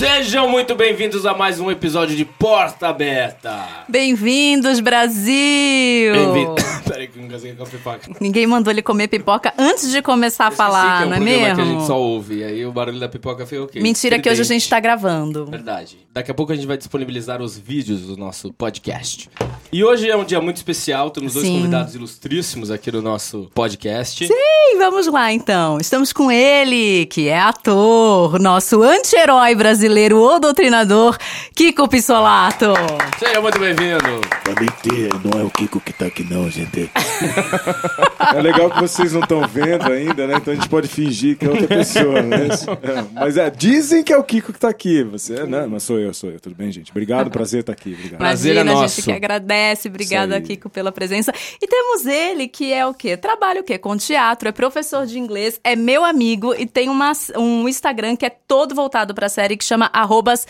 Sejam 0.00 0.48
muito 0.48 0.74
bem-vindos 0.74 1.26
a 1.26 1.34
mais 1.34 1.60
um 1.60 1.70
episódio 1.70 2.16
de 2.16 2.24
Porta 2.24 2.88
Aberta. 2.88 3.84
Bem-vindos, 3.86 4.80
Brasil! 4.80 6.14
Bem-vindo. 6.14 6.54
Peraí 6.88 7.06
que 7.06 7.18
eu 7.18 7.22
engasguei 7.22 7.52
com 7.52 7.62
a 7.64 7.66
pipoca. 7.66 8.10
Ninguém 8.18 8.46
mandou 8.46 8.72
ele 8.72 8.80
comer 8.80 9.08
pipoca 9.08 9.52
antes 9.58 9.92
de 9.92 10.00
começar 10.00 10.46
a 10.46 10.50
falar, 10.50 11.02
é 11.02 11.06
não 11.06 11.16
é 11.16 11.20
mesmo? 11.20 11.54
que 11.54 11.60
a 11.60 11.64
gente 11.64 11.86
só 11.86 12.00
ouve, 12.00 12.38
e 12.38 12.44
aí 12.44 12.64
o 12.64 12.72
barulho 12.72 12.98
da 12.98 13.10
pipoca 13.10 13.44
foi 13.44 13.58
ok. 13.58 13.82
Mentira 13.82 14.18
que 14.18 14.30
hoje 14.30 14.40
a 14.40 14.44
gente 14.44 14.66
tá 14.66 14.80
gravando. 14.80 15.44
Verdade. 15.44 15.98
Daqui 16.12 16.30
a 16.30 16.34
pouco 16.34 16.50
a 16.50 16.56
gente 16.56 16.66
vai 16.66 16.78
disponibilizar 16.78 17.42
os 17.42 17.58
vídeos 17.58 18.00
do 18.00 18.16
nosso 18.16 18.52
podcast. 18.54 19.28
E 19.70 19.84
hoje 19.84 20.10
é 20.10 20.16
um 20.16 20.24
dia 20.24 20.40
muito 20.40 20.56
especial, 20.56 21.10
temos 21.10 21.34
dois 21.34 21.46
Sim. 21.46 21.58
convidados 21.58 21.94
ilustríssimos 21.94 22.70
aqui 22.70 22.90
no 22.90 23.02
nosso 23.02 23.50
podcast. 23.54 24.26
E 24.28 24.76
vamos 24.78 25.06
lá 25.06 25.30
então. 25.30 25.78
Estamos 25.78 26.12
com 26.12 26.32
ele, 26.32 27.06
que 27.06 27.28
é 27.28 27.38
ator, 27.38 28.40
nosso 28.40 28.82
anti-herói 28.82 29.54
brasileiro, 29.54 29.89
o 29.90 30.38
doutrinador, 30.38 31.18
Kiko 31.54 31.88
Pissolato. 31.88 32.66
Seja 33.18 33.40
muito 33.40 33.58
bem-vindo. 33.58 34.20
Pra 34.44 34.54
mentir, 34.60 35.10
não 35.24 35.40
é 35.40 35.44
o 35.44 35.50
Kiko 35.50 35.80
que 35.80 35.92
tá 35.92 36.06
aqui 36.06 36.22
não, 36.22 36.48
gente. 36.48 36.90
É 38.32 38.40
legal 38.40 38.70
que 38.70 38.80
vocês 38.80 39.12
não 39.12 39.22
estão 39.22 39.46
vendo 39.48 39.90
ainda, 39.90 40.26
né? 40.26 40.34
Então 40.36 40.52
a 40.52 40.56
gente 40.56 40.68
pode 40.68 40.86
fingir 40.86 41.36
que 41.36 41.46
é 41.46 41.48
outra 41.48 41.66
pessoa, 41.66 42.22
né? 42.22 42.46
É, 42.46 43.04
mas 43.18 43.36
é, 43.36 43.50
dizem 43.50 44.04
que 44.04 44.12
é 44.12 44.16
o 44.16 44.22
Kiko 44.22 44.52
que 44.52 44.60
tá 44.60 44.68
aqui. 44.68 45.02
Você, 45.04 45.44
não, 45.46 45.68
mas 45.68 45.82
sou 45.82 45.98
eu, 45.98 46.14
sou 46.14 46.30
eu. 46.30 46.38
Tudo 46.38 46.54
bem, 46.54 46.70
gente? 46.70 46.90
Obrigado, 46.92 47.30
prazer 47.30 47.60
estar 47.60 47.72
aqui. 47.72 47.94
Obrigado. 47.94 48.18
Prazer 48.18 48.52
Imagina, 48.52 48.70
é 48.70 48.74
a 48.74 48.80
nosso. 48.82 48.96
gente 48.96 49.04
que 49.06 49.12
agradece. 49.12 49.88
Obrigada. 49.88 50.40
Kiko, 50.40 50.70
pela 50.70 50.92
presença. 50.92 51.32
E 51.60 51.66
temos 51.66 52.06
ele, 52.06 52.46
que 52.46 52.72
é 52.72 52.86
o 52.86 52.94
quê? 52.94 53.16
Trabalha 53.16 53.62
o 53.62 53.64
quê? 53.64 53.78
Com 53.78 53.96
teatro, 53.96 54.48
é 54.48 54.52
professor 54.52 55.06
de 55.06 55.18
inglês, 55.18 55.58
é 55.64 55.74
meu 55.74 56.04
amigo 56.04 56.54
e 56.54 56.66
tem 56.66 56.88
uma, 56.88 57.12
um 57.36 57.68
Instagram 57.68 58.16
que 58.16 58.26
é 58.26 58.30
todo 58.30 58.74
voltado 58.74 59.14
pra 59.14 59.28
série 59.28 59.56
que 59.56 59.64
chama 59.64 59.79
arrobas... 59.92 60.46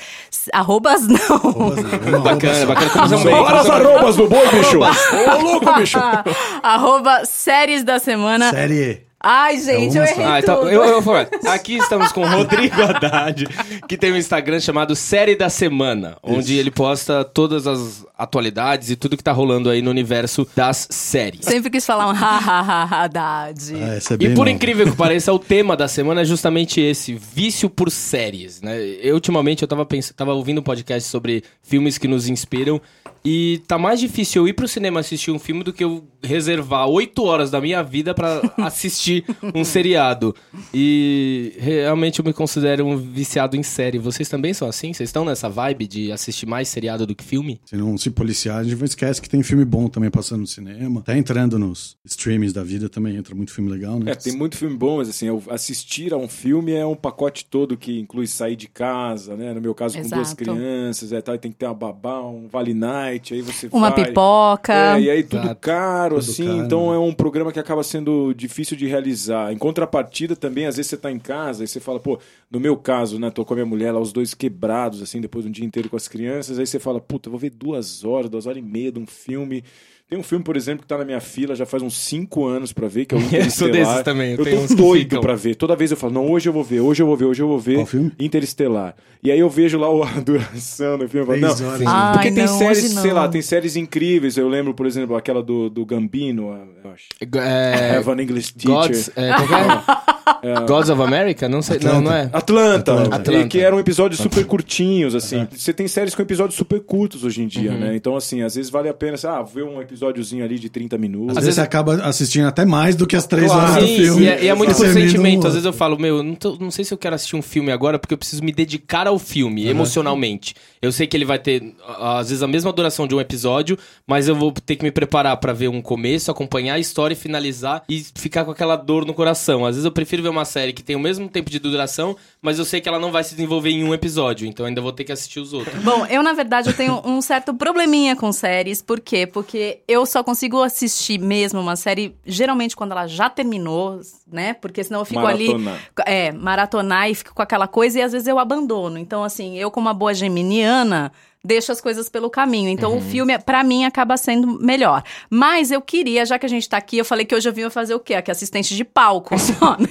Arrobas 0.52 1.06
não. 1.06 2.20
Bacana, 2.22 2.66
bacana. 2.66 2.90
Começamos 2.90 3.24
bem. 3.24 3.34
Bora 3.34 3.60
as 3.60 3.70
arrobas 3.70 4.16
do 4.16 4.28
boi, 4.28 4.48
bicho! 4.48 4.78
Ô, 4.78 5.42
louco, 5.42 5.72
bicho! 5.74 5.98
Arroba 6.62 7.24
séries 7.24 7.84
da 7.84 7.98
semana. 7.98 8.50
Série. 8.50 9.09
Ai, 9.22 9.60
gente, 9.60 9.98
eu 9.98 10.02
errei. 10.02 10.24
Ah, 10.24 10.38
então, 10.38 10.66
eu, 10.66 10.82
eu 10.82 11.02
falar. 11.02 11.28
Aqui 11.48 11.76
estamos 11.76 12.10
com 12.10 12.22
o 12.22 12.26
Rodrigo 12.26 12.80
Haddad, 12.80 13.46
que 13.86 13.98
tem 13.98 14.12
um 14.12 14.16
Instagram 14.16 14.58
chamado 14.60 14.96
Série 14.96 15.36
da 15.36 15.50
Semana, 15.50 16.16
onde 16.22 16.56
ele 16.56 16.70
posta 16.70 17.22
todas 17.22 17.66
as 17.66 18.06
atualidades 18.16 18.88
e 18.88 18.96
tudo 18.96 19.18
que 19.18 19.22
tá 19.22 19.30
rolando 19.30 19.68
aí 19.68 19.82
no 19.82 19.90
universo 19.90 20.48
das 20.56 20.88
séries. 20.90 21.44
Sempre 21.44 21.68
quis 21.68 21.84
falar 21.84 22.06
um 22.06 22.12
ha 22.12 22.38
ha 22.38 22.60
ha 22.60 23.04
Haddad. 23.04 23.74
Ah, 23.74 23.96
é 23.96 24.14
E 24.24 24.28
por 24.30 24.38
nova. 24.38 24.50
incrível 24.50 24.86
que 24.90 24.96
pareça, 24.96 25.30
o 25.34 25.38
tema 25.38 25.76
da 25.76 25.86
semana 25.86 26.22
é 26.22 26.24
justamente 26.24 26.80
esse, 26.80 27.12
vício 27.12 27.68
por 27.68 27.90
séries, 27.90 28.62
né? 28.62 28.78
Eu, 29.02 29.14
ultimamente 29.14 29.62
eu 29.62 29.68
tava, 29.68 29.84
pens... 29.84 30.14
tava 30.16 30.32
ouvindo 30.32 30.60
um 30.60 30.64
podcast 30.64 31.06
sobre 31.06 31.44
filmes 31.62 31.98
que 31.98 32.08
nos 32.08 32.26
inspiram 32.26 32.80
e 33.24 33.60
tá 33.66 33.76
mais 33.78 34.00
difícil 34.00 34.42
eu 34.42 34.48
ir 34.48 34.52
pro 34.54 34.66
cinema 34.68 35.00
assistir 35.00 35.30
um 35.30 35.38
filme 35.38 35.62
do 35.62 35.72
que 35.72 35.84
eu 35.84 36.04
reservar 36.22 36.86
oito 36.88 37.22
horas 37.24 37.50
da 37.50 37.60
minha 37.60 37.82
vida 37.82 38.14
pra 38.14 38.40
assistir 38.58 39.24
um 39.54 39.64
seriado. 39.64 40.34
E 40.74 41.52
realmente 41.58 42.18
eu 42.20 42.24
me 42.24 42.32
considero 42.32 42.86
um 42.86 42.96
viciado 42.96 43.56
em 43.56 43.62
série. 43.62 43.98
Vocês 43.98 44.28
também 44.28 44.54
são 44.54 44.68
assim? 44.68 44.92
Vocês 44.92 45.08
estão 45.08 45.24
nessa 45.24 45.48
vibe 45.48 45.86
de 45.86 46.12
assistir 46.12 46.46
mais 46.46 46.68
seriado 46.68 47.06
do 47.06 47.14
que 47.14 47.24
filme? 47.24 47.60
Se 47.66 47.76
não 47.76 47.96
se 47.98 48.10
policiar, 48.10 48.58
a 48.58 48.64
gente 48.64 48.82
esquece 48.84 49.20
que 49.20 49.28
tem 49.28 49.42
filme 49.42 49.64
bom 49.64 49.88
também 49.88 50.10
passando 50.10 50.40
no 50.40 50.46
cinema. 50.46 51.02
Tá 51.02 51.16
entrando 51.16 51.58
nos 51.58 51.96
streams 52.04 52.52
da 52.54 52.62
vida 52.62 52.88
também, 52.88 53.16
entra 53.16 53.34
muito 53.34 53.52
filme 53.52 53.70
legal, 53.70 53.98
né? 53.98 54.12
É, 54.12 54.14
tem 54.14 54.34
muito 54.36 54.56
filme 54.56 54.76
bom, 54.76 54.98
mas 54.98 55.08
assim, 55.08 55.26
eu- 55.26 55.42
assistir 55.50 56.12
a 56.12 56.16
um 56.16 56.28
filme 56.28 56.72
é 56.72 56.84
um 56.86 56.94
pacote 56.96 57.44
todo 57.44 57.76
que 57.76 57.98
inclui 58.00 58.26
sair 58.26 58.56
de 58.56 58.68
casa, 58.68 59.36
né? 59.36 59.52
No 59.52 59.60
meu 59.60 59.74
caso, 59.74 59.96
com 59.98 60.08
duas 60.16 60.34
crianças, 60.54 61.12
é, 61.12 61.20
tal, 61.20 61.34
e 61.34 61.38
tem 61.38 61.50
que 61.50 61.58
ter 61.58 61.66
uma 61.66 61.74
babá, 61.74 62.20
um 62.22 62.46
vale 62.48 62.72
night, 62.74 63.09
aí 63.10 63.42
você 63.42 63.68
Uma 63.72 63.90
vai. 63.90 64.04
pipoca. 64.04 64.72
É, 64.72 65.00
e 65.00 65.10
aí 65.10 65.22
tudo 65.22 65.44
Exato. 65.44 65.60
caro, 65.60 66.20
Tudo 66.20 66.30
assim, 66.30 66.46
caro, 66.46 66.58
então 66.58 66.92
é 66.92 66.98
um 66.98 67.12
programa 67.12 67.50
que 67.52 67.58
acaba 67.58 67.82
sendo 67.82 68.32
difícil 68.34 68.76
de 68.76 68.86
realizar. 68.86 69.52
Em 69.52 69.58
contrapartida, 69.58 70.36
também, 70.36 70.66
às 70.66 70.76
vezes 70.76 70.90
você 70.90 70.96
tá 70.96 71.10
em 71.10 71.18
casa 71.18 71.64
e 71.64 71.68
você 71.68 71.80
fala, 71.80 71.98
pô, 71.98 72.18
no 72.50 72.60
meu 72.60 72.76
caso, 72.76 73.18
né, 73.18 73.30
tô 73.30 73.44
com 73.44 73.54
a 73.54 73.56
minha 73.56 73.66
mulher 73.66 73.92
lá, 73.92 74.00
os 74.00 74.12
dois 74.12 74.34
quebrados, 74.34 75.02
assim, 75.02 75.20
depois 75.20 75.44
de 75.44 75.48
um 75.48 75.52
dia 75.52 75.64
inteiro 75.64 75.88
com 75.88 75.96
as 75.96 76.08
crianças, 76.08 76.58
aí 76.58 76.66
você 76.66 76.78
fala, 76.78 77.00
puta, 77.00 77.28
eu 77.28 77.30
vou 77.30 77.40
ver 77.40 77.50
duas 77.50 78.04
horas, 78.04 78.30
duas 78.30 78.46
horas 78.46 78.58
e 78.58 78.62
meia 78.62 78.92
de 78.92 78.98
um 78.98 79.06
filme. 79.06 79.64
Tem 80.10 80.18
um 80.18 80.24
filme, 80.24 80.44
por 80.44 80.56
exemplo, 80.56 80.82
que 80.82 80.88
tá 80.88 80.98
na 80.98 81.04
minha 81.04 81.20
fila 81.20 81.54
já 81.54 81.64
faz 81.64 81.84
uns 81.84 81.96
cinco 81.96 82.44
anos 82.44 82.72
pra 82.72 82.88
ver, 82.88 83.04
que 83.04 83.14
é 83.14 83.18
o 83.18 83.20
Eu 83.32 83.48
sou 83.48 83.68
Interestelar. 83.68 83.70
desses 83.70 84.02
também, 84.02 84.32
eu 84.32 84.38
Eu 84.38 84.44
tenho 84.44 84.66
tô 84.68 84.74
doido 84.74 85.20
pra 85.20 85.36
ver. 85.36 85.54
Toda 85.54 85.76
vez 85.76 85.92
eu 85.92 85.96
falo, 85.96 86.12
não, 86.12 86.28
hoje 86.28 86.48
eu 86.48 86.52
vou 86.52 86.64
ver, 86.64 86.80
hoje 86.80 87.00
eu 87.00 87.06
vou 87.06 87.16
ver, 87.16 87.26
hoje 87.26 87.40
eu 87.42 87.46
vou 87.46 87.60
ver. 87.60 87.76
Qual 87.76 87.86
filme? 87.86 88.10
Interestelar. 88.18 88.96
E 89.22 89.30
aí 89.30 89.38
eu 89.38 89.48
vejo 89.48 89.78
lá 89.78 89.88
o- 89.88 90.02
a 90.02 90.10
duração 90.18 90.98
do 90.98 91.08
filme. 91.08 91.22
Eu 91.22 91.26
falo, 91.26 91.38
não, 91.62 91.68
horas. 91.72 91.86
Ai, 91.86 92.12
porque 92.14 92.32
tem 92.32 92.44
não, 92.44 92.58
séries, 92.58 92.90
sei 92.90 93.12
lá, 93.12 93.28
tem 93.28 93.40
séries 93.40 93.76
incríveis. 93.76 94.36
Eu 94.36 94.48
lembro, 94.48 94.74
por 94.74 94.84
exemplo, 94.84 95.14
aquela 95.14 95.42
do, 95.44 95.70
do 95.70 95.86
Gambino, 95.86 96.48
eu 96.82 96.90
acho. 96.90 97.06
É, 97.38 97.96
Have 97.98 98.10
an 98.10 98.20
English 98.20 98.52
Teacher. 98.54 98.74
Gods, 98.74 99.10
é, 99.14 99.30
é? 100.42 100.60
Gods 100.66 100.90
of 100.90 101.00
America? 101.02 101.48
Não 101.48 101.62
sei, 101.62 101.78
não, 101.82 102.00
não 102.00 102.12
é. 102.12 102.28
Atlanta, 102.32 103.02
Atlanta. 103.02 103.32
E 103.32 103.48
que 103.48 103.60
eram 103.60 103.78
episódios 103.78 104.20
super 104.20 104.44
curtinhos, 104.46 105.14
assim. 105.14 105.46
Você 105.50 105.72
tem 105.72 105.86
séries 105.88 106.14
com 106.14 106.22
episódios 106.22 106.56
super 106.56 106.80
curtos 106.80 107.24
hoje 107.24 107.42
em 107.42 107.46
dia, 107.46 107.72
Uhum. 107.72 107.78
né? 107.78 107.96
Então, 107.96 108.16
assim, 108.16 108.42
às 108.42 108.54
vezes 108.54 108.70
vale 108.70 108.88
a 108.88 108.94
pena, 108.94 109.16
ah, 109.24 109.42
ver 109.42 109.64
um 109.64 109.80
episódiozinho 109.80 110.44
ali 110.44 110.58
de 110.58 110.68
30 110.68 110.96
minutos. 110.98 111.36
Às 111.36 111.44
vezes 111.44 111.56
você 111.56 111.60
acaba 111.60 111.94
assistindo 112.04 112.46
até 112.46 112.64
mais 112.64 112.96
do 112.96 113.06
que 113.06 113.16
as 113.16 113.26
três 113.26 113.46
Claro. 113.50 113.72
horas 113.72 113.84
do 113.84 113.88
Sim, 113.88 113.96
filme. 113.96 114.22
e 114.24 114.28
é, 114.28 114.44
e 114.44 114.48
é 114.48 114.54
muito 114.54 114.74
por 114.74 114.86
sentimento. 114.86 115.46
Às 115.46 115.54
vezes 115.54 115.66
eu 115.66 115.72
falo, 115.72 115.98
meu, 115.98 116.22
não, 116.22 116.34
tô- 116.34 116.56
não 116.60 116.70
sei 116.70 116.84
se 116.84 116.92
eu 116.94 116.98
quero 116.98 117.14
assistir 117.14 117.36
um 117.36 117.42
filme 117.42 117.70
agora 117.72 117.98
porque 117.98 118.14
eu 118.14 118.18
preciso 118.18 118.42
me 118.42 118.52
dedicar 118.52 119.06
ao 119.06 119.18
filme, 119.18 119.66
emocionalmente. 119.68 120.54
Eu 120.82 120.92
sei 120.92 121.06
que 121.06 121.16
ele 121.16 121.24
vai 121.24 121.38
ter, 121.38 121.74
às 121.98 122.28
vezes, 122.28 122.42
a 122.42 122.46
mesma 122.48 122.72
duração 122.72 123.06
de 123.06 123.14
um 123.14 123.20
episódio, 123.20 123.78
mas 124.06 124.28
eu 124.28 124.34
vou 124.34 124.52
ter 124.52 124.76
que 124.76 124.84
me 124.84 124.90
preparar 124.90 125.36
pra 125.36 125.52
ver 125.52 125.68
um 125.68 125.82
começo, 125.82 126.30
acompanhar 126.30 126.74
a 126.74 126.78
história 126.78 127.12
e 127.14 127.16
finalizar 127.16 127.82
e 127.88 128.04
ficar 128.14 128.44
com 128.44 128.50
aquela 128.50 128.76
dor 128.76 129.04
no 129.04 129.12
coração. 129.14 129.64
Às 129.66 129.76
vezes 129.76 129.84
eu 129.84 129.92
prefiro 129.92 130.09
ver 130.18 130.28
uma 130.28 130.44
série 130.44 130.72
que 130.72 130.82
tem 130.82 130.96
o 130.96 131.00
mesmo 131.00 131.28
tempo 131.28 131.50
de 131.50 131.58
duração, 131.58 132.16
mas 132.40 132.58
eu 132.58 132.64
sei 132.64 132.80
que 132.80 132.88
ela 132.88 132.98
não 132.98 133.12
vai 133.12 133.22
se 133.22 133.34
desenvolver 133.34 133.70
em 133.70 133.84
um 133.84 133.92
episódio, 133.92 134.46
então 134.46 134.66
ainda 134.66 134.80
vou 134.80 134.92
ter 134.92 135.04
que 135.04 135.12
assistir 135.12 135.40
os 135.40 135.52
outros. 135.52 135.82
Bom, 135.84 136.06
eu, 136.06 136.22
na 136.22 136.32
verdade, 136.32 136.70
eu 136.70 136.76
tenho 136.76 137.00
um 137.04 137.20
certo 137.20 137.54
probleminha 137.54 138.16
com 138.16 138.32
séries. 138.32 138.82
Por 138.82 139.00
quê? 139.00 139.26
Porque 139.26 139.80
eu 139.86 140.04
só 140.06 140.22
consigo 140.22 140.62
assistir 140.62 141.18
mesmo 141.18 141.60
uma 141.60 141.76
série, 141.76 142.14
geralmente, 142.24 142.74
quando 142.74 142.92
ela 142.92 143.06
já 143.06 143.30
terminou, 143.30 144.00
né? 144.26 144.54
Porque 144.54 144.82
senão 144.82 145.00
eu 145.00 145.04
fico 145.04 145.20
Maratonar. 145.20 145.74
ali. 145.74 145.82
É, 146.06 146.32
maratonar 146.32 147.10
e 147.10 147.14
fico 147.14 147.34
com 147.34 147.42
aquela 147.42 147.68
coisa 147.68 147.98
e 147.98 148.02
às 148.02 148.12
vezes 148.12 148.26
eu 148.26 148.38
abandono. 148.38 148.98
Então, 148.98 149.22
assim, 149.22 149.58
eu, 149.58 149.70
como 149.70 149.86
uma 149.86 149.94
boa 149.94 150.14
geminiana. 150.14 151.12
Deixo 151.42 151.72
as 151.72 151.80
coisas 151.80 152.08
pelo 152.10 152.28
caminho. 152.28 152.68
Então, 152.68 152.96
o 152.98 153.00
filme, 153.00 153.38
pra 153.38 153.64
mim, 153.64 153.84
acaba 153.86 154.16
sendo 154.18 154.58
melhor. 154.60 155.02
Mas 155.30 155.70
eu 155.70 155.80
queria, 155.80 156.26
já 156.26 156.38
que 156.38 156.44
a 156.44 156.48
gente 156.48 156.68
tá 156.68 156.76
aqui, 156.76 156.98
eu 156.98 157.04
falei 157.04 157.24
que 157.24 157.34
hoje 157.34 157.48
eu 157.48 157.52
vim 157.52 157.68
fazer 157.70 157.94
o 157.94 157.98
quê? 158.00 158.14
Aqui, 158.14 158.30
assistente 158.30 158.76
de 158.76 158.84
palco 158.84 159.36
só. 159.40 159.76
né? 159.78 159.86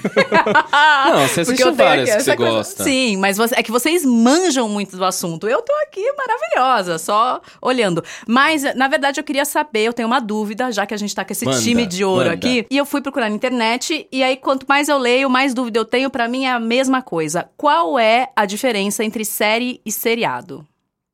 Não, 1.11 1.27
você 1.27 1.41
assistiu 1.41 1.73
várias 1.73 2.09
que 2.13 2.21
você 2.21 2.35
coisa- 2.35 2.51
gosta. 2.51 2.83
Sim, 2.83 3.17
mas 3.17 3.37
você- 3.37 3.55
é 3.57 3.63
que 3.63 3.71
vocês 3.71 4.05
manjam 4.05 4.69
muito 4.69 4.95
do 4.95 5.03
assunto. 5.03 5.47
Eu 5.47 5.61
tô 5.63 5.73
aqui 5.87 6.01
maravilhosa, 6.13 6.97
só 6.99 7.41
olhando. 7.61 8.03
Mas, 8.27 8.61
na 8.75 8.87
verdade, 8.87 9.19
eu 9.19 9.23
queria 9.23 9.45
saber, 9.45 9.81
eu 9.85 9.93
tenho 9.93 10.07
uma 10.07 10.19
dúvida, 10.19 10.71
já 10.71 10.85
que 10.85 10.93
a 10.93 10.97
gente 10.97 11.15
tá 11.15 11.25
com 11.25 11.31
esse 11.33 11.45
Manda, 11.45 11.59
time 11.61 11.85
de 11.87 12.03
ouro 12.05 12.25
manda. 12.29 12.33
aqui. 12.33 12.67
E 12.69 12.77
eu 12.77 12.85
fui 12.85 13.01
procurar 13.01 13.29
na 13.29 13.35
internet, 13.35 14.07
e 14.11 14.21
aí, 14.23 14.37
quanto 14.37 14.65
mais 14.67 14.87
eu 14.87 14.97
leio, 14.97 15.29
mais 15.29 15.53
dúvida 15.53 15.79
eu 15.79 15.85
tenho. 15.85 16.09
Pra 16.09 16.27
mim 16.27 16.45
é 16.45 16.51
a 16.51 16.59
mesma 16.59 17.01
coisa. 17.01 17.49
Qual 17.57 17.97
é 17.97 18.29
a 18.35 18.45
diferença 18.45 19.03
entre 19.03 19.25
série 19.25 19.81
e 19.85 19.91
seriado? 19.91 20.65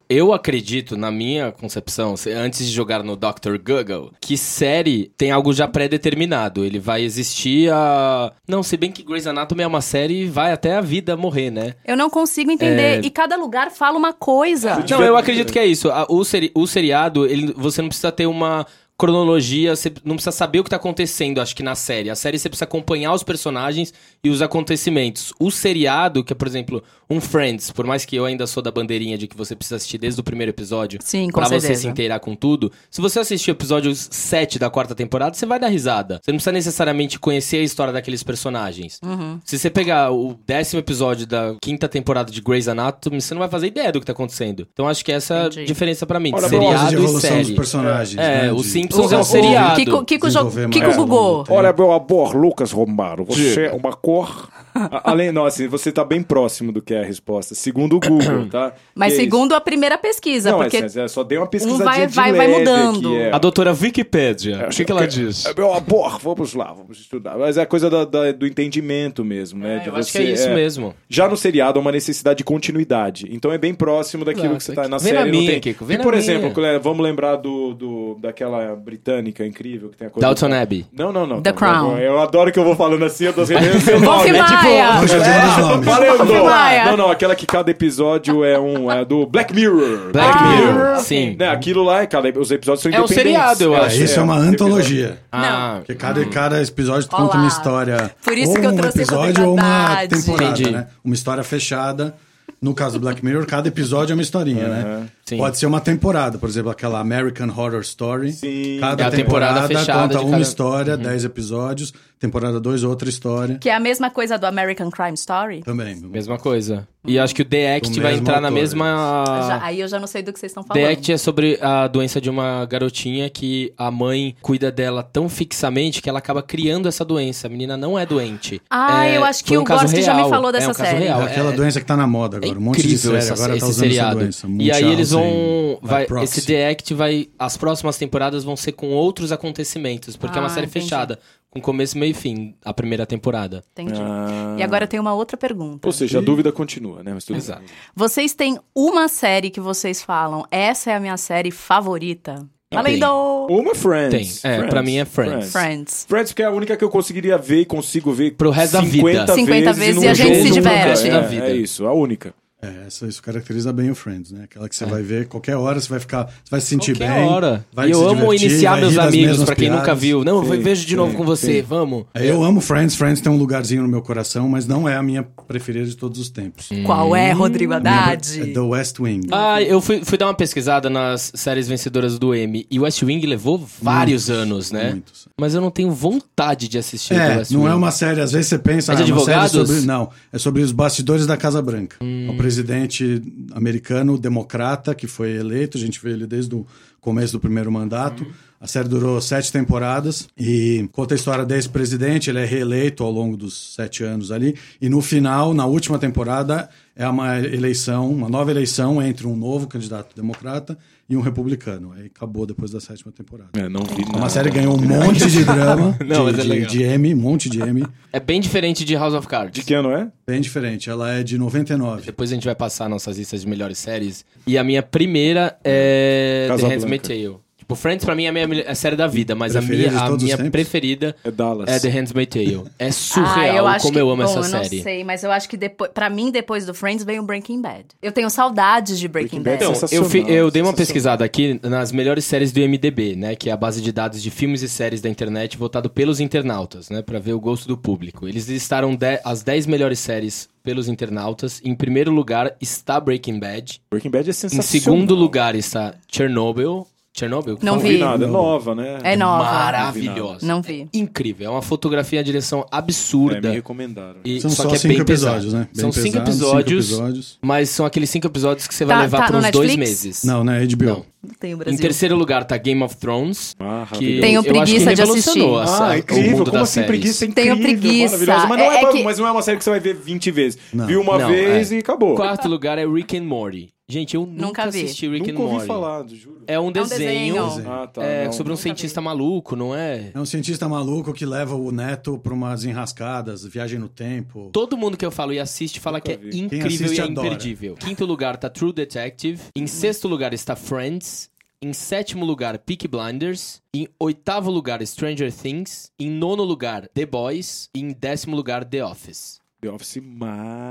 Eu 0.07 0.31
acredito, 0.33 0.95
na 0.95 1.09
minha 1.11 1.51
concepção, 1.51 2.13
antes 2.37 2.65
de 2.65 2.71
jogar 2.71 3.03
no 3.03 3.15
Dr. 3.15 3.57
Google, 3.57 4.11
que 4.21 4.37
série 4.37 5.11
tem 5.17 5.31
algo 5.31 5.51
já 5.53 5.67
pré-determinado. 5.67 6.63
Ele 6.63 6.79
vai 6.79 7.03
existir 7.03 7.71
a. 7.71 8.31
Não, 8.47 8.61
se 8.61 8.77
bem 8.77 8.91
que 8.91 9.01
Grey's 9.03 9.25
Anatomy 9.27 9.63
é 9.63 9.67
uma 9.67 9.81
série 9.81 10.23
e 10.23 10.27
vai 10.27 10.51
até 10.51 10.75
a 10.75 10.81
vida 10.81 11.17
morrer, 11.17 11.49
né? 11.49 11.73
Eu 11.85 11.97
não 11.97 12.09
consigo 12.09 12.51
entender. 12.51 12.99
É. 12.99 13.01
E 13.03 13.09
cada 13.09 13.35
lugar 13.35 13.71
fala 13.71 13.97
uma 13.97 14.13
coisa. 14.13 14.83
Não, 14.89 15.01
eu 15.03 15.17
acredito 15.17 15.51
que 15.51 15.59
é 15.59 15.65
isso. 15.65 15.89
O, 16.09 16.23
seri- 16.23 16.51
o 16.53 16.67
seriado, 16.67 17.25
ele, 17.25 17.53
você 17.57 17.81
não 17.81 17.89
precisa 17.89 18.11
ter 18.11 18.25
uma 18.27 18.65
cronologia, 18.97 19.75
você 19.75 19.91
não 20.03 20.15
precisa 20.15 20.31
saber 20.31 20.59
o 20.59 20.63
que 20.63 20.69
tá 20.69 20.75
acontecendo, 20.77 21.41
acho 21.41 21.55
que 21.55 21.61
na 21.63 21.75
série. 21.75 22.09
A 22.09 22.15
série 22.15 22.39
você 22.39 22.49
precisa 22.49 22.65
acompanhar 22.65 23.13
os 23.13 23.23
personagens 23.23 23.93
e 24.23 24.29
os 24.29 24.41
acontecimentos. 24.41 25.33
O 25.39 25.51
seriado, 25.51 26.23
que 26.23 26.33
é, 26.33 26.35
por 26.35 26.47
exemplo, 26.47 26.83
um 27.09 27.19
Friends, 27.21 27.71
por 27.71 27.85
mais 27.85 28.05
que 28.05 28.15
eu 28.15 28.25
ainda 28.25 28.47
sou 28.47 28.63
da 28.63 28.71
bandeirinha 28.71 29.17
de 29.17 29.27
que 29.27 29.35
você 29.37 29.55
precisa 29.55 29.75
assistir 29.75 29.97
desde 29.97 30.19
o 30.19 30.23
primeiro 30.23 30.49
episódio 30.51 30.99
Sim, 31.03 31.29
com 31.29 31.39
pra 31.39 31.47
você 31.49 31.59
certeza. 31.59 31.81
se 31.81 31.87
inteirar 31.87 32.19
com 32.19 32.35
tudo, 32.35 32.71
se 32.89 33.01
você 33.01 33.19
assistir 33.19 33.51
o 33.51 33.53
episódio 33.53 33.93
7 33.95 34.57
da 34.57 34.69
quarta 34.69 34.95
temporada, 34.95 35.35
você 35.35 35.45
vai 35.45 35.59
dar 35.59 35.67
risada. 35.67 36.19
Você 36.23 36.31
não 36.31 36.37
precisa 36.37 36.51
necessariamente 36.53 37.19
conhecer 37.19 37.57
a 37.57 37.63
história 37.63 37.93
daqueles 37.93 38.23
personagens. 38.23 38.99
Uhum. 39.03 39.39
Se 39.45 39.59
você 39.59 39.69
pegar 39.69 40.11
o 40.11 40.39
décimo 40.47 40.79
episódio 40.79 41.27
da 41.27 41.55
quinta 41.61 41.87
temporada 41.87 42.31
de 42.31 42.41
Grey's 42.41 42.67
Anatomy, 42.67 43.21
você 43.21 43.33
não 43.33 43.39
vai 43.39 43.49
fazer 43.49 43.67
ideia 43.67 43.91
do 43.91 43.99
que 43.99 44.05
tá 44.05 44.13
acontecendo. 44.13 44.67
Então 44.73 44.87
acho 44.87 45.03
que 45.05 45.11
essa 45.11 45.35
é 45.35 45.45
a 45.45 45.49
diferença 45.65 46.05
pra 46.07 46.19
mim. 46.19 46.31
Olha, 46.33 46.41
Gosta 46.49 46.57
de 46.57 46.63
seriado 46.65 46.91
e 46.91 46.95
evolução 46.95 47.29
dos 47.37 47.45
série. 47.45 47.55
personagens. 47.55 48.17
É, 48.17 48.43
né? 48.43 48.51
o 48.51 48.57
de- 48.57 48.63
Simpsons 48.93 49.11
é 49.11 49.17
um 49.17 49.19
O- 49.19 49.23
seriado. 49.23 49.75
Kiko, 49.75 50.05
Kiko, 50.05 50.27
Kiko 50.69 51.05
do 51.05 51.43
Olha, 51.49 51.73
meu 51.73 51.91
amor, 51.91 52.35
Lucas 52.35 52.71
Romaro, 52.71 53.25
você 53.25 53.65
é 53.67 53.71
uma 53.73 53.93
cor. 53.93 54.49
A- 54.73 55.11
Além, 55.11 55.31
não, 55.31 55.45
assim, 55.45 55.67
você 55.67 55.89
tá 55.91 56.03
bem 56.03 56.21
próximo 56.21 56.71
do 56.71 56.81
que 56.81 56.93
é 56.93 56.99
a 57.01 57.05
resposta. 57.05 57.55
Segundo 57.55 57.95
o 57.95 57.99
Google, 57.99 58.47
tá? 58.49 58.73
Mas 58.93 59.13
Que 59.13 59.19
é 59.19 59.23
segundo 59.23 59.53
a 59.55 59.61
primeira 59.61 59.97
pesquisa. 59.97 60.51
Não, 60.51 60.57
porque 60.59 60.77
é, 60.77 60.85
é, 60.85 61.07
só 61.07 61.23
dei 61.23 61.37
uma 61.37 61.47
pesquisadinha 61.47 61.85
vai- 61.85 62.07
de 62.07 62.13
vai- 62.13 62.31
vai 62.33 62.47
leve 62.47 62.59
mudando. 62.59 63.07
aqui, 63.09 63.17
é. 63.21 63.31
A 63.33 63.37
doutora 63.37 63.71
Wikipédia, 63.73 64.65
o 64.67 64.69
que, 64.69 64.83
que 64.83 64.91
ela 64.91 65.07
diz? 65.07 65.45
É, 65.45 65.53
Meu 65.55 65.73
amor, 65.73 66.19
vamos 66.19 66.53
lá, 66.53 66.73
vamos 66.73 66.99
estudar. 66.99 67.37
Mas 67.37 67.57
é 67.57 67.65
coisa 67.65 67.89
da- 67.89 68.03
da- 68.05 68.31
do 68.33 68.45
entendimento 68.45 69.23
mesmo, 69.23 69.59
né? 69.63 69.79
de 69.79 69.87
Eu 69.87 69.95
acho 69.95 70.11
que 70.11 70.17
você- 70.17 70.23
é 70.25 70.31
isso 70.31 70.49
mesmo. 70.49 70.93
Já 71.07 71.27
no 71.29 71.37
seriado 71.37 71.79
há 71.79 71.81
uma 71.81 71.91
necessidade 71.91 72.39
de 72.39 72.43
continuidade. 72.43 73.27
Então 73.31 73.51
é 73.51 73.57
bem 73.57 73.73
próximo 73.73 74.25
daquilo 74.25 74.47
Exato. 74.47 74.57
que 74.57 74.63
você 74.65 74.73
tá 74.73 74.87
na 74.89 74.97
Vem 74.97 75.13
série. 75.13 75.19
na 75.19 75.25
não 75.25 75.31
minha, 75.31 75.51
tem... 75.51 75.59
Kiko, 75.61 75.85
vem 75.85 75.97
e, 75.97 75.99
por 76.01 76.11
minha. 76.11 76.19
exemplo, 76.21 76.51
Clé, 76.51 76.77
vamos 76.79 77.01
lembrar 77.03 77.37
do, 77.37 77.73
do, 77.73 78.17
daquela 78.21 78.74
britânica 78.75 79.45
incrível 79.45 79.89
que 79.89 79.97
tem 79.97 80.07
a 80.07 80.09
coisa. 80.11 80.27
Downton 80.27 80.53
Abbey. 80.53 80.85
Não, 80.93 81.11
não, 81.11 81.25
não. 81.25 81.41
The 81.41 81.51
Tá, 81.51 81.57
Crown. 81.57 81.97
Eu 81.97 82.19
adoro 82.21 82.51
que 82.51 82.59
eu 82.59 82.63
vou 82.63 82.75
falando 82.75 83.03
assim, 83.05 83.25
eu 83.25 83.33
tô 83.33 83.43
revelando 83.43 83.79
seu 83.81 83.99
nome. 83.99 84.29
É 84.29 84.43
tipo- 84.43 84.67
é. 84.67 85.77
Valendo! 85.77 86.85
Não, 86.85 86.97
não, 86.97 87.11
aquela 87.11 87.35
que 87.35 87.45
cada 87.45 87.71
episódio 87.71 88.43
é 88.43 88.59
um. 88.59 88.91
É 88.91 89.03
do 89.05 89.25
Black 89.25 89.53
Mirror. 89.53 90.11
Black 90.11 90.37
Ah, 90.37 90.47
Mirror, 90.47 90.99
sim. 90.99 91.35
Né, 91.37 91.47
aquilo 91.49 91.83
lá, 91.83 92.01
é 92.01 92.05
cada, 92.07 92.27
os 92.39 92.51
episódios 92.51 92.81
são 92.83 92.91
É 92.91 92.95
um 92.99 93.05
independentes. 93.05 93.15
seriado, 93.33 93.63
eu 93.63 93.75
acho. 93.75 94.01
É, 94.01 94.03
isso 94.03 94.19
é 94.19 94.23
uma 94.23 94.35
antologia. 94.37 95.17
Ah, 95.31 95.75
Porque 95.79 95.95
cada, 95.95 96.25
cada 96.25 96.61
episódio 96.61 97.07
Olha 97.11 97.21
conta 97.23 97.37
uma 97.37 97.47
história. 97.47 98.11
Por 98.23 98.37
isso 98.37 98.51
ou 98.51 98.59
que 98.59 98.65
eu 98.65 98.71
um 98.71 98.75
trouxe 98.75 98.97
episódio 98.99 99.45
ou 99.47 99.53
uma 99.53 100.07
temporada, 100.07 100.43
Entendi. 100.45 100.71
né? 100.71 100.87
Uma 101.03 101.13
história 101.15 101.43
fechada. 101.43 102.15
No 102.61 102.73
caso 102.73 102.97
do 102.97 103.01
Black 103.01 103.23
Mirror, 103.23 103.45
cada 103.45 103.67
episódio 103.67 104.13
é 104.13 104.15
uma 104.15 104.21
historinha, 104.23 104.67
né? 104.67 105.01
Sim. 105.27 105.37
Pode 105.37 105.57
ser 105.57 105.65
uma 105.65 105.81
temporada, 105.81 106.37
por 106.37 106.47
exemplo, 106.47 106.69
aquela 106.69 106.99
American 106.99 107.47
Horror 107.49 107.81
Story. 107.81 108.31
Sim. 108.31 108.77
Cada 108.79 109.03
É 109.03 109.07
a 109.07 109.11
temporada 109.11 109.53
temporada, 109.61 109.67
fechada 109.79 110.01
conta 110.03 110.21
uma 110.21 110.31
cada- 110.31 110.41
história, 110.43 110.97
10 110.97 111.25
episódios. 111.25 111.93
Temporada 112.17 112.59
2, 112.61 112.83
outra 112.83 113.09
história. 113.09 113.57
que 113.59 113.69
é 113.69 113.75
a 113.75 113.79
mesma 113.79 114.09
coisa 114.09 114.37
do 114.37 114.45
American 114.45 114.89
Crime 114.89 115.13
Story. 115.15 115.61
Também. 115.63 115.95
mesma 116.01 116.37
coisa. 116.39 116.87
E 117.05 117.19
acho 117.19 117.35
que 117.35 117.41
o 117.43 117.45
The 117.45 117.75
Act 117.75 117.91
Do 117.91 118.01
vai 118.01 118.15
entrar 118.15 118.41
na 118.41 118.47
autor, 118.47 118.59
mesma... 118.61 119.23
Já- 119.47 119.59
aí 119.63 119.79
eu 119.81 119.87
já 119.87 119.99
não 119.99 120.07
sei 120.07 120.23
do 120.23 120.33
que 120.33 120.39
vocês 120.39 120.49
estão 120.51 120.63
falando. 120.63 120.81
The 120.83 120.91
Act 120.93 121.11
é 121.11 121.17
sobre 121.17 121.59
a 121.61 121.87
doença 121.87 122.19
de 122.21 122.29
uma 122.29 122.65
garotinha 122.65 123.29
que 123.29 123.71
a 123.77 123.91
mãe 123.91 124.35
cuida 124.41 124.71
dela 124.71 125.03
tão 125.03 125.27
fixamente 125.29 126.01
que 126.01 126.09
ela 126.09 126.17
acaba 126.19 126.41
criando 126.41 126.87
essa 126.87 127.03
doença. 127.05 127.45
A 127.47 127.49
menina 127.49 127.75
não 127.77 127.99
é 127.99 128.05
doente. 128.07 128.59
Ah, 128.71 129.05
É, 129.05 129.17
eu 129.17 129.23
acho 129.25 129.43
que 129.43 129.55
um 129.57 129.61
o 129.61 129.63
Gorski 129.65 130.01
já 130.01 130.13
me 130.15 130.27
falou 130.29 130.49
É 130.49 130.53
dessa 130.53 130.71
um 130.71 130.73
caso 130.73 130.89
série. 130.89 131.03
real. 131.03 131.21
É 131.21 131.25
aquela 131.25 131.51
É- 131.51 131.55
doença 131.55 131.79
que 131.79 131.85
tá 131.85 131.97
na 131.97 132.07
moda 132.07 132.37
agora. 132.37 132.51
É 132.53 132.57
um 132.57 132.61
monte 132.61 132.87
de 132.87 132.97
série 132.97 133.17
essa- 133.17 133.33
agora 133.33 133.57
tá 133.59 133.65
usando 133.67 133.83
seriado. 133.83 134.21
essa 134.25 134.47
doença. 134.47 134.63
E 134.63 134.71
aí 134.71 134.91
eles 134.91 135.11
vão. 135.19 135.79
Vai, 135.81 136.07
esse 136.23 136.45
The 136.45 136.69
Act 136.69 136.93
vai. 136.93 137.27
As 137.37 137.57
próximas 137.57 137.97
temporadas 137.97 138.43
vão 138.43 138.55
ser 138.55 138.71
com 138.73 138.89
outros 138.91 139.31
acontecimentos, 139.31 140.15
porque 140.15 140.37
é 140.37 140.41
uma 140.41 140.47
Ah, 140.47 140.49
série 140.49 140.67
entendi. 140.67 140.83
fechada. 140.85 141.19
Com 141.49 141.61
começo, 141.61 141.97
meio 141.97 142.11
e 142.11 142.13
fim, 142.13 142.53
a 142.65 142.73
primeira 142.73 143.05
temporada. 143.05 143.63
Entendi. 143.71 143.93
Ah. 144.03 144.55
E 144.59 144.63
agora 144.63 144.83
eu 144.83 144.87
tenho 144.89 145.01
uma 145.01 145.13
outra 145.13 145.37
pergunta. 145.37 145.87
Ou 145.87 145.91
seja, 145.93 146.17
a 146.19 146.21
dúvida 146.21 146.51
continua, 146.51 147.01
né? 147.01 147.13
Mas 147.13 147.23
tudo 147.23 147.37
Exato. 147.37 147.61
bem. 147.61 147.69
Vocês 147.95 148.33
têm 148.33 148.59
uma 148.75 149.07
série 149.07 149.49
que 149.49 149.61
vocês 149.61 150.03
falam, 150.03 150.45
essa 150.51 150.91
é 150.91 150.95
a 150.95 150.99
minha 150.99 151.15
série 151.15 151.51
favorita? 151.51 152.45
Além 152.73 152.99
Tem. 152.99 153.07
do 153.07 153.47
Uma 153.49 153.73
Friends. 153.73 154.41
Tem. 154.41 154.51
É, 154.51 154.55
Friends. 154.55 154.69
pra 154.69 154.83
mim 154.83 154.97
é 154.97 155.05
Friends. 155.05 155.51
Friends. 155.51 156.05
Friends, 156.09 156.31
porque 156.33 156.41
é 156.43 156.45
a 156.45 156.51
única 156.51 156.75
que 156.75 156.83
eu 156.83 156.89
conseguiria 156.89 157.37
ver 157.37 157.61
e 157.61 157.65
consigo 157.65 158.11
ver 158.11 158.31
Pro 158.35 158.49
resto 158.49 158.73
da 158.73 158.81
vida. 158.81 159.25
50 159.33 159.71
vezes 159.71 159.95
num 159.95 160.03
e 160.03 160.07
a 160.09 160.13
gente 160.13 160.41
se 160.41 160.49
diverte. 160.51 161.07
É, 161.09 161.51
é 161.51 161.55
isso, 161.55 161.85
a 161.87 161.93
única. 161.93 162.33
É, 162.65 162.87
essa, 162.87 163.05
isso 163.07 163.21
caracteriza 163.21 163.71
bem 163.71 163.89
o 163.91 163.95
Friends, 163.95 164.31
né? 164.31 164.41
Aquela 164.45 164.67
que 164.69 164.75
você 164.75 164.85
vai 164.85 165.01
ver 165.01 165.27
qualquer 165.27 165.55
hora, 165.55 165.79
você 165.79 165.89
vai 165.89 165.99
ficar, 165.99 166.25
você 166.25 166.49
vai 166.51 166.61
se 166.61 166.67
sentir 166.67 166.95
Qualquer 166.97 167.13
bem. 167.19 167.23
hora. 167.25 167.65
Vai 167.73 167.87
e 167.87 167.91
eu 167.91 167.99
se 167.99 168.05
amo 168.05 168.15
divertir, 168.21 168.49
iniciar 168.51 168.77
meus 168.77 168.97
amigos, 168.97 169.43
pra 169.43 169.55
quem 169.55 169.69
nunca 169.69 169.93
viu. 169.95 170.23
Não, 170.23 170.43
eu 170.43 170.55
Sim, 170.55 170.61
vejo 170.61 170.85
de 170.85 170.95
novo 170.95 171.11
sim, 171.11 171.17
com 171.17 171.23
você, 171.25 171.59
sim. 171.59 171.61
vamos. 171.61 172.05
É, 172.13 172.29
Eu 172.29 172.43
amo 172.43 172.59
Friends, 172.61 172.95
Friends 172.95 173.21
tem 173.21 173.31
um 173.31 173.37
lugarzinho 173.37 173.81
no 173.83 173.87
meu 173.87 174.01
coração, 174.01 174.47
mas 174.49 174.65
não 174.65 174.87
é 174.89 174.95
a 174.95 175.03
minha 175.03 175.23
preferida 175.47 175.85
de 175.85 175.95
todos 175.95 176.19
os 176.19 176.29
tempos. 176.29 176.69
Qual 176.85 177.15
é, 177.15 177.31
Rodrigo 177.31 177.73
minha 177.75 177.77
Haddad? 177.93 178.41
é 178.41 178.45
The 178.53 178.59
West 178.59 178.99
Wing. 178.99 179.27
Ah, 179.31 179.61
eu 179.61 179.79
fui, 179.81 180.01
fui 180.03 180.17
dar 180.17 180.27
uma 180.27 180.33
pesquisada 180.33 180.89
nas 180.89 181.31
séries 181.35 181.67
vencedoras 181.67 182.17
do 182.17 182.33
Emmy. 182.35 182.65
E 182.71 182.79
West 182.79 183.01
Wing 183.03 183.25
levou 183.25 183.63
vários 183.81 184.29
anos, 184.29 184.71
né? 184.71 184.91
Muitos. 184.91 185.27
Mas 185.39 185.53
eu 185.53 185.61
não 185.61 185.69
tenho 185.71 185.91
vontade 185.91 186.67
de 186.67 186.77
assistir 186.77 187.13
É, 187.13 187.37
West 187.37 187.51
não 187.51 187.61
Wing. 187.63 187.71
é 187.71 187.75
uma 187.75 187.91
série, 187.91 188.21
às 188.21 188.31
vezes 188.31 188.47
você 188.47 188.57
pensa, 188.57 188.93
É 188.93 188.95
de 188.95 189.03
ah, 189.03 189.05
uma 189.15 189.19
série 189.25 189.37
advogados? 189.39 189.69
sobre, 189.69 189.85
não, 189.85 190.09
é 190.31 190.37
sobre 190.37 190.61
os 190.61 190.71
bastidores 190.71 191.25
da 191.27 191.35
Casa 191.37 191.61
Branca. 191.61 191.97
Hum. 192.01 192.27
Presidente 192.55 193.21
americano, 193.53 194.17
democrata, 194.17 194.95
que 194.95 195.07
foi 195.07 195.31
eleito, 195.33 195.77
a 195.77 195.81
gente 195.81 196.01
vê 196.01 196.11
ele 196.11 196.25
desde 196.25 196.55
o 196.55 196.65
começo 197.01 197.33
do 197.33 197.39
primeiro 197.39 197.69
mandato. 197.69 198.23
Hum. 198.23 198.31
A 198.61 198.65
série 198.65 198.87
durou 198.87 199.19
sete 199.19 199.51
temporadas 199.51 200.25
e 200.37 200.87
conta 200.93 201.13
a 201.13 201.17
história 201.17 201.45
desse 201.45 201.67
presidente, 201.67 202.29
ele 202.29 202.39
é 202.39 202.45
reeleito 202.45 203.03
ao 203.03 203.11
longo 203.11 203.35
dos 203.35 203.75
sete 203.75 204.05
anos 204.05 204.31
ali. 204.31 204.55
E 204.79 204.87
no 204.87 205.01
final, 205.01 205.53
na 205.53 205.65
última 205.65 205.99
temporada, 205.99 206.69
é 206.95 207.05
uma 207.07 207.37
eleição, 207.39 208.09
uma 208.09 208.29
nova 208.29 208.51
eleição 208.51 209.03
entre 209.03 209.27
um 209.27 209.35
novo 209.35 209.67
candidato 209.67 210.15
democrata 210.15 210.77
e 211.09 211.15
um 211.15 211.21
republicano. 211.21 211.91
Aí 211.91 212.07
acabou 212.07 212.45
depois 212.45 212.71
da 212.71 212.79
sétima 212.79 213.11
temporada. 213.11 213.49
É, 213.53 213.69
não 213.69 213.81
vi 213.83 214.03
nada. 214.05 214.17
uma 214.17 214.29
série 214.29 214.49
que 214.49 214.55
ganhou 214.57 214.75
um 214.75 214.81
monte 214.81 215.25
de 215.29 215.43
drama, 215.45 215.97
Não, 216.05 216.25
de, 216.25 216.31
mas 216.31 216.39
é 216.39 216.41
de- 216.41 216.47
legal. 216.47 216.69
de 216.69 216.83
Emmy, 216.83 217.13
um 217.13 217.17
monte 217.17 217.49
de 217.49 217.61
Emmy. 217.61 217.85
É 218.11 218.19
bem 218.19 218.41
diferente 218.41 218.83
de 218.83 218.95
House 218.95 219.13
of 219.13 219.27
Cards. 219.27 219.53
De 219.53 219.63
que 219.63 219.73
ano 219.73 219.91
é? 219.91 220.09
Bem 220.25 220.41
diferente. 220.41 220.89
Ela 220.89 221.11
é 221.13 221.23
de 221.23 221.37
99. 221.37 222.05
Depois 222.07 222.31
a 222.31 222.33
gente 222.35 222.45
vai 222.45 222.55
passar 222.55 222.89
nossas 222.89 223.17
listas 223.17 223.41
de 223.41 223.47
melhores 223.47 223.77
séries. 223.77 224.25
E 224.47 224.57
a 224.57 224.63
minha 224.63 224.81
primeira 224.81 225.57
é 225.63 226.45
The 226.47 226.53
Casablanca. 226.53 226.75
Handmaid's 226.81 227.07
Tale. 227.07 227.37
Tipo, 227.65 227.73
Friends 227.75 228.05
pra 228.05 228.13
mim 228.13 228.25
é 228.25 228.27
a 228.27 228.31
minha 228.31 228.47
mil- 228.47 228.63
a 228.67 228.75
série 228.75 228.95
da 228.95 229.07
vida, 229.07 229.33
mas 229.33 229.55
a 229.55 229.61
minha, 229.61 229.89
a 229.89 230.13
minha 230.37 230.51
preferida 230.51 231.15
É 231.23 231.31
Dallas. 231.31 231.67
é 231.67 231.79
The 231.79 231.89
Handmaid's 231.89 232.31
Tale. 232.31 232.63
É 232.77 232.85
Ah, 232.89 232.91
surreal 232.91 233.79
como 233.79 233.93
que, 233.93 233.99
eu 233.99 234.09
amo 234.11 234.21
bom, 234.23 234.29
essa 234.29 234.37
eu 234.39 234.43
série. 234.43 234.75
não 234.77 234.83
sei, 234.83 235.03
mas 235.03 235.23
eu 235.23 235.31
acho 235.31 235.49
que 235.49 235.57
depois, 235.57 235.89
pra 235.91 236.07
mim, 236.07 236.29
depois 236.29 236.63
do 236.63 236.75
Friends, 236.75 237.03
veio 237.03 237.23
Breaking 237.23 237.59
Bad. 237.61 237.85
Eu 238.03 238.11
tenho 238.11 238.29
saudades 238.29 238.99
de 238.99 239.07
Breaking, 239.07 239.41
Breaking 239.41 239.65
Bad 239.65 239.73
Bad. 239.73 239.83
é 239.83 239.85
Então, 239.87 239.97
eu, 240.03 240.05
fi- 240.09 240.31
eu 240.31 240.51
dei 240.51 240.61
uma 240.61 240.73
pesquisada 240.73 241.25
aqui 241.25 241.59
nas 241.63 241.91
melhores 241.91 242.23
séries 242.25 242.51
do 242.51 242.59
MDB, 242.59 243.15
né? 243.15 243.35
Que 243.35 243.49
é 243.49 243.53
a 243.53 243.57
base 243.57 243.81
de 243.81 243.91
dados 243.91 244.21
de 244.21 244.29
filmes 244.29 244.61
e 244.61 244.69
séries 244.69 245.01
da 245.01 245.09
internet 245.09 245.57
votado 245.57 245.89
pelos 245.89 246.19
internautas, 246.19 246.91
né? 246.91 247.01
Pra 247.01 247.17
ver 247.17 247.33
o 247.33 247.39
gosto 247.39 247.67
do 247.67 247.75
público. 247.75 248.27
Eles 248.27 248.47
listaram 248.47 248.95
de- 248.95 249.19
as 249.25 249.41
10 249.41 249.65
melhores 249.65 249.97
séries 249.97 250.47
pelos 250.63 250.87
internautas. 250.87 251.61
Em 251.63 251.73
primeiro 251.73 252.11
lugar 252.11 252.55
está 252.61 252.99
Breaking 252.99 253.39
Bad. 253.39 253.81
Breaking 253.89 254.11
Bad 254.11 254.27
é 254.27 254.29
Em 254.29 254.33
sensacional. 254.33 254.63
segundo 254.67 255.15
lugar 255.15 255.55
está 255.55 255.95
Chernobyl. 256.11 256.85
Chernobyl? 257.17 257.57
Não 257.61 257.75
Não 257.75 257.79
vi. 257.81 257.89
vi 257.93 257.97
nada, 257.99 258.25
é 258.25 258.27
nova, 258.27 258.75
né? 258.75 258.99
É 259.01 259.15
nova. 259.15 259.43
Maravilhosa. 259.45 260.45
Não 260.45 260.61
vi. 260.61 260.89
Incrível. 260.93 261.47
É 261.47 261.49
uma 261.49 261.61
fotografia 261.61 262.19
e 262.19 262.19
a 262.19 262.23
direção 262.23 262.59
É, 262.61 262.65
absurda. 262.75 263.49
me 263.49 263.55
recomendaram. 263.55 264.17
E- 264.25 264.41
São 264.41 264.49
só, 264.49 264.63
só, 264.63 264.69
que 264.69 264.75
é 264.75 264.77
cinco 264.79 264.93
bem 264.93 265.01
episódios, 265.01 265.45
pesado. 265.45 265.59
né? 265.59 265.69
Bem 265.73 265.81
São 265.81 265.91
cinco 265.93 266.03
pesados, 266.11 266.35
episódios, 266.35 266.85
episódios. 266.91 267.37
mas 267.41 267.69
são 267.69 267.85
aqueles 267.85 268.09
cinco 268.09 268.27
episódios 268.27 268.67
que 268.67 268.75
você 268.75 268.85
Tá- 268.85 268.93
vai 268.95 269.03
levar 269.03 269.17
tá 269.19 269.27
por 269.27 269.35
uns 269.37 269.49
dois 269.51 269.67
Netflix? 269.69 270.03
meses. 270.03 270.23
Não, 270.25 270.43
não 270.43 270.51
é 270.51 270.61
HBO. 270.65 270.85
Não. 270.85 271.05
Não 271.27 271.33
tem 271.39 271.53
o 271.53 271.55
Em 271.55 271.57
Brasil. 271.57 271.79
terceiro 271.81 272.15
lugar 272.15 272.43
tá 272.45 272.57
Game 272.57 272.81
of 272.83 272.95
Thrones. 272.97 273.55
Ah, 273.59 273.87
que 273.91 274.19
Tenho 274.19 274.35
eu 274.35 274.39
acho 274.41 274.43
que 274.43 274.53
preguiça 274.53 274.93
de 274.95 275.01
assistir. 275.01 275.41
a- 275.43 275.89
Ah, 275.91 275.97
incrível. 275.97 276.45
Como 276.45 276.57
assim 276.57 276.73
séries. 276.73 276.87
preguiça? 276.87 277.25
Incrível, 277.25 277.55
Tenho 277.55 277.65
preguiça. 277.67 278.05
maravilhosa. 278.17 278.47
Mas 278.47 278.57
não 278.59 278.65
é, 278.65 278.67
É- 278.67 278.77
é 278.77 278.79
pra- 278.81 278.91
que- 278.91 279.03
mas 279.03 279.19
não 279.19 279.27
é 279.27 279.31
uma 279.31 279.41
série 279.41 279.57
que 279.57 279.63
você 279.63 279.69
vai 279.69 279.79
ver 279.79 279.95
20 279.95 280.31
vezes. 280.31 280.57
Não. 280.73 280.85
Viu 280.87 281.01
uma 281.01 281.17
Não, 281.17 281.27
vez 281.27 281.71
é. 281.71 281.75
e 281.75 281.79
acabou. 281.79 282.15
Quarto 282.15 282.47
lugar 282.47 282.77
é 282.77 282.85
Rick 282.85 283.17
and 283.17 283.23
Morty. 283.23 283.69
Gente, 283.87 284.15
eu 284.15 284.25
nunca, 284.25 284.41
Nunca 284.47 284.71
vi. 284.71 284.83
assisti 284.83 285.07
Rick 285.07 285.27
Nunca 285.31 285.39
and 285.39 285.43
ouvi 285.43 285.53
Morty. 285.57 285.67
falar, 285.67 286.07
juro. 286.07 286.41
É 286.47 286.59
um 286.59 286.71
desenho, 286.71 287.35
desenho. 287.49 287.71
Ah, 287.71 287.85
tá. 287.85 288.03
é, 288.03 288.25
não. 288.25 288.31
sobre 288.31 288.51
um 288.51 288.55
Nunca 288.55 288.63
cientista 288.63 288.99
maluco, 288.99 289.55
não 289.55 289.75
é? 289.75 290.09
É 290.11 290.19
um 290.19 290.25
cientista 290.25 290.67
maluco 290.67 291.13
que 291.13 291.23
leva 291.23 291.53
o 291.53 291.71
neto 291.71 292.17
pra 292.17 292.33
umas 292.33 292.65
enrascadas, 292.65 293.45
viagem 293.45 293.77
no 293.77 293.87
tempo. 293.87 294.49
Todo 294.51 294.75
mundo 294.75 294.97
que 294.97 295.05
eu 295.05 295.11
falo 295.11 295.33
e 295.33 295.39
assiste 295.39 295.79
fala 295.79 296.01
que 296.01 296.13
é 296.13 296.17
vi. 296.17 296.31
Quem 296.31 296.41
incrível 296.45 296.67
assiste 296.87 296.97
e 296.97 296.99
é 296.99 297.03
adora. 297.03 297.27
imperdível. 297.27 297.75
Quinto 297.75 298.05
lugar 298.05 298.37
tá 298.37 298.49
True 298.49 298.73
Detective. 298.73 299.39
Em 299.55 299.67
sexto 299.67 300.07
lugar 300.07 300.33
está 300.33 300.55
Friends. 300.55 301.14
Em 301.61 301.73
sétimo 301.73 302.25
lugar, 302.25 302.59
Peaky 302.59 302.87
Blinders. 302.87 303.61
Em 303.73 303.87
oitavo 303.99 304.51
lugar, 304.51 304.85
Stranger 304.85 305.33
Things. 305.33 305.91
Em 305.99 306.09
nono 306.09 306.43
lugar, 306.43 306.87
The 306.89 307.05
Boys. 307.05 307.69
E 307.73 307.79
em 307.79 307.93
décimo 307.93 308.35
lugar, 308.35 308.65
The 308.65 308.83
Office. 308.83 309.39
The 309.65 309.71
Office 309.71 309.95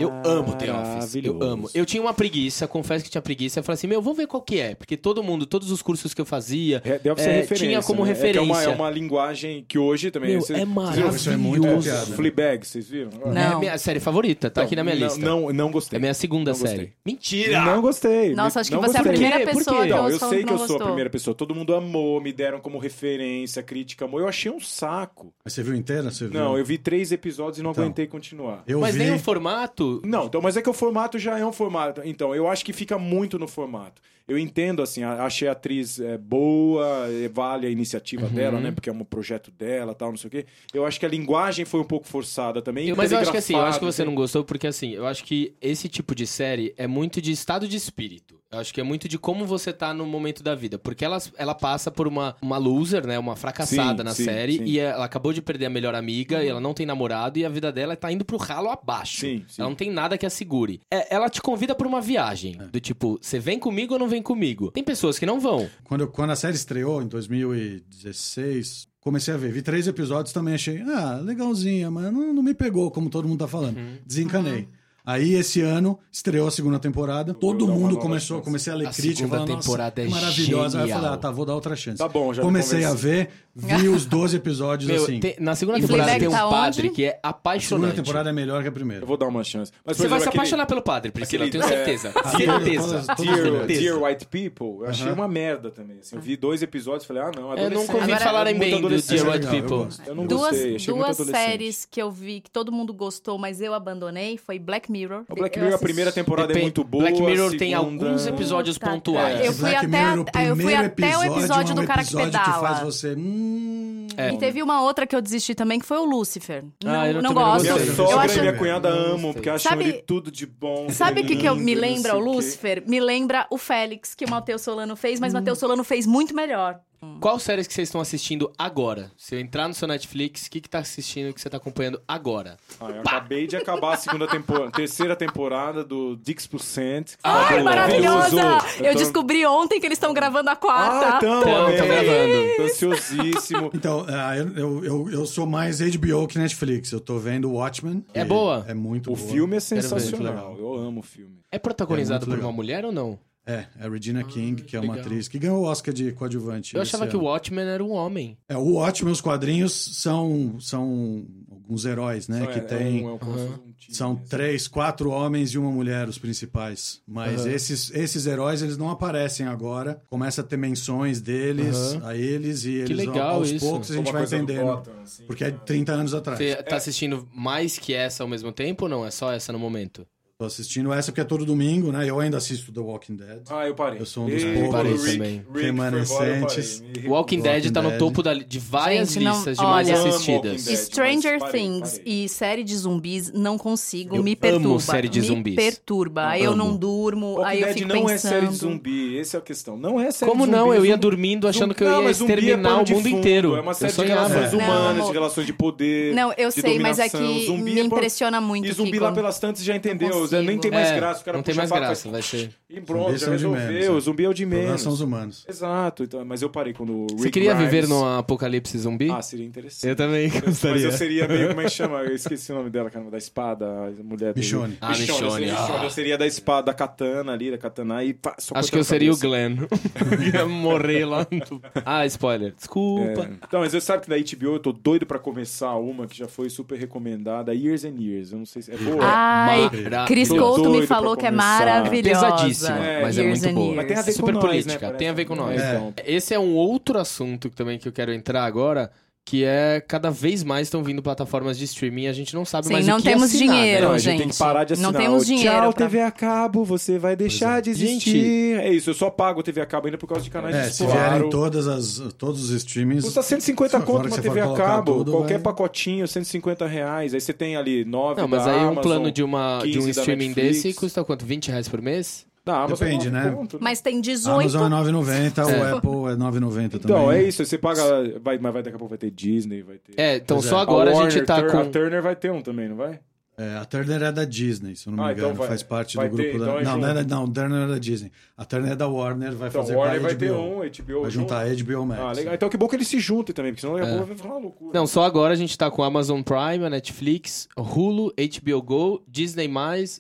Eu 0.00 0.12
amo 0.24 0.54
The 0.56 0.72
Office. 0.72 1.16
Eu 1.24 1.42
amo. 1.42 1.68
Eu 1.74 1.84
tinha 1.84 2.00
uma 2.00 2.14
preguiça, 2.14 2.68
confesso 2.68 3.04
que 3.04 3.10
tinha 3.10 3.20
preguiça. 3.22 3.58
Eu 3.58 3.64
falei 3.64 3.74
assim, 3.74 3.86
meu, 3.86 4.00
vou 4.00 4.14
ver 4.14 4.26
qual 4.26 4.40
que 4.42 4.60
é. 4.60 4.74
Porque 4.74 4.96
todo 4.96 5.22
mundo, 5.22 5.46
todos 5.46 5.70
os 5.70 5.82
cursos 5.82 6.14
que 6.14 6.20
eu 6.20 6.24
fazia, 6.24 6.80
É, 6.84 6.98
The 6.98 7.12
Office 7.12 7.26
é, 7.26 7.30
é, 7.30 7.36
referência. 7.40 7.66
tinha 7.66 7.82
como 7.82 8.04
né? 8.04 8.10
É 8.10 8.14
que 8.14 8.20
referência. 8.20 8.40
É, 8.40 8.44
uma, 8.52 8.62
é 8.62 8.68
uma 8.68 8.90
linguagem 8.90 9.64
que 9.66 9.78
hoje 9.78 10.10
também... 10.10 10.30
Meu, 10.32 10.40
você- 10.40 10.52
é 10.52 10.56
vocês 10.58 10.68
viram? 10.68 10.74
maravilhoso. 10.82 11.16
Isso 11.16 11.30
é 11.30 11.36
muito? 11.36 11.66
Fleabag, 12.14 12.66
vocês 12.66 12.88
viram? 12.88 13.10
Não. 13.24 13.36
É 13.36 13.44
a 13.46 13.58
minha 13.58 13.78
série 13.78 14.00
favorita, 14.00 14.48
tá 14.50 14.60
Então, 14.60 14.64
aqui 14.66 14.76
na 14.76 14.84
minha 14.84 14.96
não- 14.96 15.06
lista. 15.06 15.20
Não, 15.24 15.52
não 15.52 15.70
gostei. 15.70 15.96
É 15.96 15.98
a 15.98 16.00
minha 16.00 16.14
segunda 16.14 16.50
Não 16.52 16.58
série. 16.58 16.70
gostei. 16.76 16.92
Mentira! 17.04 17.64
Não 17.64 17.80
gostei. 17.82 18.34
Nossa, 18.34 18.60
acho 18.60 18.70
que 18.70 18.76
Não 18.76 18.82
você 18.82 18.96
é 18.96 19.00
a 19.00 19.02
gostei. 19.02 19.12
primeira 19.18 19.44
Por 19.46 19.58
pessoa 19.58 19.82
que 19.82 19.88
Não, 19.90 20.08
eu 20.08 20.18
sei 20.18 20.28
que 20.38 20.44
que 20.44 20.52
eu 20.52 20.52
não 20.52 20.58
sou 20.58 20.64
a 20.64 20.68
gostou. 20.68 20.86
primeira 20.86 21.10
pessoa. 21.10 21.34
Todo 21.34 21.54
mundo 21.54 21.74
amou, 21.74 22.20
me 22.20 22.32
deram 22.32 22.60
como 22.60 22.78
referência, 22.78 23.62
crítica 23.62 24.04
amou. 24.04 24.20
Eu 24.20 24.28
achei 24.28 24.50
um 24.52 24.60
saco. 24.60 25.32
Mas 25.44 25.52
você 25.52 25.62
viu 25.62 25.74
inteira? 25.74 26.10
Você 26.10 26.26
viu? 26.28 26.38
Não, 26.38 26.56
eu 26.58 26.64
vi 26.64 26.78
três 26.78 27.10
episódios 27.12 27.58
e 27.58 27.62
não 27.62 27.70
Então. 27.72 27.84
aguentei 27.84 28.06
continuar. 28.06 28.62
Eu 28.66 28.83
Mas 28.84 28.94
vi. 28.94 29.04
nem 29.04 29.12
o 29.14 29.18
formato. 29.18 30.00
Não, 30.04 30.26
então, 30.26 30.40
mas 30.40 30.56
é 30.56 30.62
que 30.62 30.70
o 30.70 30.72
formato 30.72 31.18
já 31.18 31.38
é 31.38 31.44
um 31.44 31.52
formato. 31.52 32.00
Então, 32.04 32.34
eu 32.34 32.48
acho 32.48 32.64
que 32.64 32.72
fica 32.72 32.98
muito 32.98 33.38
no 33.38 33.46
formato. 33.48 34.00
Eu 34.26 34.38
entendo, 34.38 34.80
assim, 34.80 35.02
achei 35.02 35.46
a 35.48 35.52
atriz 35.52 36.00
é, 36.00 36.16
boa, 36.16 37.06
vale 37.30 37.66
a 37.66 37.70
iniciativa 37.70 38.24
Uhum. 38.24 38.32
dela, 38.32 38.58
né? 38.58 38.70
Porque 38.72 38.88
é 38.88 38.92
um 38.92 39.04
projeto 39.04 39.50
dela 39.50 39.94
tal, 39.94 40.10
não 40.10 40.16
sei 40.16 40.28
o 40.28 40.30
quê. 40.30 40.46
Eu 40.72 40.86
acho 40.86 40.98
que 40.98 41.04
a 41.04 41.08
linguagem 41.10 41.66
foi 41.66 41.80
um 41.80 41.84
pouco 41.84 42.06
forçada 42.06 42.62
também. 42.62 42.88
Eu- 42.88 42.96
mas 42.96 43.12
eu 43.12 43.18
acho 43.18 43.30
que 43.30 43.36
assim, 43.36 43.52
eu 43.54 43.60
acho 43.60 43.78
que 43.78 43.84
você 43.84 43.98
telegrafado, 43.98 44.10
não 44.10 44.14
gostou 44.14 44.42
porque 44.44 44.66
assim, 44.66 44.92
eu 44.92 45.06
acho 45.06 45.24
que 45.24 45.54
esse 45.60 45.88
tipo 45.90 46.14
de 46.14 46.26
série 46.26 46.72
é 46.78 46.86
muito 46.86 47.20
de 47.20 47.32
estado 47.32 47.68
de 47.68 47.76
espírito. 47.76 48.36
Eu 48.54 48.60
acho 48.60 48.72
que 48.72 48.80
é 48.80 48.84
muito 48.84 49.08
de 49.08 49.18
como 49.18 49.44
você 49.46 49.72
tá 49.72 49.92
no 49.92 50.06
momento 50.06 50.42
da 50.42 50.54
vida. 50.54 50.78
Porque 50.78 51.04
ela, 51.04 51.18
ela 51.36 51.54
passa 51.54 51.90
por 51.90 52.06
uma, 52.06 52.36
uma 52.40 52.56
loser, 52.56 53.06
né? 53.06 53.18
Uma 53.18 53.36
fracassada 53.36 53.98
Sim, 53.98 54.04
na 54.04 54.14
sim, 54.14 54.24
série. 54.24 54.58
sim. 54.58 54.64
E 54.64 54.78
ela 54.78 55.04
acabou 55.04 55.32
de 55.32 55.42
perder 55.42 55.66
a 55.66 55.70
melhor 55.70 55.94
amiga, 55.94 56.42
e 56.42 56.48
ela 56.48 56.60
não 56.60 56.72
tem 56.72 56.86
namorado, 56.86 57.38
e 57.38 57.44
a 57.44 57.48
vida 57.48 57.72
dela 57.72 57.96
tá 57.96 58.10
indo 58.10 58.24
pro 58.24 58.36
ralo 58.36 58.70
abaixo. 58.70 59.20
Sim. 59.20 59.44
Ela 59.58 59.68
não 59.68 59.76
tem 59.76 59.90
nada 59.90 60.16
que 60.16 60.24
a 60.24 60.30
segure. 60.30 60.80
É, 60.90 61.14
ela 61.14 61.28
te 61.28 61.42
convida 61.42 61.74
pra 61.74 61.88
uma 61.88 62.00
viagem. 62.00 62.58
Do 62.72 62.80
tipo, 62.80 63.18
você 63.20 63.38
vem 63.38 63.58
comigo 63.58 63.94
ou 63.94 63.98
não 63.98 64.08
vem 64.08 64.22
comigo? 64.22 64.70
Tem 64.70 64.84
pessoas 64.84 65.18
que 65.18 65.26
não 65.26 65.40
vão. 65.40 65.68
Quando, 65.84 66.06
quando 66.08 66.30
a 66.30 66.36
série 66.36 66.54
estreou, 66.54 67.02
em 67.02 67.08
2016, 67.08 68.86
comecei 69.00 69.34
a 69.34 69.36
ver. 69.36 69.52
Vi 69.52 69.62
três 69.62 69.86
episódios 69.86 70.32
também, 70.32 70.54
achei, 70.54 70.80
ah, 70.82 71.20
legalzinha, 71.22 71.90
mas 71.90 72.12
não, 72.12 72.32
não 72.32 72.42
me 72.42 72.54
pegou, 72.54 72.90
como 72.90 73.10
todo 73.10 73.28
mundo 73.28 73.40
tá 73.40 73.48
falando. 73.48 73.76
Uhum. 73.76 73.98
Desencanei. 74.06 74.68
Aí, 75.06 75.34
esse 75.34 75.60
ano, 75.60 75.98
estreou 76.10 76.48
a 76.48 76.50
segunda 76.50 76.78
temporada. 76.78 77.34
Todo 77.34 77.68
mundo 77.68 77.98
começou, 77.98 78.38
chance. 78.38 78.44
comecei 78.46 78.72
a 78.72 78.76
ler 78.76 78.86
A 78.86 78.90
crítica. 78.90 79.16
segunda 79.16 79.36
falando, 79.36 79.48
"Nossa, 79.50 79.62
temporada 79.68 80.02
é 80.02 80.08
maravilhosa. 80.08 80.78
Aí 80.78 80.84
eu 80.84 80.88
falei, 80.88 80.94
genial. 80.94 81.12
ah, 81.12 81.16
tá, 81.18 81.30
vou 81.30 81.44
dar 81.44 81.54
outra 81.54 81.76
chance. 81.76 81.98
Tá 81.98 82.08
bom, 82.08 82.32
já 82.32 82.40
me 82.40 82.46
Comecei 82.46 82.84
a 82.84 82.94
ver, 82.94 83.28
vi 83.54 83.88
os 83.88 84.04
12 84.06 84.36
episódios 84.36 84.90
Meu, 84.90 85.02
assim. 85.04 85.20
tem- 85.20 85.36
na 85.38 85.54
segunda 85.54 85.78
E 85.78 85.82
temporada 85.82 86.18
tem 86.18 86.28
um 86.28 86.30
tá 86.32 86.48
padre 86.48 86.88
onde? 86.88 86.94
que 86.96 87.04
é 87.04 87.08
A 87.08 87.12
segunda 87.12 87.28
apaixonante. 87.30 87.94
temporada 87.96 88.30
é 88.30 88.32
melhor 88.32 88.62
que 88.62 88.68
a 88.68 88.72
primeira. 88.72 89.02
Eu 89.02 89.06
vou 89.06 89.16
dar 89.16 89.26
uma 89.26 89.44
chance. 89.44 89.70
Mas, 89.84 89.96
Você 89.96 90.08
vai 90.08 90.20
se 90.20 90.28
aquele- 90.28 90.40
apaixonar 90.40 90.66
pelo 90.66 90.82
padre, 90.82 91.10
Priscila, 91.12 91.44
eu 91.44 91.50
tenho 91.50 91.64
certeza. 91.64 92.08
é, 92.08 92.28
certeza. 92.36 93.04
todas- 93.04 93.06
todas 93.06 93.66
Dear. 93.66 93.66
Dear 93.66 94.02
White 94.02 94.26
People, 94.26 94.84
eu 94.84 94.86
achei 94.86 95.10
uma 95.12 95.28
merda 95.28 95.70
também. 95.70 95.98
assim. 96.00 96.16
eu 96.16 96.22
vi 96.22 96.36
dois 96.36 96.62
episódios 96.62 97.04
e 97.04 97.06
falei, 97.06 97.22
ah, 97.22 97.30
não, 97.34 97.42
Eu 97.44 97.50
adolescente. 97.52 97.74
nunca 97.78 97.92
ouvi 97.94 98.12
Agora- 98.12 98.24
falarem 98.24 98.58
bem 98.58 98.80
do. 98.80 98.88
Dear 98.88 99.28
White 99.28 99.44
eu 99.46 99.50
People. 99.50 99.88
Eu 100.06 100.14
não 100.14 100.26
Duas, 100.26 100.50
gostei, 100.50 100.76
achei 100.76 100.94
duas 100.94 101.16
séries 101.16 101.88
que 101.90 102.00
eu 102.02 102.10
vi 102.10 102.40
que 102.40 102.50
todo 102.50 102.72
mundo 102.72 102.92
gostou, 102.92 103.38
mas 103.38 103.60
eu 103.60 103.72
abandonei 103.74 104.36
foi 104.38 104.58
Black 104.58 104.90
Mirror. 104.90 105.24
O 105.28 105.34
Black 105.34 105.56
Eu 105.58 105.64
Mirror, 105.64 105.76
a 105.76 105.80
primeira 105.82 106.12
temporada 106.12 106.52
é 106.52 106.60
muito 106.60 106.82
boa. 106.84 107.04
Black 107.04 107.20
Mirror 107.22 107.56
tem 107.56 107.74
alguns 107.74 108.26
episódios 108.26 108.78
pontuais. 108.78 109.44
Eu 109.44 109.52
fui 109.52 109.74
até, 109.74 110.12
o 110.14 110.16
eu 110.20 110.24
fui 110.24 110.64
primeiro 110.64 110.86
até 110.86 111.18
o 111.18 111.24
episódio 111.24 111.72
é 111.72 111.74
do 111.74 111.86
cara 111.86 112.04
que 112.04 112.14
pedala. 112.16 112.44
que 112.44 112.60
faz 112.60 112.80
você... 112.80 113.14
Hum, 113.44 114.06
É. 114.16 114.32
E 114.32 114.38
teve 114.38 114.62
uma 114.62 114.80
outra 114.82 115.06
que 115.06 115.14
eu 115.14 115.20
desisti 115.20 115.54
também, 115.54 115.78
que 115.78 115.84
foi 115.86 115.98
o 115.98 116.04
Lucifer. 116.04 116.64
Não, 116.82 116.92
Ah, 117.00 117.08
eu 117.08 117.14
não 117.14 117.22
não 117.22 117.34
gosto. 117.34 117.62
Minha 117.64 117.78
sogra 117.94 118.12
eu 118.14 118.18
e 118.20 118.24
acho... 118.24 118.40
minha 118.40 118.52
cunhada 118.56 118.88
amam, 118.88 119.32
porque 119.32 119.48
acham 119.50 119.70
Sabe- 119.70 119.84
ele 119.84 119.92
tudo 120.06 120.30
de 120.30 120.46
bom. 120.46 120.88
Sabe 120.90 121.20
o 121.22 121.26
que, 121.26 121.36
que 121.36 121.46
eu 121.46 121.56
me 121.56 121.74
lembra 121.74 122.16
o 122.16 122.22
quê. 122.22 122.24
Lucifer? 122.30 122.82
Me 122.86 123.00
lembra 123.00 123.46
o 123.50 123.58
Félix, 123.58 124.14
que 124.14 124.24
o 124.24 124.30
Matheus 124.30 124.62
Solano 124.62 124.94
fez, 124.96 125.18
mas 125.20 125.32
Matheus 125.34 125.58
Solano 125.58 125.82
fez 125.84 126.06
muito 126.06 126.34
melhor. 126.34 126.78
Qual 127.20 127.38
séries 127.38 127.66
que 127.66 127.72
vocês 127.74 127.88
estão 127.88 128.00
assistindo 128.00 128.50
agora? 128.58 129.10
Se 129.16 129.34
eu 129.34 129.40
entrar 129.40 129.66
no 129.68 129.74
seu 129.74 129.88
Netflix, 129.88 130.46
o 130.46 130.50
que 130.50 130.60
que 130.60 130.68
tá 130.68 130.78
assistindo 130.80 131.32
que 131.32 131.40
você 131.40 131.48
tá 131.48 131.56
acompanhando 131.56 132.00
agora? 132.06 132.56
Ah, 132.80 132.90
eu 132.90 133.00
acabei 133.00 133.46
de 133.46 133.56
acabar 133.56 133.94
a 133.94 133.96
segunda 133.96 134.26
temporada, 134.26 134.70
terceira 134.72 135.16
temporada 135.16 135.82
do 135.84 136.16
Dix 136.16 136.46
Percent. 136.46 137.12
Ai, 137.22 137.62
maravilhosa! 137.62 138.40
Eu 138.80 138.92
tô- 138.92 138.98
descobri 138.98 139.46
ontem 139.46 139.80
que 139.80 139.86
eles 139.86 139.96
estão 139.96 140.12
gravando 140.12 140.50
a 140.50 140.56
quarta. 140.56 141.14
Ah, 141.14 141.16
então, 141.16 141.42
Tão, 141.42 141.64
amei. 141.66 141.76
tão 141.76 141.86
gravando. 141.86 142.56
Tô 142.56 142.62
ansiosíssimo. 142.64 143.70
Então, 143.74 144.04
ah, 144.08 144.36
eu, 144.36 144.48
eu, 144.56 144.84
eu, 144.84 145.10
eu 145.10 145.26
sou 145.26 145.46
mais 145.46 145.80
HBO 145.80 146.26
que 146.28 146.38
Netflix. 146.38 146.92
Eu 146.92 147.00
tô 147.00 147.18
vendo 147.18 147.50
Watchmen. 147.52 148.04
É 148.12 148.24
boa? 148.24 148.64
É 148.68 148.74
muito 148.74 149.12
O 149.12 149.16
boa. 149.16 149.28
filme 149.30 149.56
é 149.56 149.60
sensacional. 149.60 150.56
Eu 150.58 150.74
amo 150.74 151.00
o 151.00 151.02
filme. 151.02 151.38
É 151.50 151.58
protagonizado 151.58 152.24
É 152.24 152.26
por 152.26 152.28
muito 152.30 152.40
uma 152.40 152.48
legal. 152.48 152.52
mulher 152.56 152.84
ou 152.84 152.92
não? 152.92 153.18
É, 153.46 153.66
é 153.78 153.86
a 153.86 153.90
Regina 153.90 154.24
King, 154.24 154.62
que 154.62 154.74
é 154.74 154.80
uma 154.80 154.94
legal. 154.94 155.06
atriz 155.06 155.28
que 155.28 155.38
ganhou 155.38 155.62
o 155.62 155.64
Oscar 155.64 155.92
de 155.92 156.12
coadjuvante. 156.12 156.74
Eu 156.74 156.80
achava 156.82 157.06
que 157.06 157.14
o 157.16 157.20
ano. 157.20 157.28
Watchmen 157.28 157.64
era 157.66 157.84
um 157.84 157.90
homem. 157.92 158.38
É, 158.48 158.56
o 158.56 158.74
Watchmen, 158.74 159.12
os 159.12 159.20
quadrinhos 159.20 159.72
são, 159.72 160.58
são 160.60 161.26
alguns 161.50 161.84
heróis, 161.84 162.26
né? 162.26 162.38
Então, 162.40 162.52
que 162.52 162.58
é- 162.58 162.62
tem... 162.62 163.02
é 163.04 163.06
um- 163.06 163.10
é 163.10 163.24
um- 163.24 163.74
São 163.90 164.16
três, 164.16 164.66
quatro 164.66 165.10
homens 165.10 165.50
e 165.50 165.58
uma 165.58 165.70
mulher 165.70 166.08
os 166.08 166.16
principais. 166.16 167.02
Mas 167.06 167.44
esses, 167.44 167.90
esses 167.90 168.26
heróis, 168.26 168.62
eles 168.62 168.78
não 168.78 168.88
aparecem 168.88 169.46
agora. 169.46 170.00
Começa 170.08 170.40
a 170.40 170.44
ter 170.44 170.56
menções 170.56 171.20
deles, 171.20 171.76
a 172.02 172.16
eles, 172.16 172.64
e 172.64 172.76
eles 172.76 172.96
legal 172.96 173.36
aos 173.36 173.50
isso. 173.50 173.64
poucos 173.68 173.90
a 173.90 173.94
gente 173.96 174.10
vai 174.10 174.24
entendendo. 174.24 174.64
Gotham, 174.64 174.94
assim, 175.02 175.24
porque 175.26 175.44
é 175.44 175.50
de 175.50 175.58
30 175.66 175.92
anos 175.92 176.14
atrás. 176.14 176.38
Você 176.38 176.56
tá 176.62 176.76
assistindo 176.76 177.28
mais 177.34 177.76
que 177.78 177.92
essa 177.92 178.22
ao 178.22 178.28
mesmo 178.28 178.50
tempo 178.52 178.84
ou 178.86 178.88
não? 178.88 179.04
É 179.04 179.10
só 179.10 179.30
essa 179.30 179.52
no 179.52 179.58
momento? 179.58 180.06
Tô 180.36 180.46
assistindo 180.46 180.92
essa 180.92 181.12
porque 181.12 181.20
é 181.20 181.24
todo 181.24 181.44
domingo, 181.46 181.92
né? 181.92 182.10
Eu 182.10 182.18
ainda 182.18 182.38
assisto 182.38 182.72
The 182.72 182.80
Walking 182.80 183.14
Dead. 183.14 183.42
Ah, 183.48 183.68
eu 183.68 183.74
parei. 183.76 184.00
Eu 184.00 184.04
sou 184.04 184.24
um 184.24 184.28
dos 184.28 184.42
poucos 184.42 184.70
parei 184.72 184.92
Rick- 184.94 185.12
também. 185.12 185.44
Rick 185.54 185.66
Remanescentes. 185.66 186.80
eu. 186.96 187.02
Me 187.02 187.08
Walking 187.08 187.40
Dead 187.40 187.54
Walking 187.62 187.72
tá 187.72 187.80
no 187.82 187.88
Dead. 187.90 187.98
topo 188.00 188.20
da, 188.20 188.34
de 188.34 188.58
várias 188.58 189.12
Gente, 189.12 189.22
não- 189.22 189.32
listas 189.36 189.56
de 189.56 189.62
mais 189.62 189.88
olha- 189.88 189.96
Amo 190.00 190.08
assistidas. 190.08 190.50
Walking 190.52 190.64
Dead. 190.64 190.76
Stranger 190.76 191.38
parei, 191.38 191.60
Things 191.60 191.98
parei. 191.98 192.24
e 192.24 192.28
série 192.28 192.64
de 192.64 192.76
zumbis 192.76 193.32
não 193.32 193.56
consigo, 193.56 194.16
Eu 194.16 194.24
me 194.24 194.32
amo 194.32 194.40
perturba. 194.40 194.80
série 194.80 195.08
de 195.08 195.20
me 195.20 195.26
zumbis. 195.28 195.54
perturba. 195.54 196.26
Aí 196.26 196.42
eu 196.42 196.50
amo. 196.50 196.64
não 196.64 196.76
durmo, 196.76 197.26
Walking 197.34 197.44
aí 197.46 197.60
eu 197.60 197.66
Dead 197.66 197.78
fico 197.78 197.88
não 197.90 197.94
pensando. 198.06 198.10
é 198.14 198.18
série 198.18 198.46
de 198.48 198.56
zumbi, 198.56 199.18
essa 199.20 199.36
é 199.36 199.38
a 199.38 199.40
questão. 199.40 199.76
Não 199.76 200.00
é 200.00 200.10
série 200.10 200.28
Como 200.32 200.46
de 200.46 200.50
não? 200.50 200.64
zumbi. 200.64 200.76
Eu 200.78 200.84
ia 200.84 200.90
Zumbi- 200.94 201.00
dormindo 201.00 201.46
achando 201.46 201.72
que 201.76 201.84
eu 201.84 201.88
Não, 201.88 202.02
ia 202.02 202.12
zumbi 202.12 202.32
é 202.32 202.34
exterminar 202.34 202.68
pano 202.70 202.74
o 202.82 202.90
mundo 202.90 203.04
fundo, 203.04 203.08
inteiro. 203.08 203.54
É 203.54 203.60
uma 203.60 203.70
Eu 203.70 203.74
série 203.76 203.92
de 203.92 204.02
relações 204.02 204.52
Não, 204.52 204.58
humanas, 204.58 205.06
de 205.06 205.12
relações 205.12 205.46
de 205.46 205.52
poder. 205.52 206.12
Não, 206.12 206.32
eu 206.36 206.50
sei, 206.50 206.80
mas 206.80 206.98
é 206.98 207.08
que 207.08 207.46
Zumbi 207.46 207.72
me 207.74 207.80
é 207.80 207.84
impressiona 207.84 208.40
muito, 208.40 208.66
E 208.66 208.72
zumbi 208.72 208.98
lá 208.98 209.12
pelas 209.12 209.38
tantas 209.38 209.62
já 209.62 209.76
entendeu. 209.76 210.23
Não 210.24 210.38
já 210.38 210.42
nem 210.42 210.58
tem 210.58 210.70
mais 210.70 210.88
É, 210.90 210.96
graça. 210.96 211.20
O 211.20 211.24
cara 211.24 211.36
não 211.38 211.42
tem 211.42 211.54
mais 211.54 211.70
graça, 211.70 212.08
vai 212.10 212.22
ser. 212.22 212.50
E 212.68 212.80
pronto, 212.80 213.16
já 213.16 213.30
resolveu. 213.30 213.94
o 213.94 213.98
é. 213.98 214.00
zumbi 214.00 214.24
é 214.24 214.28
o 214.28 214.34
de 214.34 214.44
menos. 214.46 214.80
são 214.80 214.92
os 214.92 215.00
humanos. 215.00 215.44
Exato. 215.48 216.02
Então, 216.04 216.24
mas 216.24 216.42
eu 216.42 216.50
parei 216.50 216.72
quando 216.72 216.92
o 216.92 217.06
Rick 217.06 217.22
Você 217.22 217.30
queria 217.30 217.54
Grimes- 217.54 217.70
viver 217.72 217.88
num 217.88 218.04
apocalipse 218.04 218.76
zumbi? 218.78 219.10
Ah, 219.10 219.22
seria 219.22 219.46
interessante. 219.46 219.86
eu 219.88 219.96
também 219.96 220.28
Mas 220.32 220.42
gostaria. 220.44 220.84
eu 220.86 220.92
seria 220.92 221.28
meio, 221.28 221.48
como 221.48 221.60
é 221.60 221.64
que 221.64 221.70
chama? 221.70 221.98
Eu 222.02 222.14
esqueci 222.14 222.52
o 222.52 222.54
nome 222.56 222.70
dela, 222.70 222.90
caramba, 222.90 223.10
da 223.10 223.18
espada, 223.18 223.66
a 223.66 224.02
mulher 224.02 224.32
do... 224.32 224.38
Michonne. 224.38 224.76
Ah, 224.80 224.90
Michonne, 224.90 225.22
eu 225.24 225.30
seria 225.30 225.54
ah. 225.58 225.80
Eu 225.84 225.90
seria 225.90 226.18
da 226.18 226.26
espada, 226.26 226.66
da 226.66 226.74
katana 226.74 227.32
ali, 227.32 227.50
da 227.50 227.58
katana 227.58 228.02
e 228.04 228.12
pá, 228.14 228.34
só 228.38 228.54
Acho 228.56 228.70
que 228.72 228.78
eu 228.78 228.84
seria 228.84 229.12
o. 229.12 229.16
Glenn. 229.16 229.56
ia 230.34 230.46
morrer 230.46 231.04
lá. 231.04 231.26
no- 231.30 231.60
Ah, 231.84 232.04
spoiler. 232.06 232.52
Desculpa. 232.56 233.22
É. 233.22 233.30
Então, 233.46 233.60
mas 233.60 233.72
você 233.72 233.80
sabe 233.80 234.02
que 234.02 234.08
da 234.10 234.16
HBO 234.16 234.54
eu 234.54 234.58
tô 234.58 234.72
doido 234.72 235.06
pra 235.06 235.18
começar 235.18 235.74
uma 235.76 236.06
que 236.06 236.16
já 236.16 236.26
foi 236.28 236.48
super 236.50 236.78
recomendada, 236.78 237.54
Years 237.54 237.84
and 237.84 237.94
Years. 237.98 238.32
Eu 238.32 238.38
não 238.38 238.46
sei 238.46 238.62
se 238.62 238.72
é 238.72 238.76
boa. 238.76 239.02
Ai, 239.02 239.70
Mara- 239.84 240.04
Cris 240.14 240.28
Tô 240.28 240.36
Couto 240.36 240.70
me 240.70 240.86
falou 240.86 241.16
que 241.16 241.26
é 241.26 241.30
maravilhosa. 241.30 242.26
Pesadíssima, 242.30 242.78
É, 242.78 243.02
mas 243.02 243.18
é 243.18 243.22
muito 243.24 243.48
boa. 243.52 243.64
Years. 243.64 243.76
Mas 243.76 243.86
tem 243.88 243.96
a 243.96 244.02
ver 244.02 244.12
Super 244.12 244.26
com 244.26 244.32
nós, 244.32 244.44
política, 244.44 244.90
né? 244.90 244.96
Tem 244.96 245.08
a 245.08 245.12
ver 245.12 245.24
com 245.24 245.34
nós. 245.34 245.60
É, 245.60 245.74
então. 245.74 245.94
Esse 246.06 246.34
é 246.34 246.38
um 246.38 246.54
outro 246.54 246.98
assunto 247.00 247.50
também 247.50 247.78
que 247.80 247.88
eu 247.88 247.92
quero 247.92 248.12
entrar 248.12 248.44
agora, 248.44 248.92
que 249.26 249.42
é 249.42 249.80
cada 249.88 250.10
vez 250.10 250.44
mais 250.44 250.66
estão 250.66 250.82
vindo 250.84 251.02
plataformas 251.02 251.56
de 251.56 251.64
streaming 251.64 252.02
e 252.02 252.08
a 252.08 252.12
gente 252.12 252.34
não 252.34 252.44
sabe 252.44 252.66
Sim, 252.66 252.74
mais 252.74 252.86
não 252.86 252.96
o 252.96 252.98
que 252.98 253.04
temos 253.08 253.24
assinar, 253.34 253.56
dinheiro, 253.56 253.80
né? 253.80 253.86
Não, 253.88 253.94
a 253.94 253.98
gente 253.98 254.10
gente. 254.10 254.18
tem 254.20 254.28
que 254.28 254.36
parar 254.36 254.64
de 254.64 254.74
Não 254.78 254.90
assinar. 254.90 255.02
temos 255.02 255.22
O 255.22 255.26
dinheiro 255.26 255.50
Tchau, 255.50 255.72
pra- 255.72 255.86
TV 255.86 256.00
a 256.02 256.10
cabo, 256.10 256.62
você 256.62 256.98
vai 256.98 257.16
deixar 257.16 257.62
de 257.62 257.72
Gente- 257.72 258.10
existir. 258.10 258.58
É 258.60 258.70
isso, 258.70 258.90
eu 258.90 258.94
só 258.94 259.08
pago 259.08 259.42
TV 259.42 259.62
a 259.62 259.66
cabo 259.66 259.86
ainda 259.86 259.96
por 259.96 260.06
causa 260.06 260.22
de 260.22 260.30
canais 260.30 260.54
É, 260.54 260.68
de 260.68 260.74
se 260.76 260.84
claro. 260.84 261.10
vierem 261.10 261.30
todas 261.30 261.66
as, 261.66 262.12
todos 262.18 262.44
os 262.44 262.50
streamings. 262.50 263.02
Custa 263.02 263.22
150 263.22 263.80
Fora 263.80 263.84
conto 263.86 264.06
uma 264.08 264.20
TV 264.20 264.40
a 264.40 264.52
cabo, 264.52 264.96
tudo, 264.98 265.12
qualquer 265.12 265.34
vai- 265.34 265.42
pacotinho, 265.42 266.06
150 266.06 266.66
reais. 266.66 267.14
Aí 267.14 267.20
você 267.20 267.32
tem 267.32 267.56
ali 267.56 267.82
9 267.84 268.20
Não, 268.20 268.28
mas 268.28 268.44
da 268.44 268.50
aí 268.52 268.58
um 268.58 268.62
Amazon, 268.68 268.82
plano 268.82 269.10
de, 269.10 269.22
uma, 269.22 269.60
de 269.62 269.68
um 269.78 269.82
15 269.84 269.92
da 269.94 270.00
streaming 270.02 270.32
desse 270.34 270.74
custa 270.74 271.02
quanto? 271.02 271.24
20 271.24 271.48
reais 271.48 271.66
por 271.66 271.80
mês? 271.80 272.26
Da 272.44 272.58
Amazon 272.64 272.86
Depende, 272.88 273.08
é 273.08 273.10
né? 273.10 273.30
conto, 273.30 273.58
Mas 273.60 273.80
tem 273.80 273.98
A 273.98 274.02
18. 274.02 274.40
Amazon 274.56 274.66
é 274.66 274.68
9,90, 274.68 275.38
É. 275.38 275.72
o 275.72 275.76
Apple 275.76 275.90
é 276.12 276.16
9,90 276.16 276.78
também. 276.78 276.96
Então, 276.96 277.10
é 277.12 277.22
isso, 277.22 277.42
você 277.44 277.56
paga. 277.56 277.82
Vai, 278.22 278.36
mas 278.38 278.52
vai, 278.52 278.62
daqui 278.62 278.76
a 278.76 278.78
pouco 278.78 278.90
vai 278.90 278.98
ter 278.98 279.10
Disney, 279.10 279.62
vai 279.62 279.78
ter. 279.78 279.94
É, 279.98 280.16
então 280.16 280.36
Pois 280.36 280.48
só 280.50 280.58
é. 280.58 280.62
agora 280.62 280.90
a, 280.90 280.94
Warner, 280.94 281.10
gente 281.10 281.24
tá 281.24 281.40
Tur- 281.40 281.50
com... 281.50 281.58
A 281.58 281.64
Turner 281.64 282.02
vai 282.02 282.14
ter 282.14 282.30
um 282.30 282.42
também, 282.42 282.68
não 282.68 282.76
vai? 282.76 283.00
É, 283.36 283.56
a 283.56 283.64
Turner 283.64 284.00
é 284.00 284.12
da 284.12 284.24
Disney, 284.24 284.76
se 284.76 284.86
eu 284.86 284.92
não 284.92 285.02
me 285.02 285.10
Ah, 285.10 285.12
engano, 285.12 285.28
então 285.30 285.38
vai- 285.38 285.48
faz 285.48 285.62
parte 285.64 285.96
do 285.96 286.02
ter, 286.02 286.08
grupo 286.08 286.36
então 286.36 286.38
da. 286.54 286.60
é 286.60 286.64
não, 286.64 286.76
não, 286.78 286.86
junto. 286.88 286.98
é, 287.00 287.04
não, 287.04 287.26
Turner 287.32 287.62
é 287.62 287.66
da 287.72 287.78
Disney. 287.78 288.12
A 288.36 288.44
Turner 288.44 288.72
é 288.72 288.76
da 288.76 288.86
Warner, 288.86 289.32
vai 289.34 289.48
Então, 289.48 289.62
fazer 289.62 289.74
Warner 289.74 289.98
a 289.98 290.02
vai 290.02 290.14
ter 290.14 290.28
HBO. 290.30 290.38
um, 290.40 290.60
HBO 290.60 291.02
Vai 291.02 291.10
juntar 291.10 291.40
a 291.40 291.48
HBO 291.48 291.86
Max. 291.86 292.00
Ah, 292.00 292.12
legal. 292.12 292.34
Então 292.34 292.48
que 292.48 292.56
bom 292.56 292.68
que 292.68 292.76
eles 292.76 292.86
se 292.86 293.00
juntem 293.00 293.34
também, 293.34 293.50
porque 293.52 293.62
senão 293.62 293.74
daqui 293.74 293.88
a 293.88 293.90
pouco 293.90 294.06
vai 294.06 294.16
ficar 294.16 294.28
uma 294.28 294.38
loucura. 294.38 294.70
Não, 294.78 294.86
só 294.86 295.02
agora 295.02 295.32
a 295.32 295.36
gente 295.36 295.58
tá 295.58 295.68
com 295.68 295.82
a 295.82 295.86
Amazon 295.86 296.20
Prime, 296.22 296.64
a 296.64 296.70
Netflix, 296.70 297.48
Hulu, 297.56 298.12
HBO 298.16 298.62
Go, 298.62 299.02
Disney+, 299.08 299.50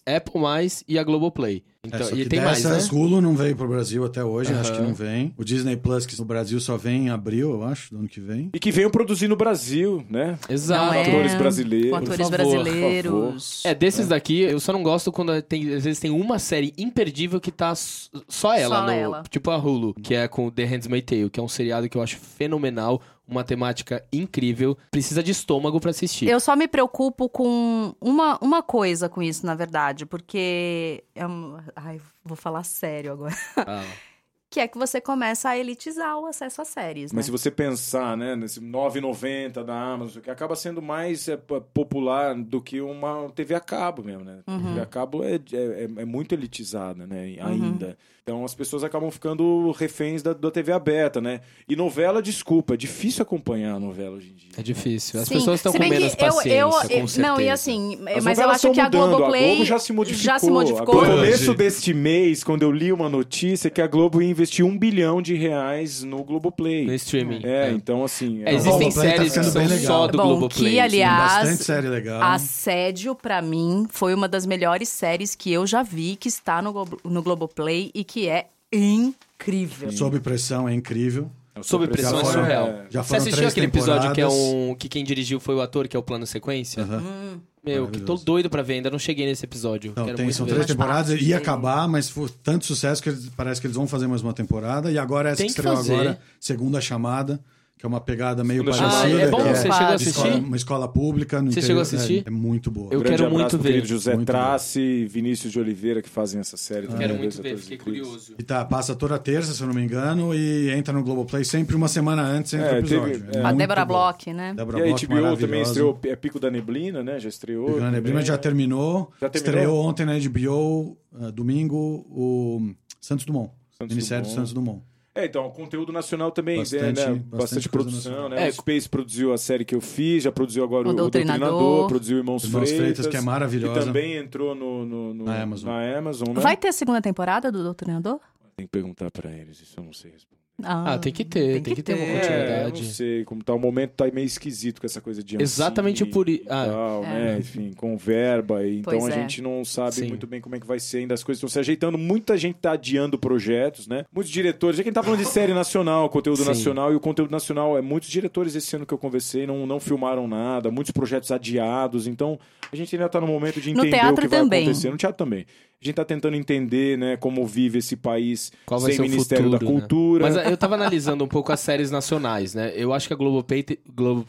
Apple+, 0.06 0.40
e 0.86 0.96
a 0.98 1.02
Globoplay. 1.02 1.64
É, 1.84 1.86
Então, 1.88 2.06
só 2.06 2.14
e 2.14 2.22
que 2.22 2.28
tem 2.28 2.40
mais, 2.40 2.64
né? 2.64 2.70
dessas, 2.70 2.90
Hulu 2.90 3.20
não 3.20 3.34
veio 3.36 3.54
pro 3.54 3.68
Brasil 3.68 4.04
até 4.04 4.24
hoje, 4.24 4.52
acho 4.54 4.72
que 4.72 4.80
não 4.82 4.94
vem. 4.94 5.32
O 5.36 5.44
Disney 5.44 5.76
Plus, 5.76 6.06
que 6.06 6.18
no 6.18 6.24
Brasil 6.24 6.58
só 6.60 6.76
vem 6.76 7.06
em 7.06 7.10
abril, 7.10 7.52
eu 7.52 7.64
acho, 7.64 7.90
do 7.92 7.98
ano 8.00 8.08
que 8.08 8.20
vem. 8.20 8.50
E 8.54 8.58
que 8.58 8.70
venham 8.72 8.90
produzir 8.90 9.28
no 9.28 9.36
Brasil, 9.36 10.04
né? 10.08 10.38
Exato. 10.48 10.86
Não 10.86 10.94
é, 10.94 11.02
atores 11.08 11.34
brasileiros, 11.34 11.90
Com 11.90 11.96
por 11.98 12.02
atores 12.12 12.28
favor, 12.28 12.46
por 12.46 12.62
brasileiros. 12.64 13.62
É, 13.64 13.74
desses 13.74 14.08
daqui, 14.08 14.40
eu 14.40 14.58
só 14.60 14.72
não 14.72 14.82
gosto 14.82 15.12
quando 15.12 15.40
tem, 15.42 15.74
às 15.74 15.84
vezes 15.84 15.98
tem 16.00 16.10
uma 16.10 16.38
série 16.38 16.72
imperdível 16.78 17.40
que 17.40 17.50
tá 17.50 17.74
só 17.74 18.54
ela, 18.54 18.76
Só 18.76 18.84
no, 18.84 18.90
ela. 18.90 19.22
tipo 19.28 19.50
a 19.50 19.56
Hulu, 19.56 19.94
que 19.94 20.14
é 20.14 20.26
com 20.28 20.50
The 20.50 20.64
Handmaid's 20.64 21.04
Tale, 21.06 21.30
que 21.30 21.38
é 21.40 21.42
um 21.42 21.48
seriado 21.48 21.88
que 21.88 21.96
eu 21.96 22.02
acho 22.02 22.16
fenomenal, 22.16 23.00
uma 23.26 23.42
temática 23.42 24.04
incrível, 24.12 24.76
precisa 24.90 25.22
de 25.22 25.32
estômago 25.32 25.80
pra 25.80 25.90
assistir. 25.90 26.28
Eu 26.28 26.40
só 26.40 26.54
me 26.54 26.68
preocupo 26.68 27.28
com 27.28 27.94
uma, 28.00 28.38
uma 28.40 28.62
coisa 28.62 29.08
com 29.08 29.22
isso, 29.22 29.46
na 29.46 29.54
verdade, 29.54 30.06
porque. 30.06 31.04
É 31.14 31.26
um... 31.26 31.58
Ai, 31.74 32.00
vou 32.24 32.36
falar 32.36 32.64
sério 32.64 33.12
agora. 33.12 33.34
Ah, 33.56 33.84
Que 34.54 34.60
é 34.60 34.68
que 34.68 34.78
você 34.78 35.00
começa 35.00 35.48
a 35.48 35.58
elitizar 35.58 36.16
o 36.16 36.26
acesso 36.26 36.62
às 36.62 36.68
séries. 36.68 37.12
Mas 37.12 37.16
né? 37.16 37.22
se 37.24 37.30
você 37.32 37.50
pensar, 37.50 38.16
né, 38.16 38.36
nesse 38.36 38.60
9,90 38.60 39.64
da 39.64 39.74
Amazon, 39.74 40.22
que 40.22 40.30
acaba 40.30 40.54
sendo 40.54 40.80
mais 40.80 41.26
é, 41.28 41.36
popular 41.36 42.36
do 42.36 42.60
que 42.60 42.80
uma 42.80 43.28
TV 43.34 43.54
a 43.56 43.60
cabo 43.60 44.04
mesmo, 44.04 44.22
né? 44.24 44.38
Uhum. 44.46 44.62
TV 44.62 44.80
a 44.80 44.86
cabo 44.86 45.24
é, 45.24 45.34
é, 45.52 45.88
é 45.96 46.04
muito 46.04 46.32
elitizada, 46.34 47.04
né? 47.04 47.36
Ainda. 47.40 47.98
Então 48.22 48.42
as 48.42 48.54
pessoas 48.54 48.82
acabam 48.82 49.10
ficando 49.10 49.70
reféns 49.72 50.22
da, 50.22 50.32
da 50.32 50.50
TV 50.50 50.72
aberta, 50.72 51.20
né? 51.20 51.40
E 51.68 51.76
novela, 51.76 52.22
desculpa, 52.22 52.72
é 52.72 52.76
difícil 52.76 53.22
acompanhar 53.22 53.74
a 53.74 53.78
novela 53.78 54.16
hoje 54.16 54.30
em 54.30 54.34
dia. 54.34 54.48
é 54.56 54.62
difícil. 54.62 55.20
As 55.20 55.28
Sim, 55.28 55.34
pessoas 55.34 55.56
estão 55.60 55.72
com 55.72 55.78
menos 55.78 56.12
eu- 56.12 56.16
paciência, 56.18 56.58
eu- 56.58 56.70
com 56.70 56.76
eu- 56.76 56.80
certeza. 57.08 57.20
Não, 57.20 57.38
e 57.38 57.50
assim, 57.50 57.98
As 58.16 58.24
mas 58.24 58.38
eu 58.38 58.48
acho 58.48 58.72
que 58.72 58.80
a 58.80 58.84
mudando, 58.84 59.08
Globoplay 59.16 59.44
A 59.44 59.48
Globo 59.48 59.64
já 59.66 59.78
se 59.78 59.92
modificou. 59.92 60.24
já 60.24 60.38
se 60.38 60.50
modificou. 60.50 60.94
No 61.04 61.16
começo 61.16 61.52
deste 61.52 61.92
mês, 61.92 62.42
quando 62.42 62.62
eu 62.62 62.72
li 62.72 62.90
uma 62.94 63.10
notícia 63.10 63.68
que 63.68 63.82
a 63.82 63.86
Globo 63.86 64.22
ia 64.22 64.30
investir 64.44 64.64
um 64.64 64.78
bilhão 64.78 65.20
de 65.20 65.34
reais 65.34 66.02
no 66.02 66.22
Globoplay. 66.22 66.84
No 66.86 66.94
streaming. 66.94 67.40
É, 67.42 67.70
então 67.70 68.04
assim... 68.04 68.42
É, 68.44 68.50
é 68.50 68.54
existem 68.54 68.90
Globoplay 68.90 68.92
tá 68.92 69.16
séries 69.16 69.32
que 69.32 69.44
são 69.44 69.52
bem 69.52 69.68
só 69.68 69.74
legal. 69.74 70.08
do 70.08 70.18
Bom, 70.18 70.28
Globoplay. 70.28 70.72
que, 70.72 70.80
aliás, 70.80 71.32
Bastante 71.32 71.64
série 71.64 71.88
legal. 71.88 72.22
Assédio, 72.22 73.14
pra 73.14 73.40
mim, 73.40 73.86
foi 73.90 74.14
uma 74.14 74.28
das 74.28 74.46
melhores 74.46 74.88
séries 74.88 75.34
que 75.34 75.52
eu 75.52 75.66
já 75.66 75.82
vi, 75.82 76.16
que 76.16 76.28
está 76.28 76.60
no, 76.60 76.72
Globo, 76.72 77.00
no 77.02 77.22
Globoplay 77.22 77.90
e 77.94 78.04
que 78.04 78.28
é 78.28 78.46
incrível. 78.72 79.90
Sob 79.90 80.20
pressão 80.20 80.68
é 80.68 80.74
incrível. 80.74 81.30
Sob 81.62 81.86
pressão 81.88 82.20
é 82.20 82.24
surreal. 82.24 82.74
já 82.90 83.02
Você 83.02 83.16
assistiu 83.16 83.46
aquele 83.48 83.66
episódio 83.66 84.12
que 84.12 84.20
é 84.20 84.24
temporadas. 84.24 84.54
um. 84.54 84.74
que 84.74 84.88
quem 84.88 85.04
dirigiu 85.04 85.38
foi 85.38 85.54
o 85.54 85.60
ator, 85.60 85.86
que 85.86 85.96
é 85.96 85.98
o 85.98 86.02
plano 86.02 86.26
sequência? 86.26 86.82
Aham. 86.82 87.40
Meu, 87.64 87.88
que 87.88 88.00
tô 88.00 88.16
doido 88.16 88.50
pra 88.50 88.60
ver, 88.60 88.74
ainda 88.74 88.90
não 88.90 88.98
cheguei 88.98 89.24
nesse 89.24 89.44
episódio. 89.46 89.94
Não, 89.96 90.04
Quero 90.04 90.16
tem, 90.18 90.26
muito 90.26 90.36
são 90.36 90.44
ver. 90.44 90.52
três 90.52 90.66
temporadas, 90.66 91.18
ia 91.22 91.38
acabar, 91.38 91.88
mas 91.88 92.10
foi 92.10 92.28
tanto 92.42 92.66
sucesso 92.66 93.02
que 93.02 93.08
eles- 93.08 93.30
parece 93.34 93.58
que 93.60 93.66
eles 93.66 93.76
vão 93.76 93.86
fazer 93.86 94.06
mais 94.06 94.20
uma 94.20 94.34
temporada. 94.34 94.90
E 94.92 94.98
agora 94.98 95.30
essa 95.30 95.38
Tem 95.38 95.46
que 95.46 95.54
que 95.54 95.60
estreou 95.60 95.76
fazer. 95.76 95.94
agora, 95.94 96.18
segunda 96.38 96.78
chamada, 96.80 97.40
que 97.84 97.86
é 97.86 97.88
uma 97.88 98.00
pegada 98.00 98.42
meio 98.42 98.64
Segunda 98.64 98.78
parecida. 98.88 99.18
Ah, 99.18 99.20
é 99.20 99.30
bom? 99.30 99.36
que 99.36 99.48
Você 99.50 99.62
chegou 99.62 99.76
a 99.76 99.94
assistir? 99.94 100.10
escola- 100.18 100.34
uma 100.36 100.56
escola 100.56 100.88
pública. 100.88 101.42
No 101.42 101.52
Você 101.52 101.58
interior, 101.60 101.66
chegou 101.66 101.78
a 101.80 101.82
assistir? 101.82 102.22
É, 102.24 102.28
é 102.28 102.30
muito 102.30 102.70
boa. 102.70 102.86
Eu 102.90 103.00
Grande 103.00 103.18
quero 103.18 103.30
muito 103.30 103.58
ver. 103.58 103.68
querido 103.68 103.86
José 103.88 104.14
Muito 104.14 104.26
Trace 104.26 104.80
e 104.80 105.06
Vinícius 105.06 105.52
de 105.52 105.60
Oliveira 105.60 106.00
que 106.00 106.08
fazem 106.08 106.40
essa 106.40 106.56
série. 106.56 106.86
também, 106.86 107.00
Quero 107.06 107.18
dois 107.18 107.36
muito 107.38 107.42
ver, 107.42 107.58
fiquei 107.58 107.76
curioso. 107.76 108.34
E 108.38 108.42
tá, 108.42 108.64
passa 108.64 108.94
toda 108.94 109.18
terça, 109.18 109.52
se 109.52 109.60
eu 109.62 109.66
não 109.66 109.74
me 109.74 109.82
engano, 109.82 110.34
e 110.34 110.70
entra 110.70 110.94
no 110.94 111.02
Globoplay 111.04 111.44
sempre 111.44 111.76
uma 111.76 111.88
semana 111.88 112.22
antes 112.22 112.54
entra 112.54 112.68
É, 112.68 112.74
o 112.74 112.78
episódio. 112.78 113.20
teve- 113.20 113.36
É 113.36 113.40
é. 113.40 113.44
A 113.44 113.52
Débora. 113.52 113.84
Bloch, 113.84 114.32
né? 114.32 114.54
Débora 114.56 114.78
E 114.78 114.82
a 114.90 114.94
HBO 114.96 115.36
também 115.36 115.60
estreou 115.62 115.98
é 116.04 116.16
Pico 116.16 116.40
da 116.40 116.50
Neblina, 116.50 117.02
né? 117.02 117.20
Já 117.20 117.28
estreou. 117.28 117.66
Pico 117.66 117.80
da 117.80 117.90
Neblina 117.90 118.22
já 118.22 118.38
terminou. 118.38 119.12
Já 119.20 119.28
terminou? 119.28 119.60
Estreou 119.60 119.84
ontem 119.84 120.06
na 120.06 120.14
HBO, 120.18 120.96
ah, 121.20 121.30
domingo, 121.30 122.06
o 122.08 122.70
Santos 123.00 123.26
Dumont. 123.26 123.50
Santos 123.76 123.94
minissérie 123.94 124.24
do. 124.26 124.30
Santos 124.32 124.52
Dumont. 124.54 124.80
É, 125.16 125.26
então, 125.26 125.48
conteúdo 125.50 125.92
nacional 125.92 126.32
também, 126.32 126.58
Bastante- 126.58 126.82
né, 126.82 126.90
né? 126.92 126.94
bastante 127.14 127.28
bastante, 127.30 127.68
produção, 127.68 128.28
né? 128.28 128.46
É, 128.46 128.48
o 128.48 128.52
Space 128.52 128.88
produziu 128.88 129.32
a 129.32 129.38
série 129.38 129.64
que 129.64 129.72
eu 129.74 129.80
fiz, 129.80 130.24
já 130.24 130.32
produziu 130.32 130.64
agora 130.64 130.88
O 130.88 130.90
o, 130.90 130.94
Doutrinador. 130.94 131.38
Doutrinador, 131.50 131.86
produziu 131.88 132.18
Irmãos, 132.18 132.42
Irmãos 132.44 132.68
Freitas, 132.68 132.78
Freitas, 132.80 133.06
que 133.06 133.16
é 133.16 133.20
maravilhosa. 133.20 133.78
Que 133.80 133.86
também 133.86 134.16
entrou 134.16 134.56
no, 134.56 134.84
no- 134.84 135.14
no- 135.14 135.24
Na 135.24 135.40
Amazon. 135.42 135.70
na 135.70 135.98
Amazon, 135.98 136.28
né? 136.34 136.40
Vai 136.40 136.56
ter 136.56 136.66
a 136.68 136.72
segunda 136.72 137.00
temporada 137.00 137.52
do 137.52 137.62
Doutrinador? 137.62 138.18
Tem 138.56 138.66
que 138.66 138.70
perguntar 138.72 139.08
pra 139.12 139.30
eles, 139.30 139.60
isso 139.60 139.78
eu 139.78 139.84
não 139.84 139.92
sei 139.92 140.10
responder. 140.10 140.42
Ah, 140.62 140.96
tem 140.98 141.12
que 141.12 141.24
ter, 141.24 141.60
tem, 141.62 141.74
que 141.74 141.82
ter, 141.82 141.94
uma 141.94 142.04
É, 142.04 142.20
continuidade. 142.20 142.82
não 142.84 142.88
sei, 142.90 143.24
como 143.24 143.42
tá 143.42 143.52
o 143.52 143.58
momento 143.58 143.90
tá 143.96 144.06
meio 144.12 144.24
esquisito 144.24 144.80
com 144.80 144.86
essa 144.86 145.00
coisa 145.00 145.20
de 145.20 145.36
Exatamente 145.42 146.06
por 146.06 146.28
i- 146.28 146.34
e 146.34 146.42
ah. 146.48 146.66
tal, 146.66 147.04
É. 147.04 147.08
né? 147.08 147.38
Enfim, 147.40 147.72
com 147.76 147.96
verba, 147.96 148.64
e 148.64 148.78
então 148.78 148.96
Pois 148.98 149.12
a 149.12 149.16
é. 149.16 149.20
gente 149.20 149.42
não 149.42 149.64
sabe 149.64 149.96
Sim. 149.96 150.06
muito 150.06 150.28
bem 150.28 150.40
como 150.40 150.54
é 150.54 150.60
que 150.60 150.66
vai 150.66 150.78
ser 150.78 150.98
ainda, 150.98 151.12
as 151.12 151.24
coisas 151.24 151.38
estão 151.40 151.48
se 151.48 151.58
ajeitando, 151.58 151.98
muita 151.98 152.38
gente 152.38 152.54
tá 152.60 152.70
adiando 152.72 153.18
projetos, 153.18 153.88
né? 153.88 154.04
Muitos 154.14 154.30
diretores, 154.32 154.76
já 154.76 154.84
que 154.84 154.88
a 154.88 154.90
gente 154.90 154.94
tá 154.94 155.02
falando 155.02 155.18
de 155.18 155.26
série 155.26 155.52
nacional, 155.52 156.08
conteúdo 156.08 156.42
Sim. 156.42 156.48
nacional, 156.48 156.92
e 156.92 156.94
o 156.94 157.00
conteúdo 157.00 157.32
nacional, 157.32 157.76
é 157.76 157.82
muitos 157.82 158.08
diretores 158.08 158.54
esse 158.54 158.76
ano 158.76 158.86
que 158.86 158.94
eu 158.94 158.98
conversei 158.98 159.48
não, 159.48 159.66
não 159.66 159.80
filmaram 159.80 160.28
nada, 160.28 160.70
muitos 160.70 160.92
projetos 160.92 161.32
adiados, 161.32 162.06
então 162.06 162.38
a 162.70 162.76
gente 162.76 162.94
ainda 162.94 163.08
tá 163.08 163.20
no 163.20 163.26
momento 163.26 163.60
de 163.60 163.70
entender 163.72 163.88
o 163.88 164.14
que 164.14 164.28
vai 164.28 164.40
também. 164.40 164.62
acontecer. 164.62 164.88
No 164.90 164.96
teatro 164.96 165.16
também. 165.18 165.46
A 165.84 165.86
gente 165.86 165.96
tá 165.96 166.04
tentando 166.04 166.34
entender, 166.34 166.96
né, 166.96 167.14
como 167.18 167.46
vive 167.46 167.78
esse 167.78 167.94
país 167.94 168.50
Qual 168.64 168.80
vai 168.80 168.92
sem 168.92 169.04
ser 169.04 169.10
Ministério 169.10 169.44
futuro, 169.44 169.58
da 169.66 169.70
né? 169.70 169.80
Cultura. 169.80 170.24
Mas 170.24 170.36
eu 170.50 170.56
tava 170.56 170.76
analisando 170.76 171.22
um 171.22 171.28
pouco 171.28 171.52
as 171.52 171.60
séries 171.60 171.90
nacionais, 171.90 172.54
né? 172.54 172.72
Eu 172.74 172.94
acho 172.94 173.06
que 173.06 173.12
a 173.12 173.16
Globoplay... 173.16 173.62
Te... 173.62 173.78
Globo... 173.94 174.24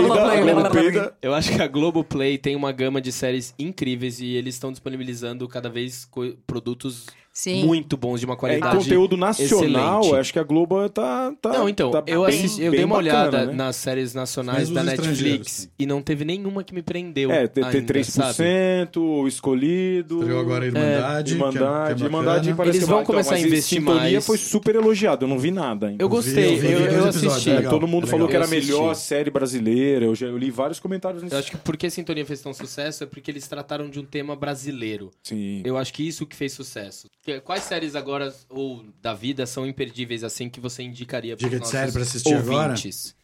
Globopeida. 0.00 1.14
Eu 1.20 1.34
acho 1.34 1.54
que 1.54 1.60
a 1.60 1.66
Globoplay 1.68 2.38
tem 2.38 2.56
uma 2.56 2.72
gama 2.72 3.00
de 3.00 3.12
séries 3.12 3.54
incríveis 3.58 4.20
e 4.20 4.34
eles 4.34 4.54
estão 4.54 4.70
disponibilizando 4.70 5.46
cada 5.46 5.68
vez 5.68 6.06
co- 6.06 6.34
produtos 6.46 7.06
Sim. 7.40 7.64
muito 7.64 7.96
bons, 7.96 8.20
de 8.20 8.26
uma 8.26 8.34
É, 8.34 8.36
qualidade 8.36 8.76
conteúdo 8.76 9.16
nacional, 9.16 10.00
excelente. 10.00 10.20
acho 10.20 10.32
que 10.32 10.38
a 10.38 10.42
Globo 10.42 10.88
tá. 10.90 11.32
tá 11.40 11.52
Não, 11.54 11.68
então, 11.68 11.90
tá 11.90 12.02
eu, 12.06 12.24
bem- 12.26 12.38
assisti, 12.38 12.62
eu 12.62 12.70
bem 12.70 12.78
dei 12.80 12.84
uma 12.84 12.96
bacana, 13.02 13.18
olhada 13.28 13.46
né? 13.46 13.52
nas 13.54 13.76
séries 13.76 14.12
nacionais 14.12 14.68
Mesmo 14.68 14.74
da 14.74 14.82
Netflix 14.84 15.70
e 15.78 15.86
não 15.86 16.02
teve 16.02 16.24
nenhuma 16.24 16.62
que 16.62 16.74
me 16.74 16.82
prendeu. 16.82 17.30
É, 17.30 17.46
T- 17.46 17.62
ainda, 17.64 18.04
sabe? 18.04 18.32
T3%, 18.42 18.96
o 19.00 19.26
Escolhido. 19.26 20.18
Estreou 20.18 20.40
agora 20.40 20.64
a 20.64 20.66
Irmandade. 20.68 21.24
que 21.24 21.30
é- 21.30 21.34
Irmandade. 21.46 21.94
que 21.94 22.02
é 22.02 22.06
Irmandade 22.06 22.38
bacana. 22.40 22.56
parece 22.56 22.76
Eles 22.76 22.80
que 22.84 22.86
vão 22.88 22.96
vai- 22.96 23.02
então, 23.04 23.14
começar 23.14 23.30
a 23.30 23.32
mas 23.34 23.40
esse 23.44 23.48
investir 23.48 23.78
Sintonia 23.80 24.00
mais. 24.12 24.26
foi 24.26 24.38
super 24.38 24.74
elogiado, 24.74 25.24
eu 25.24 25.28
não 25.28 25.38
vi 25.38 25.50
nada 25.50 25.86
ainda. 25.88 26.02
Eu 26.02 26.08
gostei, 26.08 26.44
eu 26.58 26.62
eu, 26.64 26.88
vi 26.88 26.94
eu 26.94 27.04
assisti. 27.08 27.50
é 27.50 27.54
legal. 27.56 27.70
Todo 27.72 27.86
mundo 27.88 28.04
é 28.06 28.10
falou 28.10 28.26
legal. 28.26 28.42
que 28.46 28.50
era 28.52 28.58
a 28.58 28.60
melhor 28.62 28.94
série 28.94 29.30
brasileira. 29.30 30.04
Eu, 30.04 30.14
já, 30.14 30.26
eu 30.26 30.36
li 30.36 30.50
vários 30.50 30.78
comentários 30.78 31.22
nisso. 31.22 31.34
Eu 31.34 31.38
acho 31.38 31.50
que 31.50 31.56
porque 31.56 31.86
a 31.86 31.90
Sintonia 31.90 32.24
fez 32.26 32.40
tão 32.40 32.52
sucesso 32.52 33.04
é 33.04 33.06
porque 33.06 33.30
eles 33.30 33.46
trataram 33.48 33.88
de 33.88 33.98
um 33.98 34.04
tema 34.04 34.36
brasileiro. 34.36 35.10
Sim. 35.22 35.62
Eu 35.64 35.76
acho 35.76 35.92
que 35.92 36.06
isso 36.06 36.26
que 36.26 36.36
fez 36.36 36.52
sucesso. 36.52 37.08
Quais 37.38 37.62
séries 37.64 37.94
agora, 37.94 38.34
ou 38.48 38.84
da 39.02 39.12
vida, 39.14 39.44
são 39.46 39.66
imperdíveis 39.66 40.24
assim 40.24 40.48
que 40.48 40.58
você 40.58 40.82
indicaria 40.82 41.36
para 41.36 41.46
Dica 41.48 41.60
de 41.60 41.68
série 41.68 41.92
pra 41.92 42.02
assistir 42.02 42.34
agora? 42.34 42.70
ouvintes? 42.72 43.14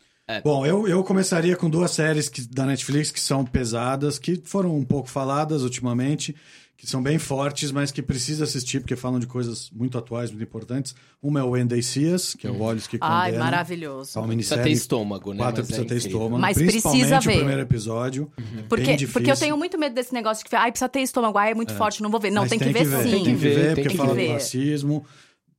Bom, 0.43 0.67
eu, 0.67 0.89
eu 0.89 1.03
começaria 1.05 1.57
com 1.57 1.71
duas 1.71 1.93
séries 1.93 2.29
que- 2.29 2.47
da 2.49 2.67
Netflix 2.67 3.11
que 3.13 3.21
são 3.21 3.45
pesadas, 3.45 4.19
que 4.19 4.37
foram 4.45 4.77
um 4.77 4.85
pouco 4.85 5.09
faladas 5.09 5.63
ultimamente, 5.63 6.35
que 6.77 6.87
são 6.87 7.03
bem 7.03 7.19
fortes, 7.19 7.73
mas 7.73 7.91
que 7.91 8.03
precisa 8.03 8.45
assistir, 8.45 8.81
porque 8.81 8.95
falam 8.95 9.19
de 9.19 9.27
coisas 9.27 9.71
muito 9.71 9.97
atuais, 9.97 10.31
muito 10.31 10.43
importantes. 10.43 10.95
Uma 11.23 11.41
é 11.41 11.43
o 11.43 11.53
Us, 11.55 12.35
que 12.35 12.47
é 12.47 12.51
o 12.51 12.61
Olhos 12.61 12.87
que 12.87 12.99
Ai, 13.01 13.31
Condenam. 13.31 13.45
maravilhoso. 13.47 14.19
É 14.19 14.21
uma 14.21 14.35
Precisa 14.35 14.59
ter 14.59 14.71
estômago, 14.71 15.33
né? 15.33 15.39
Quatro 15.39 15.63
Mas 15.63 15.71
é 15.71 15.73
precisa 15.73 15.89
ter 15.89 15.95
incrível. 15.97 16.19
estômago. 16.21 16.41
Mas 16.43 16.57
principalmente 16.59 17.01
precisa 17.01 17.19
o 17.19 17.23
ver. 17.23 17.37
primeiro 17.39 17.61
episódio. 17.63 18.31
É 18.37 18.41
bem 18.43 18.65
Porque, 18.69 19.07
porque 19.07 19.31
eu 19.31 19.37
tenho 19.37 19.57
muito 19.57 19.79
medo 19.79 19.95
desse 19.95 20.13
negócio 20.13 20.45
de 20.45 20.51
que 20.51 20.57
ai, 20.57 20.71
precisa 20.71 20.89
ter 20.89 21.01
estômago, 21.01 21.39
ai, 21.39 21.53
é 21.53 21.55
muito 21.55 21.73
forte, 21.75 22.03
não 22.03 22.11
vou 22.11 22.21
ver. 22.21 22.31
Não, 22.31 22.43
Mas 22.43 22.51
tem, 22.51 22.59
que 22.59 22.69
ver, 22.69 22.85
sim. 22.85 23.11
Tem 23.11 23.25
que 23.25 23.35
ver, 23.35 23.55
ver, 23.55 23.67
porque 23.69 23.83
tem 23.83 23.91
que 23.93 23.97
fala 23.97 24.15
ver. 24.15 24.27
do 24.29 24.33
racismo. 24.35 25.07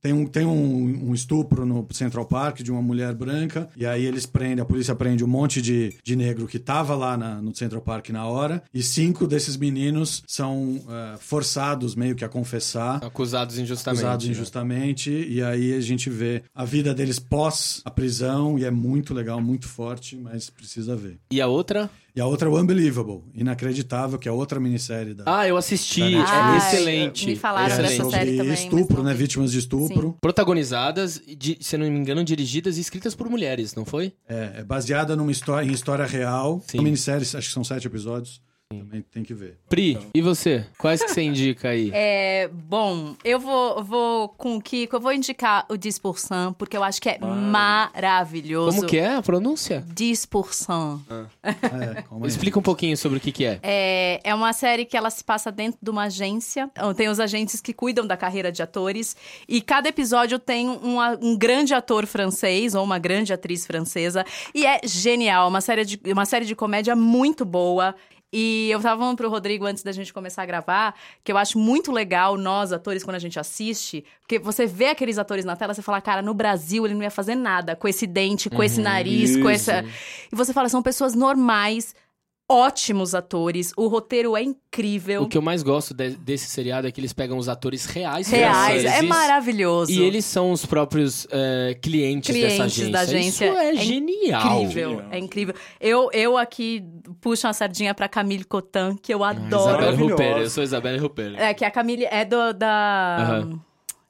Tem, 0.00 0.12
um, 0.12 0.24
tem 0.26 0.46
um, 0.46 1.08
um 1.10 1.14
estupro 1.14 1.66
no 1.66 1.86
Central 1.92 2.24
Park 2.26 2.58
de 2.60 2.70
uma 2.70 2.80
mulher 2.80 3.12
branca, 3.14 3.68
e 3.76 3.84
aí 3.84 4.04
eles 4.04 4.26
prendem, 4.26 4.60
a 4.62 4.64
polícia 4.64 4.94
prende 4.94 5.24
um 5.24 5.28
monte 5.28 5.60
de, 5.60 5.94
de 6.04 6.14
negro 6.14 6.46
que 6.46 6.58
tava 6.58 6.94
lá 6.94 7.16
na- 7.16 7.42
no 7.42 7.54
Central 7.54 7.82
Park 7.82 8.10
na 8.10 8.24
hora, 8.26 8.62
e 8.72 8.82
cinco 8.82 9.26
desses 9.26 9.56
meninos 9.56 10.22
são 10.26 10.80
eh, 10.88 11.16
forçados 11.18 11.94
meio 11.96 12.14
que 12.14 12.24
a 12.24 12.28
confessar. 12.28 13.04
Acusados 13.04 13.58
injustamente. 13.58 14.00
Acusados 14.00 14.26
né? 14.26 14.32
injustamente, 14.32 15.10
e 15.10 15.42
aí 15.42 15.74
a 15.74 15.80
gente 15.80 16.08
vê 16.08 16.42
a 16.54 16.64
vida 16.64 16.94
deles 16.94 17.18
pós 17.18 17.82
a 17.84 17.90
prisão, 17.90 18.58
e 18.58 18.64
é 18.64 18.70
muito 18.70 19.12
legal, 19.12 19.40
muito 19.40 19.66
forte, 19.68 20.16
mas 20.16 20.48
precisa 20.48 20.94
ver. 20.94 21.18
E 21.30 21.40
a 21.40 21.46
outra? 21.48 21.90
E 22.16 22.20
a 22.20 22.26
outra 22.26 22.48
é 22.48 22.50
o 22.50 22.58
Unbelievable, 22.60 23.22
Inacreditável, 23.34 24.18
que 24.18 24.28
é 24.28 24.32
outra 24.32 24.58
minissérie 24.58 25.14
da. 25.14 25.24
Ah, 25.26 25.46
eu 25.46 25.56
assisti. 25.56 26.00
Da 26.16 26.24
Ai, 26.26 26.56
excelente. 26.58 27.26
me 27.26 27.36
falaram 27.36 27.66
É, 27.66 27.72
excelente. 27.72 27.90
dessa 27.90 28.02
sobre 28.02 28.18
série 28.18 28.36
também, 28.36 28.54
estupro, 28.54 29.02
né? 29.02 29.14
Vítimas 29.14 29.52
de 29.52 29.58
estupro. 29.58 30.16
Protagonizadas, 30.20 31.20
e 31.26 31.36
de, 31.36 31.58
se 31.60 31.76
não 31.76 31.88
me 31.88 31.96
engano, 31.98 32.24
dirigidas 32.24 32.78
e 32.78 32.80
escritas 32.80 33.14
por 33.14 33.28
mulheres, 33.28 33.74
não 33.74 33.84
foi? 33.84 34.12
É, 34.28 34.52
é 34.58 34.64
baseada 34.64 35.14
numa 35.14 35.30
história, 35.30 35.66
em 35.68 35.72
história 35.72 36.04
real. 36.06 36.60
Sim. 36.66 36.78
Uma 36.78 36.84
minissérie, 36.84 37.22
acho 37.22 37.36
que 37.48 37.52
são 37.52 37.62
sete 37.62 37.86
episódios. 37.86 38.40
Também 38.70 39.00
tem 39.00 39.22
que 39.22 39.32
ver. 39.32 39.56
Pri, 39.66 39.98
e 40.12 40.20
você? 40.20 40.66
Quais 40.76 41.02
que 41.02 41.10
você 41.10 41.22
indica 41.22 41.70
aí? 41.70 41.90
É, 42.00 42.48
bom, 42.52 43.16
eu 43.24 43.40
vou, 43.40 43.82
vou 43.82 44.28
com 44.28 44.56
o 44.56 44.60
Kiko, 44.60 44.96
eu 44.96 45.00
vou 45.00 45.12
indicar 45.12 45.64
o 45.70 45.74
10%, 45.74 46.54
porque 46.54 46.76
eu 46.76 46.84
acho 46.84 47.00
que 47.00 47.08
é 47.08 47.18
maravilhoso. 47.18 48.76
Como 48.76 48.86
que 48.86 48.98
é 48.98 49.16
a 49.16 49.22
pronúncia? 49.22 49.82
10%. 49.94 51.00
É, 51.42 52.02
calma 52.02 52.26
aí. 52.26 52.28
Explica 52.28 52.58
um 52.58 52.62
pouquinho 52.62 52.96
sobre 52.96 53.16
o 53.18 53.20
que 53.20 53.32
que 53.32 53.44
é. 53.44 53.58
É, 53.62 54.20
é 54.22 54.34
uma 54.34 54.52
série 54.52 54.84
que 54.84 54.96
ela 54.96 55.08
se 55.08 55.24
passa 55.24 55.50
dentro 55.50 55.78
de 55.80 55.90
uma 55.90 56.04
agência. 56.04 56.70
Então, 56.72 56.92
Tem 56.92 57.08
os 57.08 57.18
agentes 57.18 57.60
que 57.60 57.72
cuidam 57.72 58.06
da 58.06 58.16
carreira 58.16 58.52
de 58.52 58.62
atores. 58.62 59.16
E 59.48 59.62
cada 59.62 59.88
episódio 59.88 60.38
tem 60.38 60.68
um, 60.68 60.98
um 61.22 61.36
grande 61.36 61.72
ator 61.72 62.06
francês 62.06 62.74
ou 62.74 62.84
uma 62.84 62.98
grande 62.98 63.32
atriz 63.32 63.66
francesa. 63.66 64.24
E 64.54 64.66
é 64.66 64.80
genial. 64.84 65.48
Uma 65.48 65.60
série 65.60 65.84
de, 65.84 66.00
uma 66.12 66.26
série 66.26 66.44
de 66.44 66.54
comédia 66.54 66.94
muito 66.94 67.44
boa. 67.44 67.94
E 68.32 68.68
eu 68.70 68.80
tava 68.80 69.00
falando 69.00 69.16
pro 69.16 69.30
Rodrigo 69.30 69.64
antes 69.64 69.82
da 69.82 69.90
gente 69.90 70.12
começar 70.12 70.42
a 70.42 70.46
gravar, 70.46 70.94
que 71.24 71.32
eu 71.32 71.38
acho 71.38 71.58
muito 71.58 71.90
legal 71.90 72.36
nós, 72.36 72.72
atores, 72.72 73.02
quando 73.02 73.16
a 73.16 73.20
gente 73.20 73.38
assiste, 73.38 74.04
porque 74.20 74.38
você 74.38 74.66
vê 74.66 74.88
aqueles 74.88 75.16
atores 75.16 75.44
na 75.44 75.56
tela, 75.56 75.72
você 75.72 75.80
fala, 75.80 76.00
cara, 76.00 76.20
no 76.20 76.34
Brasil 76.34 76.84
ele 76.84 76.94
não 76.94 77.02
ia 77.02 77.10
fazer 77.10 77.34
nada 77.34 77.74
com 77.74 77.88
esse 77.88 78.06
dente, 78.06 78.50
com 78.50 78.62
esse 78.62 78.80
nariz, 78.80 79.36
com 79.36 79.50
isso. 79.50 79.70
essa. 79.70 79.84
E 80.30 80.36
você 80.36 80.52
fala, 80.52 80.68
são 80.68 80.82
pessoas 80.82 81.14
normais, 81.14 81.94
ótimos 82.48 83.14
atores, 83.14 83.72
o 83.76 83.88
roteiro 83.88 84.36
é 84.36 84.42
incrível. 84.42 85.22
O 85.22 85.28
que 85.28 85.36
eu 85.36 85.42
mais 85.42 85.62
gosto 85.62 85.92
de- 85.92 86.16
desse 86.16 86.46
seriado 86.48 86.86
é 86.88 86.90
que 86.90 87.00
eles 87.00 87.12
pegam 87.12 87.36
os 87.36 87.48
atores 87.48 87.84
reais 87.84 88.28
Reais, 88.28 88.84
é 88.84 89.02
maravilhoso. 89.02 89.90
E 89.92 90.00
eles 90.00 90.24
são 90.24 90.50
os 90.50 90.64
próprios 90.64 91.26
é, 91.30 91.76
clientes, 91.82 92.34
dessa 92.34 92.56
Clientes 92.56 92.78
agência. 92.78 92.92
da 92.92 93.00
agência. 93.00 93.44
Isso 93.48 93.58
é, 93.58 93.68
É 93.70 93.74
genial. 93.76 94.62
incrível, 94.62 94.90
Genial. 94.90 95.08
é 95.12 95.18
incrível. 95.18 95.54
Eu, 95.80 96.10
eu 96.12 96.36
aqui 96.38 96.82
puxo 97.20 97.46
uma 97.46 97.52
sardinha 97.52 97.92
pra 97.94 98.08
Camille 98.08 98.44
Cotin, 98.44 98.96
que 99.02 99.12
eu 99.12 99.22
adoro. 99.22 99.46
Isabelle 99.46 99.84
Maravilhosa. 99.96 100.10
Rupert, 100.12 100.38
eu 100.42 100.50
sou 100.50 100.62
Isabelle 100.62 100.98
Rupert. 100.98 101.34
É, 101.36 101.52
que 101.54 101.64
a 101.64 101.70
Camille 101.70 102.06
é 102.10 102.24
do, 102.24 102.52
da... 102.54 103.16
Aham. 103.20 103.60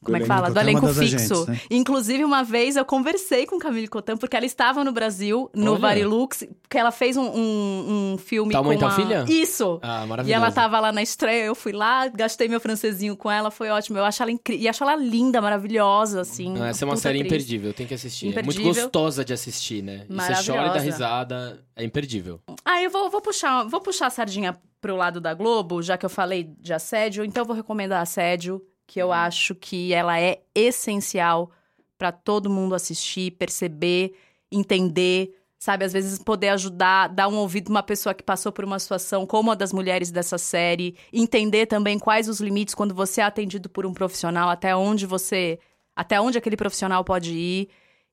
Como 0.04 0.16
é 0.16 0.20
que 0.20 0.26
fala? 0.26 0.50
Do 0.50 0.60
elenco, 0.60 0.84
elenco 0.84 0.86
é 0.86 0.88
das 0.88 0.98
fixo. 1.10 1.34
agentes, 1.42 1.46
né? 1.48 1.60
Inclusive, 1.70 2.24
uma 2.24 2.44
vez 2.44 2.76
eu 2.76 2.84
conversei 2.84 3.46
com 3.46 3.58
Camille 3.58 3.88
Cotin, 3.88 4.16
porque 4.16 4.36
ela 4.36 4.46
estava 4.46 4.84
no 4.84 4.92
Brasil, 4.92 5.50
no 5.54 5.72
Olha. 5.72 5.80
Varilux, 5.80 6.44
que 6.70 6.78
ela 6.78 6.90
fez 6.92 7.16
um, 7.16 7.24
um, 7.24 8.12
um 8.14 8.18
filme 8.18 8.52
Tal 8.52 8.62
com 8.62 8.68
Mãe, 8.68 8.78
uma... 8.78 8.90
Filha? 8.92 9.24
Isso! 9.28 9.80
Ah, 9.82 10.04
E 10.04 10.06
maravilhoso. 10.08 10.42
ela 10.44 10.52
tava 10.52 10.78
lá 10.80 10.92
na 10.92 11.02
estreia, 11.02 11.44
eu 11.44 11.54
fui 11.54 11.72
lá, 11.72 12.06
gastei 12.08 12.46
meu 12.48 12.60
francesinho 12.60 13.16
com 13.16 13.30
ela, 13.30 13.50
foi 13.50 13.68
ótimo. 13.70 13.98
Eu 13.98 14.04
acho 14.04 14.22
ela 14.22 14.30
incrível. 14.30 14.62
E 14.64 14.68
acho 14.68 14.82
ela 14.84 14.94
linda, 14.96 15.40
maravilhosa, 15.42 16.20
assim. 16.20 16.52
Não, 16.52 16.64
essa 16.64 16.84
é 16.84 16.86
uma 16.86 16.96
série 16.96 17.18
atriz. 17.18 17.32
imperdível, 17.32 17.74
tem 17.74 17.86
que 17.86 17.94
assistir. 17.94 18.26
É 18.26 18.42
muito 18.42 18.50
Imperdível. 18.60 18.82
gostosa 18.84 19.24
de 19.24 19.32
assistir, 19.32 19.82
né? 19.82 20.04
E 20.08 20.12
você 20.12 20.14
Maravilhosa. 20.14 20.52
chora 20.52 20.66
e 20.68 20.72
dá 20.74 20.78
risada, 20.80 21.64
é 21.74 21.84
imperdível. 21.84 22.40
Ah, 22.64 22.80
eu 22.82 22.90
vou, 22.90 23.10
vou 23.10 23.20
puxar, 23.20 23.64
vou 23.64 23.80
puxar 23.80 24.06
a 24.06 24.10
sardinha 24.10 24.56
pro 24.80 24.94
lado 24.94 25.20
da 25.20 25.34
Globo, 25.34 25.82
já 25.82 25.98
que 25.98 26.06
eu 26.06 26.10
falei 26.10 26.44
de 26.60 26.72
assédio, 26.72 27.24
então 27.24 27.42
eu 27.42 27.46
vou 27.46 27.56
recomendar 27.56 28.00
Assédio, 28.00 28.62
que 28.88 28.98
eu 28.98 29.12
acho 29.12 29.54
que 29.54 29.92
ela 29.92 30.18
é 30.18 30.40
essencial 30.54 31.52
pra 31.98 32.10
todo 32.10 32.48
mundo 32.48 32.74
assistir, 32.74 33.32
perceber, 33.32 34.14
entender, 34.50 35.36
sabe, 35.58 35.84
às 35.84 35.92
vezes 35.92 36.18
poder 36.18 36.48
ajudar, 36.48 37.08
dar 37.08 37.28
um 37.28 37.36
ouvido 37.36 37.68
a 37.68 37.70
uma 37.70 37.82
pessoa 37.82 38.14
que 38.14 38.22
passou 38.22 38.50
por 38.50 38.64
uma 38.64 38.78
situação 38.78 39.26
como 39.26 39.50
a 39.50 39.54
das 39.54 39.74
mulheres 39.74 40.10
dessa 40.10 40.38
série, 40.38 40.96
entender 41.12 41.66
também 41.66 41.98
quais 41.98 42.28
os 42.30 42.40
limites 42.40 42.74
quando 42.74 42.94
você 42.94 43.20
é 43.20 43.24
atendido 43.24 43.68
por 43.68 43.84
um 43.84 43.92
profissional, 43.92 44.48
até 44.48 44.74
onde 44.74 45.04
você, 45.04 45.58
até 45.94 46.18
onde 46.18 46.38
aquele 46.38 46.56
profissional 46.56 47.04
pode 47.04 47.34
ir. 47.34 47.68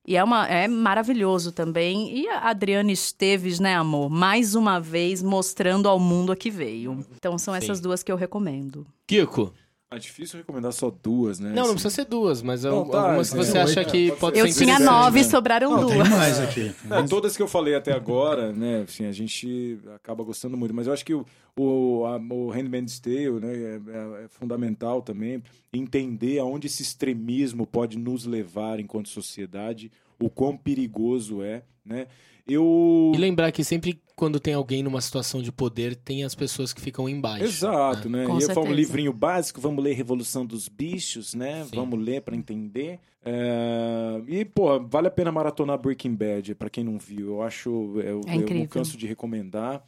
E 0.06 0.14
é, 0.14 0.22
uma, 0.22 0.46
é 0.46 0.68
maravilhoso 0.68 1.50
também. 1.50 2.16
E 2.16 2.28
a 2.28 2.50
Adriana 2.50 2.92
Esteves, 2.92 3.58
né, 3.58 3.74
amor? 3.74 4.08
Mais 4.08 4.54
uma 4.54 4.78
vez 4.78 5.20
mostrando 5.20 5.88
ao 5.88 5.98
mundo 5.98 6.30
a 6.30 6.36
que 6.36 6.48
veio. 6.48 7.04
Então 7.16 7.36
são 7.38 7.54
Sim. 7.54 7.58
essas 7.58 7.80
duas 7.80 8.04
que 8.04 8.12
eu 8.12 8.16
recomendo. 8.16 8.86
Kiko? 9.04 9.52
É 9.88 9.98
difícil 10.00 10.38
recomendar 10.38 10.72
só 10.72 10.90
duas, 10.90 11.38
né? 11.38 11.50
Não, 11.50 11.54
não 11.54 11.62
Assim. 11.62 11.72
precisa 11.74 11.90
ser 11.94 12.04
duas, 12.06 12.42
mas 12.42 12.64
Não, 12.64 12.78
al- 12.78 12.88
tá, 12.88 13.02
algumas 13.02 13.30
que 13.32 13.38
é, 13.38 13.44
você 13.44 13.56
é, 13.58 13.62
acha 13.62 13.80
é, 13.82 13.84
que 13.84 14.08
pode 14.08 14.20
pode 14.20 14.52
ser 14.52 14.62
Eu 14.62 14.66
tinha 14.66 14.78
nove, 14.80 15.18
né? 15.22 15.24
sobraram 15.28 15.70
Não, 15.70 15.86
tem 15.86 15.96
duas. 15.98 16.08
mais 16.08 16.40
aqui. 16.40 16.72
Não, 16.84 17.06
todas 17.06 17.36
que 17.36 17.42
eu 17.42 17.46
falei 17.46 17.76
até 17.76 17.92
agora, 17.92 18.52
né, 18.52 18.82
assim, 18.82 19.06
a 19.06 19.12
gente 19.12 19.78
acaba 19.94 20.24
gostando 20.24 20.56
muito, 20.56 20.74
mas 20.74 20.88
eu 20.88 20.92
acho 20.92 21.04
que 21.04 21.14
o, 21.14 21.24
o, 21.56 22.04
a, 22.04 22.16
o 22.16 22.50
Handmaid's 22.50 22.98
Tale, 22.98 23.30
né, 23.40 23.52
é, 23.54 23.80
é- 24.20 24.24
é 24.24 24.28
fundamental 24.28 25.02
também 25.02 25.40
entender 25.72 26.40
aonde 26.40 26.66
esse 26.66 26.82
extremismo 26.82 27.64
pode 27.64 27.96
nos 27.96 28.26
levar 28.26 28.80
enquanto 28.80 29.08
sociedade, 29.08 29.92
o 30.20 30.28
quão 30.28 30.56
perigoso 30.56 31.42
é, 31.42 31.62
né, 31.84 32.08
eu... 32.46 33.12
E 33.14 33.18
lembrar 33.18 33.50
que 33.52 33.64
sempre 33.64 34.00
quando 34.16 34.40
tem 34.40 34.54
alguém 34.54 34.82
numa 34.82 35.00
situação 35.00 35.42
de 35.42 35.52
poder, 35.52 35.94
tem 35.94 36.24
as 36.24 36.34
pessoas 36.34 36.72
que 36.72 36.80
ficam 36.80 37.06
embaixo. 37.06 37.44
Exato, 37.44 38.08
né? 38.08 38.24
Com 38.24 38.40
e 38.40 38.42
eu 38.42 38.48
falo 38.48 38.60
um 38.60 38.70
certeza. 38.70 38.74
livrinho 38.74 39.12
básico, 39.12 39.60
vamos 39.60 39.84
ler 39.84 39.92
Revolução 39.92 40.46
dos 40.46 40.68
Bichos, 40.68 41.34
né? 41.34 41.64
Sim. 41.64 41.76
Vamos 41.76 42.02
ler 42.02 42.22
pra 42.22 42.34
entender. 42.34 42.98
É, 43.22 44.22
E, 44.26 44.44
pô, 44.46 44.80
vale 44.80 45.08
a 45.08 45.10
pena 45.10 45.30
maratonar 45.30 45.78
Breaking 45.78 46.14
Bad, 46.14 46.54
pra 46.54 46.70
quem 46.70 46.82
não 46.82 46.98
viu. 46.98 47.26
Eu 47.28 47.42
acho, 47.42 47.68
eu, 48.00 48.22
É 48.26 48.36
eu 48.36 48.54
não 48.54 48.66
canso 48.66 48.96
de 48.96 49.06
recomendar, 49.06 49.84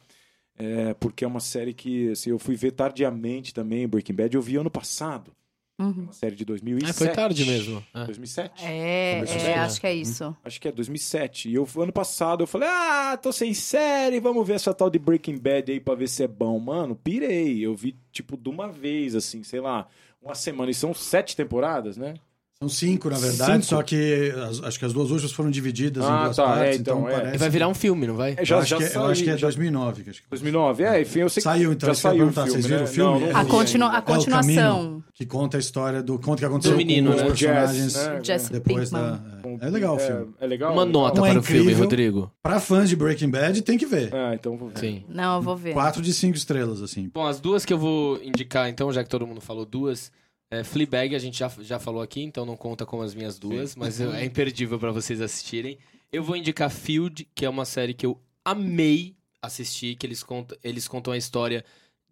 é, 0.55 0.93
porque 0.93 1.25
é 1.25 1.27
uma 1.27 1.39
série 1.39 1.73
que, 1.73 2.11
assim, 2.11 2.29
eu 2.29 2.37
fui 2.37 2.55
ver 2.55 2.71
tardiamente 2.71 3.51
também, 3.51 3.87
Breaking 3.87 4.13
Bad, 4.13 4.35
eu 4.35 4.41
vi 4.43 4.57
ano 4.57 4.69
passado. 4.69 5.31
Uhum. 5.79 6.03
Uma 6.03 6.11
série 6.11 6.35
de 6.35 6.43
2007. 6.43 6.89
Ah, 6.91 6.93
foi 6.93 7.07
tarde 7.09 7.45
mesmo. 7.45 7.81
Ah. 7.93 8.03
2007? 8.03 8.65
É, 8.65 9.15
Começou 9.15 9.35
é, 9.35 9.39
a 9.39 9.45
estudar. 9.47 9.65
acho 9.65 9.79
que 9.81 9.87
é 9.87 9.93
isso. 9.93 10.37
Acho 10.43 10.61
que 10.61 10.67
é 10.67 10.71
2007. 10.73 11.49
E 11.49 11.55
eu, 11.55 11.67
ano 11.77 11.93
passado 11.93 12.43
eu 12.43 12.47
falei, 12.47 12.67
ah, 12.69 13.17
tô 13.21 13.31
sem 13.31 13.53
série, 13.53 14.19
vamos 14.19 14.45
ver 14.45 14.55
essa 14.55 14.73
tal 14.73 14.89
de 14.89 14.99
Breaking 14.99 15.37
Bad 15.37 15.71
aí 15.71 15.79
pra 15.79 15.95
ver 15.95 16.09
se 16.09 16.21
é 16.23 16.27
bom. 16.27 16.59
Mano, 16.59 16.95
pirei. 16.95 17.65
Eu 17.65 17.73
vi, 17.75 17.95
tipo, 18.11 18.35
de 18.35 18.49
uma 18.49 18.67
vez, 18.67 19.15
assim, 19.15 19.41
sei 19.41 19.61
lá, 19.61 19.87
uma 20.21 20.35
semana. 20.35 20.69
E 20.69 20.73
são 20.73 20.93
sete 20.93 21.35
temporadas, 21.35 21.95
né? 21.95 22.15
São 22.61 22.67
cinco, 22.67 23.09
na 23.09 23.17
verdade, 23.17 23.53
Cinco? 23.63 23.65
só 23.67 23.81
que 23.81 24.33
as- 24.49 24.61
acho 24.61 24.77
que 24.79 24.83
as 24.83 24.91
duas 24.91 25.11
últimas 25.11 25.31
foram 25.31 25.49
divididas 25.49 26.03
em 26.03 26.07
Ah, 26.09 26.23
duas 26.25 26.35
tá, 26.35 26.43
partes, 26.43 26.75
é, 26.75 26.75
então, 26.75 26.97
então, 26.99 27.09
é. 27.09 27.13
parece... 27.13 27.35
E 27.35 27.37
vai 27.37 27.49
virar 27.49 27.69
um 27.69 27.73
filme, 27.73 28.05
não 28.05 28.15
vai? 28.17 28.31
É, 28.31 28.41
Eu 28.41 28.45
já, 28.45 28.57
acho, 28.57 28.67
já 28.67 28.77
que, 28.77 28.83
eu 28.83 28.87
saiu, 28.89 29.05
acho 29.05 29.23
que 29.23 29.29
é 29.29 29.37
já- 29.37 29.45
2009. 29.47 30.03
Que 30.03 30.09
acho 30.09 30.21
que... 30.21 30.27
2009, 30.29 30.83
é, 30.83 31.01
enfim, 31.01 31.19
eu 31.19 31.29
sei 31.29 31.39
que 31.41 31.47
Saiu, 31.49 31.71
então, 31.71 31.87
já 31.87 31.91
eu 31.91 31.95
saiu 31.95 32.15
o 32.15 32.17
perguntar, 32.17 32.41
filme, 32.47 32.51
vocês 32.61 32.65
viram 32.65 32.79
né? 32.79 32.83
o 32.83 32.87
filme? 32.93 33.11
Não, 33.13 33.19
não 33.21 33.27
É 33.29 33.41
A, 33.41 33.45
continu- 33.45 33.85
a 33.87 33.95
É 33.95 33.99
o 33.99 34.01
continuação. 34.01 34.77
Caminho, 34.83 35.03
que 35.13 35.25
conta 35.25 35.55
a 35.55 35.59
história 35.61 36.03
do... 36.03 36.19
Conta 36.19 36.31
o 36.33 36.35
que 36.35 36.45
aconteceu 36.45 36.71
Do 36.73 36.77
menino, 36.77 37.11
com 37.11 37.15
os 37.15 37.21
né? 37.21 37.27
personagens 37.29 37.93
Jazz, 37.93 38.07
né? 38.09 38.19
Jesse 38.25 38.51
depois 38.51 38.89
Pinkman. 38.89 39.21
da... 39.61 39.65
É 39.65 39.69
legal 39.69 39.95
o 39.95 39.99
filme. 39.99 40.27
É, 40.41 40.43
é 40.43 40.47
legal? 40.49 40.73
Uma 40.73 40.83
nota 40.85 41.15
Não 41.21 41.25
é 41.25 41.31
para 41.31 41.39
o 41.39 41.43
filme. 41.43 41.71
Rodrigo. 41.71 42.29
Pra 42.43 42.59
fãs 42.59 42.89
de 42.89 42.95
Breaking 42.97 43.29
Bad, 43.29 43.61
tem 43.61 43.77
que 43.77 43.85
ver. 43.85 44.13
Ah, 44.13 44.33
então 44.33 44.57
vou 44.57 44.67
ver. 44.67 44.79
Sim. 44.79 45.05
Não, 45.07 45.37
eu 45.37 45.41
vou 45.41 45.55
ver. 45.55 45.71
Quatro 45.71 46.01
de 46.01 46.13
cinco 46.13 46.35
estrelas, 46.35 46.81
assim. 46.81 47.09
Bom, 47.13 47.25
as 47.25 47.39
duas 47.39 47.63
que 47.63 47.71
eu 47.71 47.77
vou 47.77 48.21
indicar, 48.21 48.67
então, 48.67 48.91
já 48.91 49.01
que 49.01 49.09
todo 49.09 49.25
mundo 49.25 49.39
falou 49.39 49.63
duas. 49.65 50.11
É, 50.51 50.63
Fleabag 50.63 51.15
a 51.15 51.19
gente 51.19 51.37
já, 51.39 51.51
já 51.59 51.77
falou 51.79 52.01
aqui, 52.01 52.21
então 52.21 52.45
não 52.45 52.57
conta 52.57 52.85
como 52.85 53.03
as 53.03 53.13
minhas 53.13 53.37
duas, 53.37 53.75
mas 53.75 53.99
eu- 53.99 54.13
é 54.13 54.23
imperdível 54.25 54.79
pra 54.79 54.91
vocês 54.91 55.21
assistirem. 55.21 55.77
Eu 56.11 56.23
vou 56.23 56.35
indicar 56.35 56.71
Field, 56.71 57.27
que 57.35 57.45
é 57.45 57.49
uma 57.49 57.65
série 57.65 57.93
que 57.93 58.05
eu 58.05 58.19
amei 58.43 59.15
assistir, 59.41 59.95
que 59.95 60.07
eles 60.07 60.23
contam, 60.23 60.57
eles 60.63 60.87
contam 60.87 61.13
a 61.13 61.17
história 61.17 61.63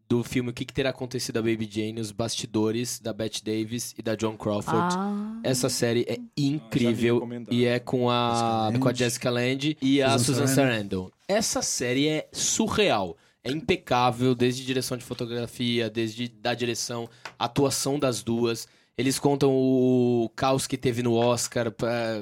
do 0.10 0.24
filme 0.24 0.52
O 0.52 0.54
que, 0.54 0.64
que 0.64 0.74
terá 0.74 0.92
acontecido 0.92 1.36
a 1.38 1.42
Baby 1.42 1.68
Jane, 1.70 2.00
os 2.00 2.12
bastidores 2.14 2.98
da 2.98 3.12
Bette 3.12 3.44
Davis 3.44 3.94
e 3.98 4.02
da 4.02 4.16
John 4.16 4.38
Crawford. 4.38 4.96
Ah, 4.98 5.40
Essa 5.44 5.68
série 5.68 6.06
é 6.08 6.14
Ah, 6.18 6.24
incrível 6.38 7.16
recomendado. 7.16 7.54
e 7.54 7.66
é 7.66 7.78
com 7.80 8.10
a, 8.10 8.68
Jessica 8.70 8.80
com 8.80 8.88
a. 8.90 8.94
Jessica 8.94 9.30
Lange 9.30 9.78
e 9.82 10.02
a 10.02 10.12
Susan 10.18 10.24
Susan 10.24 10.48
Sarandon. 10.48 10.76
Sarandon. 11.08 11.12
Essa 11.28 11.62
série 11.62 12.08
é 12.08 12.30
surreal. 12.32 13.18
É 13.48 13.52
impecável, 13.52 14.34
desde 14.36 14.66
direção 14.66 14.98
de 14.98 15.04
fotografia, 15.04 15.90
desde 15.90 16.28
da 16.28 16.54
direção, 16.54 17.10
atuação 17.38 17.98
das 18.00 18.22
duas. 18.24 18.68
Eles 18.98 19.20
contam 19.20 19.52
o 19.54 20.28
caos 20.36 20.66
que 20.66 20.76
teve 20.76 21.04
no 21.04 21.14
Oscar, 21.14 21.72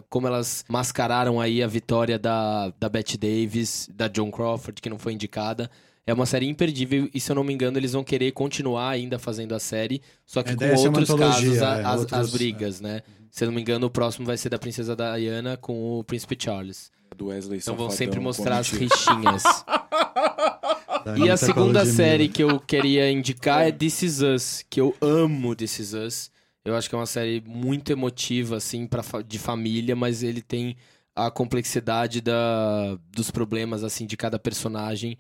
como 0.09 0.27
elas 0.27 0.65
mascararam 0.67 1.39
aí 1.39 1.63
a 1.63 1.67
vitória 1.67 2.19
da, 2.19 2.73
da 2.77 2.89
Bette 2.89 3.17
Davis, 3.17 3.89
da 3.93 4.09
John 4.09 4.29
Crawford, 4.29 4.81
que 4.81 4.89
não 4.89 4.99
foi 4.99 5.13
indicada. 5.13 5.71
É 6.07 6.13
uma 6.13 6.25
série 6.25 6.47
imperdível 6.47 7.09
e, 7.13 7.19
se 7.19 7.31
eu 7.31 7.35
não 7.35 7.43
me 7.45 7.53
engano, 7.53 7.77
eles 7.79 7.93
vão 7.93 8.03
querer 8.03 8.31
continuar 8.33 8.89
ainda 8.89 9.17
fazendo 9.17 9.55
a 9.55 9.59
série, 9.59 10.01
só 10.25 10.43
que 10.43 10.53
com 10.55 10.63
é 10.65 10.73
uma 10.73 10.79
outros 10.99 11.13
casos, 11.13 11.61
a- 11.61 11.79
é, 11.79 11.83
as, 11.85 11.99
outros- 12.01 12.19
as 12.19 12.31
brigas, 12.31 12.81
né? 12.81 13.01
Se 13.31 13.43
eu 13.43 13.47
não 13.47 13.55
me 13.55 13.61
engano, 13.61 13.87
o 13.87 13.89
próximo 13.89 14.25
vai 14.25 14.37
ser 14.37 14.49
da 14.49 14.59
Princesa 14.59 14.95
Diana 14.95 15.57
com 15.57 15.97
o 15.99 16.03
Príncipe 16.03 16.37
Charles. 16.39 16.91
Do 17.17 17.27
Wesley 17.27 17.59
Então 17.59 17.75
vão 17.75 17.89
sempre 17.89 18.17
com 18.17 18.23
mostrar 18.23 18.57
as 18.59 18.69
rixinhas. 18.69 19.43
Da 21.05 21.11
E 21.15 21.21
a 21.21 21.33
Anitta 21.33 21.37
segunda 21.37 21.85
série 21.85 22.27
que 22.27 22.43
eu 22.43 22.59
queria 22.59 23.11
indicar 23.11 23.61
é 23.67 23.71
This 23.71 24.01
Is 24.01 24.21
Us, 24.21 24.65
que 24.67 24.81
eu 24.81 24.95
amo 24.99 25.55
This 25.55 25.77
Is 25.77 25.93
Us. 25.93 26.31
Eu 26.65 26.75
acho 26.75 26.89
que 26.89 26.95
é 26.95 26.97
uma 26.97 27.05
série 27.05 27.43
muito 27.45 27.91
emotiva, 27.91 28.57
assim, 28.57 28.87
pra, 28.87 29.03
de 29.21 29.37
família, 29.37 29.95
mas 29.95 30.23
ele 30.23 30.41
tem 30.41 30.75
a 31.15 31.29
complexidade 31.29 32.21
da, 32.21 32.97
dos 33.11 33.29
problemas, 33.29 33.83
assim, 33.83 34.07
de 34.07 34.17
cada 34.17 34.39
personagem, 34.39 35.15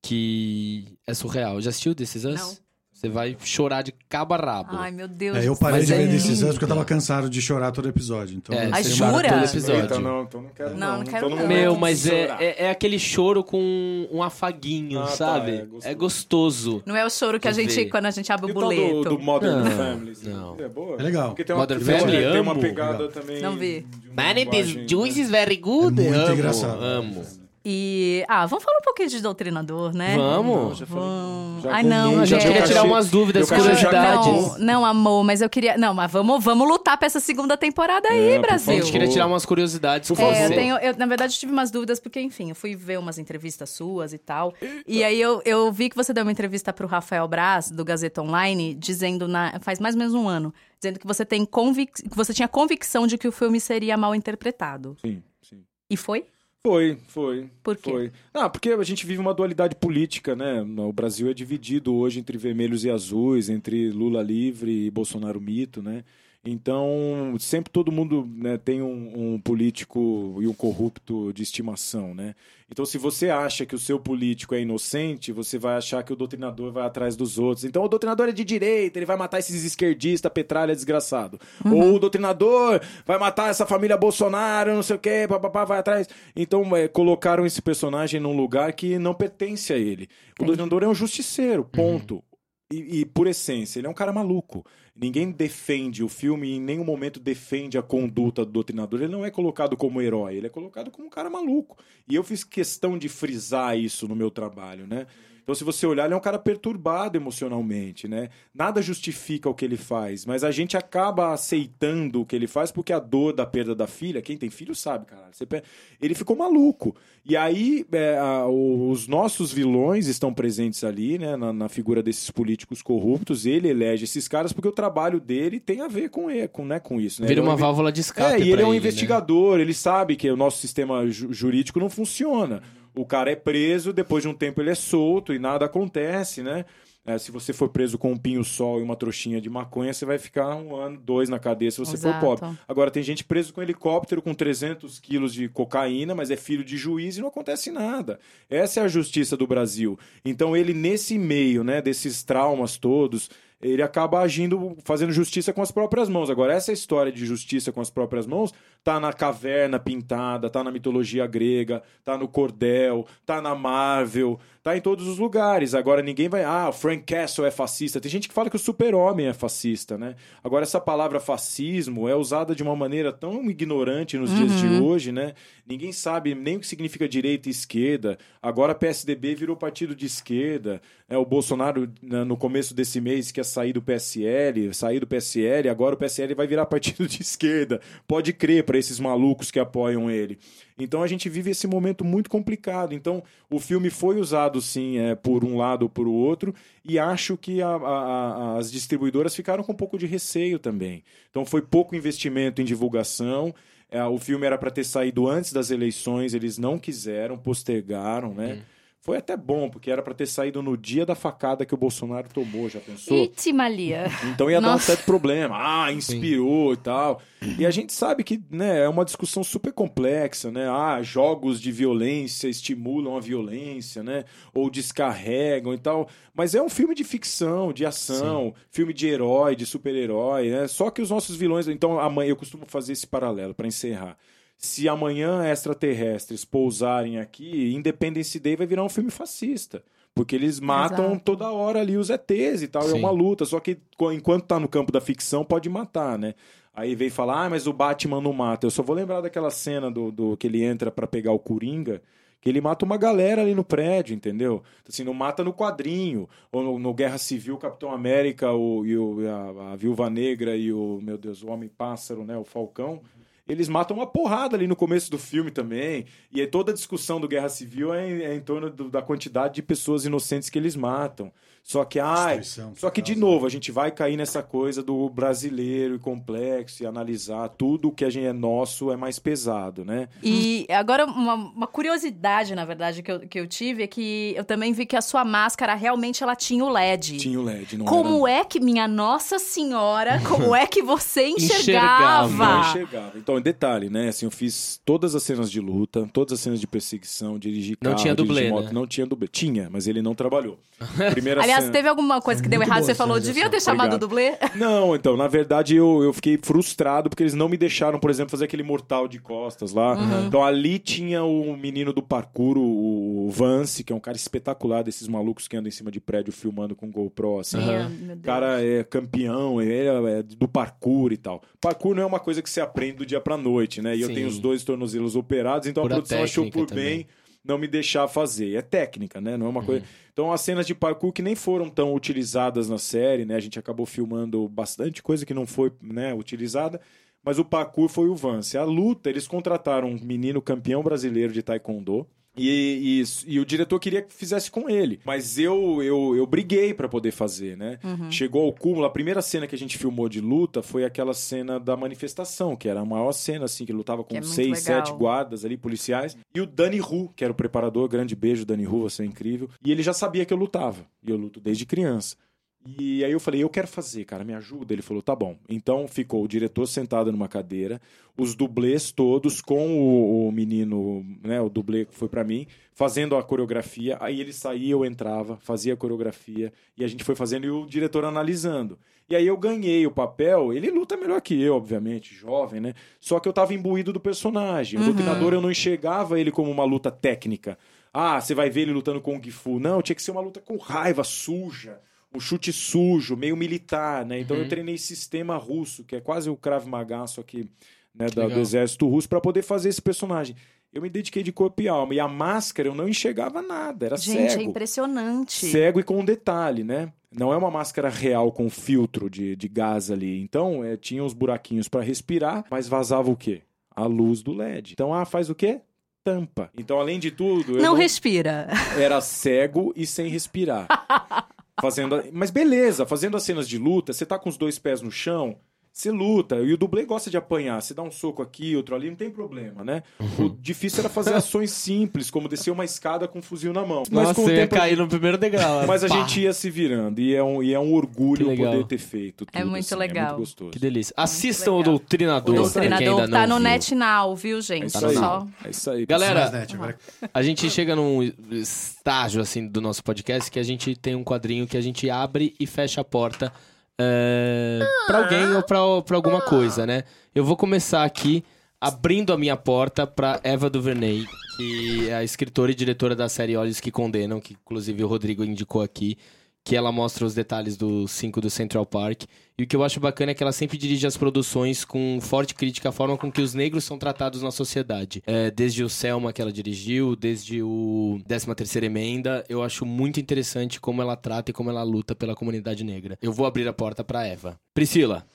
que 0.00 0.96
é 1.06 1.12
surreal. 1.12 1.60
Já 1.60 1.68
assistiu 1.68 1.94
This 1.94 2.14
Is 2.14 2.24
Us? 2.24 2.40
Não. 2.40 2.69
Você 3.00 3.08
vai 3.08 3.34
chorar 3.42 3.80
de 3.80 3.94
cabo 4.10 4.34
a 4.34 4.36
rabo. 4.36 4.68
Ai, 4.72 4.90
meu 4.90 5.08
Deus. 5.08 5.38
É, 5.38 5.48
eu 5.48 5.56
parei 5.56 5.82
de 5.86 5.94
é 5.94 5.96
ver 5.96 6.14
Is 6.14 6.42
Us 6.42 6.50
porque 6.50 6.64
eu 6.64 6.68
tava 6.68 6.84
cansado 6.84 7.30
de 7.30 7.40
chorar 7.40 7.72
todo 7.72 7.88
episódio. 7.88 8.36
Então, 8.36 8.54
É, 8.54 8.68
Ai, 8.70 8.84
jura? 8.84 9.26
Todo 9.26 9.44
episódio. 9.46 9.80
Eita, 9.80 9.98
não, 9.98 10.22
então 10.24 10.42
não 10.42 10.50
quero 10.50 10.70
Não, 10.76 10.78
não. 10.78 10.96
não 10.98 11.04
quero 11.04 11.26
Então 11.28 11.38
não. 11.38 11.48
Meu, 11.48 11.76
mas 11.76 12.06
é, 12.06 12.24
é, 12.38 12.64
é 12.66 12.70
aquele 12.70 12.98
choro 12.98 13.42
com 13.42 14.06
um 14.12 14.22
afaguinho, 14.22 15.00
Ah, 15.00 15.04
tá, 15.04 15.08
sabe? 15.12 15.50
é 15.52 15.64
gostoso. 15.64 15.88
é 15.88 15.94
gostoso. 15.94 16.82
Não 16.84 16.94
é 16.94 17.06
o 17.06 17.08
choro 17.08 17.40
que 17.40 17.48
a 17.48 17.52
gente, 17.52 17.74
ver. 17.74 17.86
quando 17.86 18.04
a 18.04 18.10
gente 18.10 18.30
abre 18.30 18.50
o 18.50 18.52
boleto. 18.54 19.02
do, 19.04 19.16
do 19.16 19.18
Modern 19.18 19.64
Não, 19.64 19.70
Family? 19.70 20.12
não. 20.24 20.56
É 20.60 20.68
boa? 20.68 20.96
É 20.98 21.02
legal. 21.02 21.28
Porque 21.28 21.42
tem 21.44 21.56
uma, 21.56 21.62
Modern 21.62 21.82
uma- 21.82 21.98
Family, 22.00 22.18
tem 22.32 22.40
uma 22.42 22.52
amo. 22.52 22.60
pegada 22.60 22.92
Legal. 22.98 23.08
também. 23.08 23.40
Não 23.40 23.56
vi. 23.56 23.86
uma 24.12 24.22
My 24.28 24.34
name 24.44 24.60
is 24.60 24.90
Juice 24.90 25.18
is 25.18 25.30
very 25.30 25.56
good. 25.56 25.98
É 25.98 26.10
muito 26.10 26.20
amo, 26.20 26.34
engraçado. 26.34 26.84
Amo. 26.84 27.24
E. 27.64 28.24
Ah, 28.26 28.46
vamos 28.46 28.64
falar 28.64 28.78
um 28.78 28.82
pouquinho 28.82 29.08
de 29.10 29.20
doutrinador, 29.20 29.92
né? 29.94 30.16
Vamos. 30.16 30.80
Vamos. 30.80 31.62
Já 31.62 31.70
Ai, 31.72 31.82
comi, 31.82 31.94
não, 31.94 32.20
A 32.20 32.24
gente 32.24 32.40
já 32.42 32.48
queria 32.48 32.62
tirar 32.66 32.84
umas 32.84 33.10
dúvidas, 33.10 33.48
curiosidades. 33.50 34.26
Não, 34.26 34.58
não, 34.58 34.84
amor, 34.86 35.22
mas 35.24 35.42
eu 35.42 35.50
queria. 35.50 35.76
Não, 35.76 35.92
mas 35.92 36.10
vamos, 36.10 36.42
vamos 36.42 36.66
lutar 36.66 36.96
pra 36.96 37.04
essa 37.06 37.20
segunda 37.20 37.58
temporada 37.58 38.08
aí, 38.08 38.30
É, 38.32 38.38
por 38.38 38.44
A 38.46 38.48
Brasil. 38.48 38.74
gente 38.74 38.90
queria 38.90 39.08
tirar 39.08 39.26
umas 39.26 39.44
curiosidades 39.44 40.08
com 40.08 40.16
Por 40.16 40.24
É, 40.24 40.46
você. 40.46 40.52
eu 40.54 40.56
tenho, 40.56 40.76
eu, 40.78 40.96
na 40.96 41.04
verdade, 41.04 41.34
eu 41.34 41.38
tive 41.38 41.52
umas 41.52 41.70
dúvidas, 41.70 42.00
porque, 42.00 42.18
enfim, 42.20 42.48
eu 42.48 42.54
fui 42.54 42.74
ver 42.74 42.98
umas 42.98 43.18
entrevistas 43.18 43.68
suas 43.70 44.14
e 44.14 44.18
tal. 44.18 44.54
E 44.86 45.04
aí 45.04 45.20
eu, 45.20 45.42
eu 45.44 45.70
vi 45.70 45.90
que 45.90 45.96
você 45.96 46.14
deu 46.14 46.22
uma 46.24 46.32
entrevista 46.32 46.72
pro 46.72 46.86
Rafael 46.86 47.28
Braz, 47.28 47.70
do 47.70 47.84
Gazeta 47.84 48.22
Online, 48.22 48.74
dizendo, 48.74 49.28
na, 49.28 49.60
faz 49.60 49.78
mais 49.78 49.94
ou 49.94 49.98
menos 49.98 50.14
um 50.14 50.26
ano, 50.26 50.54
dizendo 50.80 50.98
que 50.98 51.06
você, 51.06 51.26
tem 51.26 51.44
convic, 51.44 52.02
que 52.08 52.16
você 52.16 52.32
tinha 52.32 52.48
convicção 52.48 53.06
de 53.06 53.18
que 53.18 53.28
o 53.28 53.32
filme 53.32 53.60
seria 53.60 53.98
mal 53.98 54.14
interpretado. 54.14 54.96
Sim, 55.04 55.22
sim. 55.42 55.62
E 55.90 55.96
foi? 55.96 56.24
Foi, 56.66 56.98
foi. 57.08 57.50
Por 57.62 57.74
quê? 57.74 57.90
Foi. 57.90 58.12
Ah, 58.34 58.50
porque 58.50 58.70
a 58.70 58.84
gente 58.84 59.06
vive 59.06 59.18
uma 59.18 59.32
dualidade 59.32 59.74
política, 59.76 60.36
né? 60.36 60.60
O 60.60 60.92
Brasil 60.92 61.30
é 61.30 61.34
dividido 61.34 61.94
hoje 61.94 62.20
entre 62.20 62.36
vermelhos 62.36 62.84
e 62.84 62.90
azuis, 62.90 63.48
entre 63.48 63.90
Lula 63.90 64.22
livre 64.22 64.86
e 64.86 64.90
Bolsonaro 64.90 65.40
mito, 65.40 65.82
né? 65.82 66.04
Então, 66.42 67.36
sempre 67.38 67.70
todo 67.70 67.92
mundo 67.92 68.26
né, 68.34 68.56
tem 68.56 68.80
um, 68.80 69.34
um 69.34 69.40
político 69.40 70.38
e 70.40 70.46
um 70.46 70.54
corrupto 70.54 71.34
de 71.34 71.42
estimação, 71.42 72.14
né? 72.14 72.34
Então, 72.70 72.86
se 72.86 72.96
você 72.96 73.28
acha 73.28 73.66
que 73.66 73.74
o 73.74 73.78
seu 73.78 74.00
político 74.00 74.54
é 74.54 74.60
inocente, 74.62 75.32
você 75.32 75.58
vai 75.58 75.76
achar 75.76 76.02
que 76.02 76.12
o 76.14 76.16
doutrinador 76.16 76.72
vai 76.72 76.86
atrás 76.86 77.14
dos 77.14 77.38
outros. 77.38 77.64
Então, 77.64 77.84
o 77.84 77.88
doutrinador 77.88 78.28
é 78.28 78.32
de 78.32 78.42
direita, 78.42 78.98
ele 78.98 79.04
vai 79.04 79.18
matar 79.18 79.38
esses 79.38 79.64
esquerdistas, 79.64 80.32
petralha 80.32 80.74
desgraçado. 80.74 81.38
Ou 81.62 81.96
o 81.96 81.98
doutrinador 81.98 82.80
vai 83.04 83.18
matar 83.18 83.50
essa 83.50 83.66
família 83.66 83.98
Bolsonaro, 83.98 84.72
não 84.72 84.82
sei 84.82 84.96
o 84.96 85.00
quê, 85.00 85.26
papapá, 85.28 85.66
vai 85.66 85.80
atrás. 85.80 86.08
Então, 86.34 86.74
é, 86.74 86.88
colocaram 86.88 87.44
esse 87.44 87.60
personagem 87.60 88.18
num 88.18 88.34
lugar 88.34 88.72
que 88.72 88.98
não 88.98 89.12
pertence 89.12 89.74
a 89.74 89.76
ele. 89.76 90.08
O 90.40 90.44
doutrinador 90.44 90.84
é 90.84 90.88
um 90.88 90.94
justiceiro, 90.94 91.64
ponto. 91.64 92.24
E, 92.72 93.00
e, 93.00 93.04
por 93.04 93.26
essência, 93.26 93.80
ele 93.80 93.88
é 93.88 93.90
um 93.90 93.94
cara 93.94 94.12
maluco. 94.12 94.64
Ninguém 94.94 95.30
defende 95.30 96.02
o 96.02 96.08
filme 96.08 96.52
em 96.52 96.60
nenhum 96.60 96.84
momento 96.84 97.18
defende 97.20 97.78
a 97.78 97.82
conduta 97.82 98.44
do 98.44 98.52
doutrinador. 98.52 99.00
Ele 99.00 99.12
não 99.12 99.24
é 99.24 99.30
colocado 99.30 99.76
como 99.76 100.02
herói, 100.02 100.36
ele 100.36 100.46
é 100.46 100.50
colocado 100.50 100.90
como 100.90 101.06
um 101.06 101.10
cara 101.10 101.30
maluco. 101.30 101.78
E 102.08 102.14
eu 102.14 102.24
fiz 102.24 102.44
questão 102.44 102.98
de 102.98 103.08
frisar 103.08 103.78
isso 103.78 104.06
no 104.06 104.16
meu 104.16 104.30
trabalho, 104.30 104.86
né? 104.86 105.06
Então, 105.42 105.54
se 105.54 105.64
você 105.64 105.86
olhar, 105.86 106.04
ele 106.04 106.14
é 106.14 106.16
um 106.16 106.20
cara 106.20 106.38
perturbado 106.38 107.16
emocionalmente, 107.16 108.06
né? 108.06 108.28
Nada 108.54 108.80
justifica 108.82 109.48
o 109.48 109.54
que 109.54 109.64
ele 109.64 109.76
faz, 109.76 110.24
mas 110.26 110.44
a 110.44 110.50
gente 110.50 110.76
acaba 110.76 111.32
aceitando 111.32 112.20
o 112.20 112.26
que 112.26 112.36
ele 112.36 112.46
faz 112.46 112.70
porque 112.70 112.92
a 112.92 112.98
dor 112.98 113.32
da 113.32 113.44
perda 113.46 113.74
da 113.74 113.86
filha, 113.86 114.22
quem 114.22 114.36
tem 114.36 114.50
filho 114.50 114.74
sabe, 114.74 115.06
pe- 115.48 115.62
Ele 116.00 116.14
ficou 116.14 116.36
maluco. 116.36 116.94
E 117.24 117.36
aí, 117.36 117.84
é, 117.92 118.16
a- 118.18 118.46
os 118.46 119.06
nossos 119.08 119.52
vilões 119.52 120.06
estão 120.06 120.32
presentes 120.32 120.84
ali, 120.84 121.18
né? 121.18 121.36
Na, 121.36 121.52
na 121.52 121.68
figura 121.68 122.02
desses 122.02 122.30
políticos 122.30 122.80
corruptos. 122.82 123.46
Ele 123.46 123.68
elege 123.68 124.04
esses 124.04 124.26
caras 124.28 124.52
porque 124.52 124.68
o 124.68 124.72
trabalho 124.72 125.20
dele 125.20 125.58
tem 125.60 125.80
a 125.80 125.88
ver 125.88 126.08
com, 126.10 126.30
ele, 126.30 126.48
com, 126.48 126.64
né, 126.64 126.78
com 126.80 127.00
isso. 127.00 127.20
Né? 127.22 127.28
Vira 127.28 127.40
Ele 127.40 127.46
é 127.46 127.50
um 127.50 127.52
uma 127.52 127.56
válvula 127.56 127.90
de 127.92 128.00
escape. 128.00 128.42
é, 128.42 128.44
e 128.46 128.50
ele 128.52 128.62
é 128.62 128.66
um 128.66 128.70
né? 128.70 128.76
investigador, 128.76 129.60
ele 129.60 129.74
sabe 129.74 130.16
que 130.16 130.30
o 130.30 130.36
nosso 130.36 130.58
sistema 130.58 131.06
ju- 131.08 131.32
jurídico 131.32 131.78
não 131.80 131.90
funciona. 131.90 132.62
O 132.94 133.06
cara 133.06 133.30
é 133.30 133.36
preso, 133.36 133.92
depois 133.92 134.22
de 134.22 134.28
um 134.28 134.34
tempo 134.34 134.60
ele 134.60 134.70
é 134.70 134.74
solto 134.74 135.32
e 135.32 135.38
nada 135.38 135.64
acontece, 135.64 136.42
né? 136.42 136.64
É, 137.04 137.16
se 137.16 137.32
você 137.32 137.52
for 137.52 137.70
preso 137.70 137.96
com 137.96 138.12
um 138.12 138.16
pinho-sol 138.16 138.78
e 138.78 138.82
uma 138.82 138.94
trouxinha 138.94 139.40
de 139.40 139.48
maconha, 139.48 139.92
você 139.92 140.04
vai 140.04 140.18
ficar 140.18 140.54
um 140.54 140.76
ano, 140.76 140.98
dois 140.98 141.30
na 141.30 141.38
cadeia 141.38 141.70
se 141.70 141.78
você 141.78 141.94
Exato. 141.94 142.20
for 142.20 142.38
pobre. 142.38 142.58
Agora, 142.68 142.90
tem 142.90 143.02
gente 143.02 143.24
preso 143.24 143.54
com 143.54 143.62
helicóptero 143.62 144.20
com 144.20 144.34
300 144.34 144.98
quilos 145.00 145.32
de 145.32 145.48
cocaína, 145.48 146.14
mas 146.14 146.30
é 146.30 146.36
filho 146.36 146.62
de 146.62 146.76
juiz 146.76 147.16
e 147.16 147.20
não 147.20 147.28
acontece 147.28 147.70
nada. 147.70 148.20
Essa 148.50 148.80
é 148.80 148.82
a 148.84 148.88
justiça 148.88 149.34
do 149.34 149.46
Brasil. 149.46 149.98
Então, 150.24 150.54
ele, 150.54 150.74
nesse 150.74 151.18
meio, 151.18 151.64
né, 151.64 151.80
desses 151.80 152.22
traumas 152.22 152.76
todos, 152.76 153.30
ele 153.60 153.82
acaba 153.82 154.20
agindo, 154.20 154.76
fazendo 154.84 155.12
justiça 155.12 155.52
com 155.52 155.60
as 155.60 155.70
próprias 155.70 156.08
mãos. 156.08 156.30
Agora, 156.30 156.54
essa 156.54 156.72
história 156.72 157.12
de 157.12 157.26
justiça 157.26 157.70
com 157.70 157.80
as 157.80 157.90
próprias 157.90 158.26
mãos 158.26 158.54
tá 158.82 158.98
na 158.98 159.12
caverna 159.12 159.78
pintada, 159.78 160.48
tá 160.48 160.64
na 160.64 160.70
mitologia 160.70 161.26
grega, 161.26 161.82
tá 162.02 162.16
no 162.16 162.26
cordel, 162.26 163.06
tá 163.26 163.42
na 163.42 163.54
Marvel, 163.54 164.40
tá 164.62 164.76
em 164.76 164.80
todos 164.80 165.06
os 165.06 165.18
lugares. 165.18 165.74
Agora, 165.74 166.02
ninguém 166.02 166.28
vai. 166.28 166.44
Ah, 166.44 166.68
o 166.68 166.72
Frank 166.72 167.04
Castle 167.04 167.46
é 167.46 167.50
fascista. 167.50 168.00
Tem 168.00 168.10
gente 168.10 168.28
que 168.28 168.34
fala 168.34 168.50
que 168.50 168.56
o 168.56 168.58
super-homem 168.58 169.26
é 169.26 169.32
fascista, 169.32 169.96
né? 169.96 170.16
Agora, 170.44 170.64
essa 170.64 170.80
palavra 170.80 171.18
fascismo 171.18 172.08
é 172.08 172.14
usada 172.14 172.54
de 172.54 172.62
uma 172.62 172.76
maneira 172.76 173.12
tão 173.12 173.50
ignorante 173.50 174.18
nos 174.18 174.30
dias 174.30 174.52
de 174.60 174.66
hoje, 174.82 175.12
né? 175.12 175.34
Ninguém 175.66 175.92
sabe 175.92 176.34
nem 176.34 176.56
o 176.56 176.60
que 176.60 176.66
significa 176.66 177.08
direita 177.08 177.48
e 177.48 177.52
esquerda. 177.52 178.18
Agora, 178.42 178.74
PSDB 178.74 179.34
virou 179.34 179.56
partido 179.56 179.94
de 179.94 180.06
esquerda. 180.06 180.82
É, 181.08 181.16
o 181.16 181.24
Bolsonaro, 181.24 181.90
né, 182.02 182.24
no 182.24 182.36
começo 182.36 182.74
desse 182.74 183.00
mês, 183.00 183.32
quer 183.32 183.44
sair 183.44 183.72
do 183.72 183.82
PSL, 183.82 184.72
sair 184.74 185.00
do 185.00 185.06
PSL, 185.06 185.68
agora 185.68 185.94
o 185.94 185.98
PSL 185.98 186.34
vai 186.34 186.46
virar 186.46 186.66
partido 186.66 187.08
de 187.08 187.20
esquerda. 187.22 187.80
Pode 188.06 188.32
crer 188.32 188.64
para 188.64 188.78
esses 188.78 189.00
malucos 189.00 189.50
que 189.50 189.58
apoiam 189.58 190.10
ele. 190.10 190.38
Então 190.84 191.02
a 191.02 191.06
gente 191.06 191.28
vive 191.28 191.50
esse 191.50 191.66
momento 191.66 192.04
muito 192.04 192.28
complicado. 192.30 192.94
Então 192.94 193.22
o 193.50 193.58
filme 193.58 193.90
foi 193.90 194.18
usado 194.20 194.60
sim 194.60 194.98
é, 194.98 195.14
por 195.14 195.44
um 195.44 195.56
lado 195.56 195.82
ou 195.82 195.88
por 195.88 196.06
outro 196.08 196.54
e 196.84 196.98
acho 196.98 197.36
que 197.36 197.60
a- 197.62 197.68
a- 197.76 198.56
as 198.58 198.70
distribuidoras 198.70 199.34
ficaram 199.34 199.62
com 199.62 199.72
um 199.72 199.76
pouco 199.76 199.98
de 199.98 200.06
receio 200.06 200.58
também. 200.58 201.02
Então 201.30 201.44
foi 201.44 201.62
pouco 201.62 201.94
investimento 201.96 202.60
em 202.60 202.64
divulgação. 202.64 203.54
É, 203.90 204.02
o 204.04 204.18
filme 204.18 204.46
era 204.46 204.56
para 204.56 204.70
ter 204.70 204.84
saído 204.84 205.26
antes 205.28 205.52
das 205.52 205.70
eleições, 205.70 206.32
eles 206.34 206.58
não 206.58 206.78
quiseram, 206.78 207.36
postergaram, 207.36 208.34
né? 208.34 208.62
Foi 209.02 209.16
até 209.16 209.34
bom, 209.34 209.70
porque 209.70 209.90
era 209.90 210.02
para 210.02 210.12
ter 210.12 210.26
saído 210.26 210.62
no 210.62 210.76
dia 210.76 211.06
da 211.06 211.14
facada 211.14 211.64
que 211.64 211.72
o 211.72 211.76
Bolsonaro 211.76 212.28
tomou, 212.28 212.68
já 212.68 212.80
pensou? 212.80 213.16
Itimalia. 213.16 214.04
Então 214.30 214.50
ia 214.50 214.60
dar 214.60 214.68
um 214.68 214.72
Nossa. 214.72 214.92
certo 214.92 215.06
problema. 215.06 215.56
Ah, 215.58 215.90
inspirou 215.90 216.74
e 216.74 216.76
tal. 216.76 217.22
E 217.58 217.64
a 217.64 217.70
gente 217.70 217.94
sabe 217.94 218.22
que 218.22 218.42
né, 218.50 218.84
é 218.84 218.88
uma 218.90 219.02
discussão 219.02 219.42
super 219.42 219.72
complexa, 219.72 220.50
né? 220.50 220.68
Ah, 220.68 221.00
jogos 221.00 221.58
de 221.58 221.72
violência 221.72 222.46
estimulam 222.46 223.16
a 223.16 223.20
violência, 223.20 224.02
né? 224.02 224.24
Ou 224.52 224.68
descarregam 224.68 225.72
e 225.72 225.78
tal. 225.78 226.06
Mas 226.34 226.54
é 226.54 226.60
um 226.60 226.68
filme 226.68 226.94
de 226.94 227.02
ficção, 227.02 227.72
de 227.72 227.86
ação, 227.86 228.52
filme 228.70 228.92
de 228.92 229.08
herói, 229.08 229.56
de 229.56 229.64
super-herói, 229.64 230.50
né? 230.50 230.68
Só 230.68 230.90
que 230.90 231.00
os 231.00 231.08
nossos 231.08 231.36
vilões. 231.36 231.66
Então, 231.68 231.98
amanhã 231.98 232.28
eu 232.28 232.36
costumo 232.36 232.66
fazer 232.66 232.92
esse 232.92 233.06
paralelo 233.06 233.54
para 233.54 233.66
encerrar. 233.66 234.18
Se 234.60 234.86
amanhã 234.86 235.42
extraterrestres 235.50 236.44
pousarem 236.44 237.18
aqui, 237.18 237.72
Independence 237.74 238.38
Day 238.38 238.56
vai 238.56 238.66
virar 238.66 238.84
um 238.84 238.90
filme 238.90 239.10
fascista. 239.10 239.82
Porque 240.14 240.36
eles 240.36 240.60
matam 240.60 241.12
Exato. 241.12 241.22
toda 241.24 241.50
hora 241.50 241.80
ali 241.80 241.96
os 241.96 242.10
ETs 242.10 242.60
e 242.60 242.68
tal. 242.68 242.82
É 242.82 242.88
Sim. 242.88 242.98
uma 242.98 243.10
luta. 243.10 243.46
Só 243.46 243.58
que 243.58 243.78
enquanto 244.12 244.44
tá 244.44 244.60
no 244.60 244.68
campo 244.68 244.92
da 244.92 245.00
ficção, 245.00 245.46
pode 245.46 245.70
matar, 245.70 246.18
né? 246.18 246.34
Aí 246.74 246.94
vem 246.94 247.08
falar, 247.08 247.46
ah, 247.46 247.48
mas 247.48 247.66
o 247.66 247.72
Batman 247.72 248.20
não 248.20 248.34
mata. 248.34 248.66
Eu 248.66 248.70
só 248.70 248.82
vou 248.82 248.94
lembrar 248.94 249.22
daquela 249.22 249.50
cena 249.50 249.90
do, 249.90 250.12
do 250.12 250.36
que 250.36 250.46
ele 250.46 250.62
entra 250.62 250.90
pra 250.90 251.06
pegar 251.06 251.32
o 251.32 251.38
Coringa, 251.38 252.02
que 252.38 252.50
ele 252.50 252.60
mata 252.60 252.84
uma 252.84 252.98
galera 252.98 253.40
ali 253.40 253.54
no 253.54 253.64
prédio, 253.64 254.14
entendeu? 254.14 254.62
Assim, 254.86 255.04
não 255.04 255.14
mata 255.14 255.42
no 255.42 255.54
quadrinho. 255.54 256.28
Ou 256.52 256.62
no, 256.62 256.78
no 256.78 256.92
Guerra 256.92 257.16
Civil, 257.16 257.56
Capitão 257.56 257.92
América 257.92 258.52
o, 258.52 258.84
e 258.84 258.94
o, 258.94 259.16
a, 259.26 259.72
a 259.72 259.76
Viúva 259.76 260.10
Negra 260.10 260.54
e 260.54 260.70
o, 260.70 261.00
meu 261.02 261.16
Deus, 261.16 261.42
o 261.42 261.48
Homem-Pássaro, 261.48 262.26
né? 262.26 262.36
O 262.36 262.44
Falcão. 262.44 263.00
Eles 263.50 263.68
matam 263.68 263.96
uma 263.96 264.06
porrada 264.06 264.56
ali 264.56 264.66
no 264.66 264.76
começo 264.76 265.10
do 265.10 265.18
filme 265.18 265.50
também. 265.50 266.06
E 266.32 266.40
aí 266.40 266.46
toda 266.46 266.70
a 266.70 266.74
discussão 266.74 267.20
do 267.20 267.26
Guerra 267.28 267.48
Civil 267.48 267.92
é 267.92 268.08
em, 268.08 268.22
é 268.22 268.34
em 268.34 268.40
torno 268.40 268.70
do- 268.70 268.88
da 268.88 269.02
quantidade 269.02 269.54
de 269.54 269.62
pessoas 269.62 270.04
inocentes 270.04 270.48
que 270.48 270.58
eles 270.58 270.76
matam. 270.76 271.32
Só 271.70 271.84
que, 271.84 272.00
ai, 272.00 272.42
só 272.42 272.90
que 272.90 273.00
de 273.00 273.12
causa- 273.14 273.20
novo, 273.32 273.46
a 273.46 273.48
gente 273.48 273.70
vai 273.70 273.92
cair 273.92 274.16
nessa 274.16 274.42
coisa 274.42 274.82
do 274.82 275.08
brasileiro 275.08 275.94
e 275.94 275.98
complexo 276.00 276.82
e 276.82 276.86
analisar 276.86 277.48
tudo 277.50 277.92
que 277.92 278.04
a 278.04 278.10
gente 278.10 278.26
é 278.26 278.32
nosso 278.32 278.90
é 278.90 278.96
mais 278.96 279.20
pesado, 279.20 279.84
né? 279.84 280.08
E 280.20 280.66
agora, 280.68 281.06
uma, 281.06 281.34
uma 281.34 281.66
curiosidade, 281.68 282.56
na 282.56 282.64
verdade, 282.64 283.04
que 283.04 283.12
eu, 283.12 283.20
que 283.20 283.38
eu 283.38 283.46
tive 283.46 283.84
é 283.84 283.86
que 283.86 284.34
eu 284.36 284.44
também 284.44 284.72
vi 284.72 284.84
que 284.84 284.96
a 284.96 285.00
sua 285.00 285.24
máscara 285.24 285.76
realmente 285.76 286.24
ela 286.24 286.34
tinha 286.34 286.64
o 286.64 286.68
LED. 286.68 287.18
Tinha 287.18 287.38
o 287.38 287.42
LED, 287.44 287.78
não 287.78 287.84
Como 287.84 288.26
era... 288.26 288.40
é 288.40 288.44
que, 288.44 288.58
minha 288.58 288.88
Nossa 288.88 289.38
Senhora, 289.38 290.20
como 290.26 290.52
é 290.56 290.66
que 290.66 290.82
você 290.82 291.28
Enxergava. 291.38 292.26
enxergava? 292.26 292.46
Não 292.46 292.60
enxergava. 292.68 293.12
Então, 293.18 293.38
em 293.38 293.42
detalhe, 293.42 293.88
né? 293.88 294.08
Assim, 294.08 294.26
eu 294.26 294.32
fiz 294.32 294.80
todas 294.84 295.14
as 295.14 295.22
cenas 295.22 295.48
de 295.48 295.60
luta, 295.60 296.08
todas 296.12 296.32
as 296.32 296.40
cenas 296.40 296.58
de 296.58 296.66
perseguição, 296.66 297.38
dirigi 297.38 297.76
Não 297.80 297.92
carro, 297.92 298.02
tinha 298.02 298.12
dirigi 298.16 298.34
dublê, 298.34 298.50
moto. 298.50 298.64
né? 298.64 298.70
Não 298.72 298.88
tinha 298.88 299.06
dublê. 299.06 299.28
Tinha, 299.28 299.68
mas 299.70 299.86
ele 299.86 300.02
não 300.02 300.16
trabalhou. 300.16 300.58
Primeira 301.12 301.42
Aliás, 301.42 301.59
cena. 301.60 301.72
teve 301.72 301.88
alguma 301.88 302.20
coisa 302.20 302.42
que 302.42 302.48
deu 302.48 302.58
muito 302.58 302.68
errado, 302.68 302.84
você 302.84 302.94
falou, 302.94 303.18
devia 303.20 303.48
ter 303.48 303.60
chamado 303.60 303.94
o 303.94 303.98
dublê? 303.98 304.34
Não, 304.54 304.94
então, 304.94 305.16
na 305.16 305.28
verdade 305.28 305.76
eu, 305.76 306.02
eu 306.02 306.12
fiquei 306.12 306.38
frustrado 306.42 307.08
porque 307.08 307.22
eles 307.22 307.34
não 307.34 307.48
me 307.48 307.56
deixaram, 307.56 307.98
por 307.98 308.10
exemplo, 308.10 308.30
fazer 308.30 308.44
aquele 308.44 308.62
mortal 308.62 309.06
de 309.06 309.18
costas 309.18 309.72
lá. 309.72 309.94
Uhum. 309.94 310.26
Então 310.26 310.44
ali 310.44 310.78
tinha 310.78 311.22
o 311.24 311.56
menino 311.56 311.92
do 311.92 312.02
parkour, 312.02 312.58
o, 312.58 313.28
Vance, 313.30 313.84
que 313.84 313.92
é 313.92 313.96
um 313.96 314.00
cara 314.00 314.16
espetacular 314.16 314.82
desses 314.82 315.06
malucos 315.06 315.46
que 315.46 315.56
andam 315.56 315.68
em 315.68 315.72
cima 315.72 315.90
de 315.90 316.00
prédio 316.00 316.32
filmando 316.32 316.74
com 316.74 316.90
GoPro, 316.90 317.38
assim. 317.38 317.58
Deus. 317.58 318.18
O 318.18 318.22
cara 318.22 318.62
é 318.62 318.82
campeão, 318.82 319.62
ele 319.62 319.88
é 319.88 320.22
do 320.22 320.48
parkour 320.48 321.12
e 321.12 321.16
tal. 321.16 321.42
Parkour 321.60 321.94
não 321.94 322.02
é 322.02 322.06
uma 322.06 322.20
coisa 322.20 322.42
que 322.42 322.50
você 322.50 322.60
aprende 322.60 322.98
do 322.98 323.06
dia 323.06 323.20
pra 323.20 323.36
noite, 323.36 323.80
né? 323.80 323.96
E 323.96 324.00
eu 324.00 324.08
Sim. 324.08 324.14
tenho 324.14 324.28
os 324.28 324.38
dois 324.38 324.64
tornozelos 324.64 325.16
operados, 325.16 325.68
então 325.68 325.82
Pura 325.82 325.94
a 325.94 325.98
produção 325.98 326.22
achou 326.22 326.50
por 326.50 326.66
também. 326.66 326.84
bem 326.84 327.06
não 327.44 327.58
me 327.58 327.66
deixar 327.66 328.06
fazer. 328.08 328.54
É 328.54 328.62
técnica, 328.62 329.20
né? 329.20 329.36
Não 329.36 329.46
é 329.46 329.48
Uhum. 329.48 329.54
uma 329.56 329.64
coisa. 329.64 329.84
Então 330.12 330.32
as 330.32 330.40
cenas 330.42 330.66
de 330.66 330.74
parkour 330.74 331.12
que 331.12 331.22
nem 331.22 331.34
foram 331.34 331.68
tão 331.68 331.94
utilizadas 331.94 332.68
na 332.68 332.78
série, 332.78 333.24
né? 333.24 333.34
A 333.36 333.40
gente 333.40 333.58
acabou 333.58 333.86
filmando 333.86 334.48
bastante 334.48 335.02
coisa 335.02 335.24
que 335.24 335.32
não 335.34 335.46
foi, 335.46 335.72
né, 335.82 336.12
utilizada. 336.14 336.80
Mas 337.22 337.38
o 337.38 337.44
parkour 337.44 337.88
foi 337.88 338.08
o 338.08 338.14
Vance. 338.14 338.56
A 338.56 338.64
luta, 338.64 339.10
eles 339.10 339.26
contrataram 339.28 339.88
um 339.88 339.98
menino 340.02 340.40
campeão 340.40 340.82
brasileiro 340.82 341.32
de 341.32 341.42
taekwondo. 341.42 342.06
E, 342.36 343.02
e, 343.26 343.32
e 343.34 343.40
o 343.40 343.44
diretor 343.44 343.78
queria 343.78 344.02
que 344.02 344.14
fizesse 344.14 344.50
com 344.50 344.68
ele. 344.68 345.00
Mas 345.04 345.38
eu 345.38 345.82
eu, 345.82 346.16
eu 346.16 346.26
briguei 346.26 346.72
pra 346.72 346.88
poder 346.88 347.10
fazer, 347.10 347.56
né? 347.56 347.78
Uhum. 347.82 348.10
Chegou 348.10 348.44
ao 348.44 348.52
cúmulo. 348.52 348.84
A 348.84 348.90
primeira 348.90 349.20
cena 349.20 349.46
que 349.46 349.54
a 349.54 349.58
gente 349.58 349.76
filmou 349.76 350.08
de 350.08 350.20
luta 350.20 350.62
foi 350.62 350.84
aquela 350.84 351.14
cena 351.14 351.58
da 351.58 351.76
manifestação, 351.76 352.56
que 352.56 352.68
era 352.68 352.80
a 352.80 352.84
maior 352.84 353.12
cena, 353.12 353.44
assim, 353.44 353.64
que 353.64 353.72
lutava 353.72 354.02
com 354.02 354.10
Que 354.10 354.18
é 354.18 354.22
seis, 354.22 354.60
sete 354.60 354.92
guardas 354.92 355.44
ali, 355.44 355.56
policiais. 355.56 356.16
E 356.34 356.40
o 356.40 356.46
Dani 356.46 356.78
Ru, 356.78 357.12
que 357.14 357.24
era 357.24 357.32
o 357.32 357.36
preparador, 357.36 357.88
grande 357.88 358.14
beijo, 358.14 358.44
Dani 358.44 358.64
Ru, 358.64 358.82
você 358.82 359.02
é 359.02 359.06
incrível. 359.06 359.48
E 359.64 359.70
ele 359.72 359.82
já 359.82 359.92
sabia 359.92 360.24
que 360.24 360.32
eu 360.32 360.38
lutava. 360.38 360.86
E 361.02 361.10
eu 361.10 361.16
luto 361.16 361.40
desde 361.40 361.66
criança. 361.66 362.16
E 362.64 363.02
aí 363.02 363.10
eu 363.10 363.18
falei, 363.18 363.42
eu 363.42 363.48
quero 363.48 363.66
fazer, 363.66 364.04
cara, 364.04 364.22
me 364.22 364.34
ajuda. 364.34 364.74
Ele 364.74 364.82
falou, 364.82 365.02
tá 365.02 365.16
bom. 365.16 365.36
Então 365.48 365.88
ficou 365.88 366.22
o 366.22 366.28
diretor 366.28 366.66
sentado 366.66 367.10
numa 367.10 367.26
cadeira, 367.26 367.80
os 368.18 368.34
dublês 368.34 368.92
todos 368.92 369.40
com 369.40 369.80
o, 369.80 370.28
o 370.28 370.32
menino, 370.32 371.04
né, 371.22 371.40
o 371.40 371.48
dublê 371.48 371.86
que 371.86 371.94
foi 371.94 372.08
pra 372.08 372.22
mim, 372.22 372.46
fazendo 372.74 373.16
a 373.16 373.22
coreografia. 373.22 373.96
Aí 373.98 374.20
ele 374.20 374.32
saía, 374.32 374.72
eu 374.72 374.84
entrava, 374.84 375.38
fazia 375.38 375.72
a 375.72 375.76
coreografia 375.76 376.52
e 376.76 376.84
a 376.84 376.88
gente 376.88 377.02
foi 377.02 377.14
fazendo 377.14 377.46
e 377.46 377.50
o 377.50 377.64
diretor 377.64 378.04
analisando. 378.04 378.78
E 379.08 379.16
aí 379.16 379.26
eu 379.26 379.38
ganhei 379.38 379.86
o 379.86 379.90
papel. 379.90 380.52
Ele 380.52 380.70
luta 380.70 380.98
melhor 380.98 381.20
que 381.22 381.40
eu, 381.40 381.56
obviamente, 381.56 382.14
jovem, 382.14 382.60
né? 382.60 382.74
Só 383.00 383.18
que 383.18 383.28
eu 383.28 383.32
tava 383.32 383.54
imbuído 383.54 383.92
do 383.92 383.98
personagem. 383.98 384.78
O 384.78 384.84
doutrinador 384.84 385.32
eu 385.32 385.40
não 385.40 385.50
enxergava 385.50 386.20
ele 386.20 386.30
como 386.30 386.50
uma 386.50 386.64
luta 386.64 386.90
técnica. 386.90 387.58
Ah, 387.92 388.20
você 388.20 388.34
vai 388.34 388.50
ver 388.50 388.60
ele 388.62 388.72
lutando 388.72 389.00
com 389.00 389.16
o 389.16 389.22
Gifu. 389.22 389.58
Não, 389.58 389.82
tinha 389.82 389.96
que 389.96 390.02
ser 390.02 390.12
uma 390.12 390.20
luta 390.20 390.40
com 390.40 390.56
raiva, 390.58 391.02
suja 391.02 391.80
um 392.14 392.18
chute 392.20 392.52
sujo, 392.52 393.16
meio 393.16 393.36
militar, 393.36 394.04
né? 394.04 394.18
Então 394.20 394.36
eu 394.36 394.48
treinei 394.48 394.76
sistema 394.78 395.36
russo, 395.36 395.84
que 395.84 395.96
é 395.96 396.00
quase 396.00 396.28
o 396.30 396.36
Krav 396.36 396.66
Maga, 396.66 397.06
só 397.06 397.22
que 397.22 397.48
né, 397.94 398.06
da- 398.14 398.28
do 398.28 398.38
exército 398.40 398.88
russo, 398.88 399.08
para 399.08 399.20
poder 399.20 399.42
fazer 399.42 399.68
esse 399.68 399.82
personagem. 399.82 400.36
Eu 400.72 400.80
me 400.80 400.88
dediquei 400.88 401.22
de 401.24 401.32
corpo 401.32 401.60
e 401.62 401.68
alma. 401.68 401.92
E 401.92 401.98
a 401.98 402.06
máscara 402.06 402.68
eu 402.68 402.74
não 402.76 402.88
enxergava 402.88 403.42
nada, 403.42 403.86
era 403.86 403.96
Gente, 403.96 404.18
é 404.18 404.28
cego. 404.30 404.50
impressionante. 404.50 405.46
Cego 405.46 405.80
e 405.80 405.82
com 405.82 406.04
detalhe, 406.04 406.62
né? 406.62 406.92
Não 407.12 407.32
é 407.32 407.36
uma 407.36 407.50
máscara 407.50 407.88
real 407.88 408.30
com 408.30 408.48
filtro 408.48 409.10
de, 409.10 409.34
de 409.34 409.48
gás 409.48 409.90
ali. 409.90 410.20
Então, 410.22 410.62
é, 410.64 410.76
tinha 410.76 411.02
uns 411.02 411.12
buraquinhos 411.12 411.66
para 411.66 411.80
respirar, 411.82 412.44
mas 412.48 412.68
vazava 412.68 413.10
o 413.10 413.16
quê? 413.16 413.42
A 413.74 413.84
luz 413.86 414.22
do 414.22 414.32
LED. 414.32 414.72
Então, 414.74 414.94
ah, 414.94 415.04
faz 415.04 415.28
o 415.28 415.34
quê? 415.34 415.60
Tampa. 416.04 416.48
Então, 416.56 416.78
além 416.78 417.00
de 417.00 417.10
tudo, 417.10 417.56
eu 417.58 417.62
Não 417.62 417.74
respira. 417.74 418.46
era 418.78 419.00
cego 419.00 419.72
e 419.76 419.84
sem 419.84 420.08
respirar. 420.08 420.68
Fazendo, 421.60 422.02
mas 422.12 422.30
beleza, 422.30 422.86
fazendo 422.86 423.16
as 423.16 423.22
cenas 423.22 423.48
de 423.48 423.58
luta, 423.58 423.92
você 423.92 424.06
tá 424.06 424.18
com 424.18 424.28
os 424.28 424.36
dois 424.36 424.58
pés 424.58 424.80
no 424.80 424.90
chão, 424.90 425.38
você 425.72 425.90
luta, 425.90 426.36
e 426.36 426.52
o 426.52 426.56
dublê 426.56 426.84
gosta 426.84 427.10
de 427.10 427.16
apanhar, 427.16 427.60
você 427.62 427.72
dá 427.72 427.82
um 427.82 427.90
soco 427.90 428.22
aqui, 428.22 428.56
outro 428.56 428.74
ali, 428.74 428.90
não 428.90 428.96
tem 428.96 429.10
problema, 429.10 429.64
né? 429.64 429.82
O 430.18 430.28
difícil 430.28 430.80
era 430.80 430.88
fazer 430.88 431.14
ações 431.14 431.52
simples, 431.52 432.10
como 432.10 432.28
descer 432.28 432.50
uma 432.50 432.64
escada 432.64 433.06
com 433.06 433.20
um 433.20 433.22
fuzil 433.22 433.52
na 433.52 433.64
mão. 433.64 433.84
Mas 433.90 434.08
Nossa, 434.08 434.14
com 434.14 434.22
o 434.22 434.28
eu 434.28 434.34
ia 434.34 434.40
tempo 434.42 434.56
cair 434.56 434.76
no 434.76 434.88
primeiro 434.88 435.16
degrau. 435.16 435.64
mas 435.68 435.84
a 435.84 435.88
Pá. 435.88 435.98
gente 435.98 436.20
ia 436.20 436.32
se 436.32 436.50
virando, 436.50 437.00
e 437.00 437.14
é 437.14 437.22
um, 437.22 437.42
e 437.42 437.54
é 437.54 437.58
um 437.58 437.72
orgulho 437.72 438.26
poder 438.36 438.66
ter 438.66 438.78
feito 438.78 439.24
tudo. 439.24 439.36
É 439.36 439.44
muito 439.44 439.64
assim, 439.64 439.74
É 439.74 439.78
legal. 439.78 440.06
muito 440.08 440.18
gostoso. 440.18 440.50
Que 440.50 440.58
delícia. 440.58 440.92
Assistam 440.96 441.52
o. 441.52 441.62
Doutrinador. 441.62 442.34
O 442.34 442.42
Doutrinador 442.42 443.08
tá 443.08 443.26
no 443.26 443.36
viu. 443.36 443.44
NetNow, 443.44 444.16
viu, 444.16 444.38
É 444.38 444.42
gente? 444.42 444.66
isso 444.66 444.86
aí. 444.86 444.94
Só... 444.94 445.26
É 445.44 445.50
isso 445.50 445.70
aí. 445.70 445.86
Galera, 445.86 446.30
net, 446.30 446.54
agora. 446.54 446.78
A 447.14 447.22
gente 447.22 447.48
chega 447.48 447.76
num 447.76 448.02
estágio 448.30 449.20
assim 449.20 449.46
do 449.46 449.60
nosso 449.60 449.82
podcast 449.84 450.30
que 450.30 450.38
a 450.38 450.42
gente 450.42 450.74
tem 450.74 450.94
um 450.94 451.04
quadrinho 451.04 451.46
que 451.46 451.56
a 451.56 451.60
gente 451.60 451.88
abre 451.88 452.34
e 452.38 452.46
fecha 452.46 452.80
a 452.80 452.84
porta 452.84 453.32
é, 453.82 454.60
pra 454.86 454.98
alguém 454.98 455.26
ou 455.34 455.42
pra 455.82 455.96
alguma 455.96 456.20
coisa, 456.20 456.66
né? 456.66 456.84
Eu 457.14 457.24
vou 457.24 457.34
começar 457.34 457.82
aqui 457.82 458.22
abrindo 458.60 459.10
a 459.10 459.16
minha 459.16 459.36
porta 459.38 459.86
pra 459.86 460.20
Eva 460.22 460.50
DuVernay, 460.50 461.06
que 461.36 461.88
é 461.88 461.94
a 461.94 462.04
escritora 462.04 462.52
e 462.52 462.54
diretora 462.54 462.94
da 462.94 463.08
série 463.08 463.36
Olhos 463.38 463.58
que 463.58 463.70
Condenam, 463.70 464.20
que 464.20 464.34
inclusive 464.34 464.84
o 464.84 464.86
Rodrigo 464.86 465.24
indicou 465.24 465.62
aqui, 465.62 465.96
que 466.44 466.56
ela 466.56 466.72
mostra 466.72 467.04
os 467.04 467.14
detalhes 467.14 467.56
do 467.56 467.86
5 467.86 468.20
do 468.20 468.30
Central 468.30 468.64
Park. 468.66 469.02
E 469.38 469.42
o 469.42 469.46
que 469.46 469.56
eu 469.56 469.64
acho 469.64 469.80
bacana 469.80 470.12
é 470.12 470.14
que 470.14 470.22
ela 470.22 470.32
sempre 470.32 470.58
dirige 470.58 470.86
as 470.86 470.96
produções 470.96 471.64
com 471.64 471.98
forte 472.00 472.34
crítica 472.34 472.68
à 472.68 472.72
forma 472.72 472.96
com 472.96 473.10
que 473.10 473.22
os 473.22 473.34
negros 473.34 473.64
são 473.64 473.78
tratados 473.78 474.22
na 474.22 474.30
sociedade. 474.30 475.02
É, 475.06 475.30
desde 475.30 475.64
o 475.64 475.68
Selma 475.68 476.12
que 476.12 476.20
ela 476.20 476.32
dirigiu, 476.32 476.94
desde 476.94 477.42
o 477.42 478.00
13ª 478.08 478.64
Emenda, 478.64 479.24
eu 479.28 479.42
acho 479.42 479.64
muito 479.64 480.00
interessante 480.00 480.60
como 480.60 480.82
ela 480.82 480.96
trata 480.96 481.30
e 481.30 481.34
como 481.34 481.50
ela 481.50 481.62
luta 481.62 481.94
pela 481.94 482.14
comunidade 482.14 482.64
negra. 482.64 482.98
Eu 483.00 483.12
vou 483.12 483.26
abrir 483.26 483.48
a 483.48 483.52
porta 483.52 483.82
pra 483.82 484.06
Eva. 484.06 484.38
Priscila, 484.52 485.06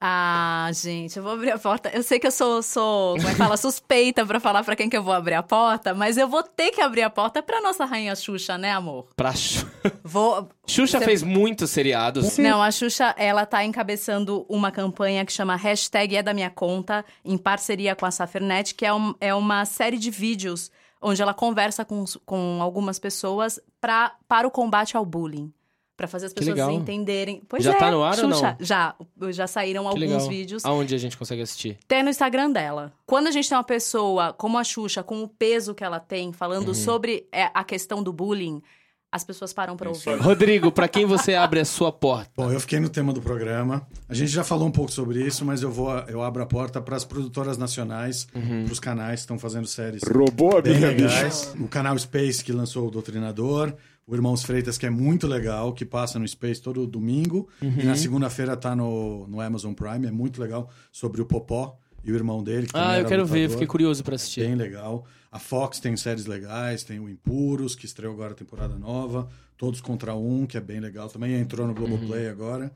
Ah, 0.00 0.70
gente, 0.74 1.16
eu 1.16 1.22
vou 1.24 1.32
abrir 1.32 1.50
a 1.50 1.58
porta. 1.58 1.88
Eu 1.92 2.04
sei 2.04 2.20
que 2.20 2.26
eu 2.26 2.30
sou, 2.30 2.62
sou 2.62 3.16
como 3.16 3.26
é 3.28 3.32
que 3.32 3.36
fala, 3.36 3.56
suspeita 3.58 4.24
pra 4.24 4.38
falar 4.38 4.62
pra 4.62 4.76
quem 4.76 4.88
que 4.88 4.96
eu 4.96 5.02
vou 5.02 5.12
abrir 5.12 5.34
a 5.34 5.42
porta, 5.42 5.92
mas 5.92 6.16
eu 6.16 6.28
vou 6.28 6.42
ter 6.42 6.70
que 6.70 6.80
abrir 6.80 7.02
a 7.02 7.10
porta 7.10 7.42
pra 7.42 7.60
nossa 7.60 7.84
rainha 7.84 8.14
Xuxa, 8.14 8.56
né, 8.56 8.70
amor? 8.70 9.08
pra 9.16 9.32
Xu- 9.34 9.66
Vou. 10.04 10.48
Xuxa 10.66 10.98
Você- 10.98 11.04
fez 11.04 11.22
muitos 11.24 11.70
seriados. 11.70 12.38
Não, 12.38 12.62
a 12.62 12.70
Xuxa, 12.70 13.12
ela 13.18 13.44
tá 13.44 13.64
encabeçando 13.64 14.46
uma 14.48 14.70
campanha 14.70 15.24
que 15.26 15.32
chama 15.32 15.56
Hashtag 15.56 16.16
é 16.16 16.22
da 16.22 16.32
minha 16.32 16.50
conta, 16.50 17.04
em 17.24 17.36
parceria 17.36 17.96
com 17.96 18.06
a 18.06 18.10
Safernet, 18.12 18.74
que 18.76 18.86
é, 18.86 18.94
um- 18.94 19.14
é 19.20 19.34
uma 19.34 19.64
série 19.64 19.98
de 19.98 20.10
vídeos 20.12 20.70
onde 21.02 21.20
ela 21.22 21.34
conversa 21.34 21.84
com, 21.84 22.04
com 22.24 22.58
algumas 22.62 22.98
pessoas 23.00 23.58
pra, 23.80 24.12
para 24.28 24.46
o 24.46 24.50
combate 24.50 24.96
ao 24.96 25.04
bullying. 25.04 25.52
Pra 25.98 26.06
fazer 26.06 26.26
as 26.26 26.32
Que 26.32 26.38
pessoas 26.38 26.56
legal. 26.56 26.70
entenderem. 26.70 27.42
Pois 27.48 27.64
Já 27.64 27.72
é, 27.72 27.74
tá 27.76 27.90
no 27.90 28.04
ar 28.04 28.16
ou 28.20 28.30
Xuxa, 28.30 28.56
não? 28.60 28.64
Já. 28.64 28.94
Já 29.32 29.48
saíram 29.48 29.82
Que 29.82 29.88
alguns 29.88 30.00
legal. 30.00 30.28
vídeos. 30.28 30.64
Aonde 30.64 30.94
a 30.94 30.98
gente 30.98 31.18
consegue 31.18 31.42
assistir? 31.42 31.76
Tem 31.88 32.04
no 32.04 32.08
Instagram 32.08 32.52
dela. 32.52 32.92
Quando 33.04 33.26
a 33.26 33.32
gente 33.32 33.48
tem 33.48 33.58
uma 33.58 33.64
pessoa 33.64 34.32
como 34.32 34.56
a 34.58 34.62
Xuxa, 34.62 35.02
com 35.02 35.24
o 35.24 35.28
peso 35.28 35.74
que 35.74 35.82
ela 35.82 35.98
tem, 35.98 36.32
falando 36.32 36.72
sobre 36.72 37.26
é, 37.32 37.50
a 37.52 37.64
questão 37.64 38.00
do 38.00 38.12
bullying, 38.12 38.62
as 39.10 39.24
pessoas 39.24 39.52
param 39.52 39.76
pra 39.76 39.90
Isso 39.90 40.08
ouvir. 40.08 40.22
Rodrigo, 40.22 40.70
pra 40.70 40.86
quem 40.86 41.04
você 41.04 41.34
abre 41.34 41.58
a 41.58 41.64
sua 41.64 41.90
porta? 41.90 42.30
Bom, 42.36 42.52
eu 42.52 42.60
fiquei 42.60 42.78
no 42.78 42.88
tema 42.88 43.12
do 43.12 43.20
programa. 43.20 43.84
A 44.08 44.14
gente 44.14 44.30
já 44.30 44.44
falou 44.44 44.68
um 44.68 44.70
pouco 44.70 44.92
sobre 44.92 45.20
isso, 45.26 45.44
mas 45.44 45.62
eu 45.62 45.70
vou, 45.72 45.90
eu 46.08 46.22
abro 46.22 46.40
a 46.44 46.46
porta 46.46 46.80
para 46.80 46.94
as 46.94 47.04
produtoras 47.04 47.58
nacionais, 47.58 48.26
para 48.26 48.72
os 48.72 48.78
canais 48.78 49.14
que 49.14 49.20
estão 49.22 49.36
fazendo 49.38 49.66
séries 49.66 50.02
a 50.04 50.60
bem 50.62 50.74
bicha. 50.74 50.86
legais. 50.86 51.54
O 51.58 51.66
canal 51.66 51.98
Space 51.98 52.44
que 52.44 52.52
lançou 52.52 52.86
o 52.86 52.90
Doutrinador, 52.92 53.74
o 54.08 54.14
Irmãos 54.14 54.42
Freitas 54.42 54.78
que 54.78 54.86
é 54.86 54.90
muito 54.90 55.26
legal, 55.26 55.74
que 55.74 55.84
passa 55.84 56.18
no 56.18 56.26
Space 56.26 56.62
todo 56.62 56.86
domingo 56.86 57.46
e 57.60 57.84
na 57.84 57.94
segunda-feira 57.94 58.56
tá 58.56 58.74
no, 58.74 59.28
no 59.28 59.38
Amazon 59.38 59.74
Prime, 59.74 60.06
é 60.06 60.10
muito 60.10 60.40
legal 60.40 60.70
sobre 60.90 61.20
o 61.20 61.26
Popó 61.26 61.78
e 62.02 62.10
o 62.10 62.14
irmão 62.14 62.42
dele. 62.42 62.66
Ah, 62.72 62.98
eu 62.98 63.04
quero 63.04 63.26
ver, 63.26 63.40
lutador. 63.40 63.50
fiquei 63.50 63.66
curioso 63.66 64.02
pra 64.02 64.14
assistir. 64.14 64.46
Bem 64.46 64.54
legal. 64.54 65.04
A 65.30 65.38
Fox 65.38 65.78
tem 65.78 65.94
séries 65.94 66.24
legais, 66.24 66.82
tem 66.82 66.98
o 66.98 67.06
Impuros, 67.06 67.74
que 67.74 67.84
estreou 67.84 68.14
agora 68.14 68.32
a 68.32 68.34
temporada 68.34 68.78
nova. 68.78 69.28
Todos 69.58 69.82
contra 69.82 70.14
um, 70.14 70.46
que 70.46 70.56
é 70.56 70.60
bem 70.60 70.80
legal. 70.80 71.08
Também 71.10 71.34
entrou 71.34 71.66
no 71.66 71.74
Globoplay 71.74 72.28
agora. 72.28 72.72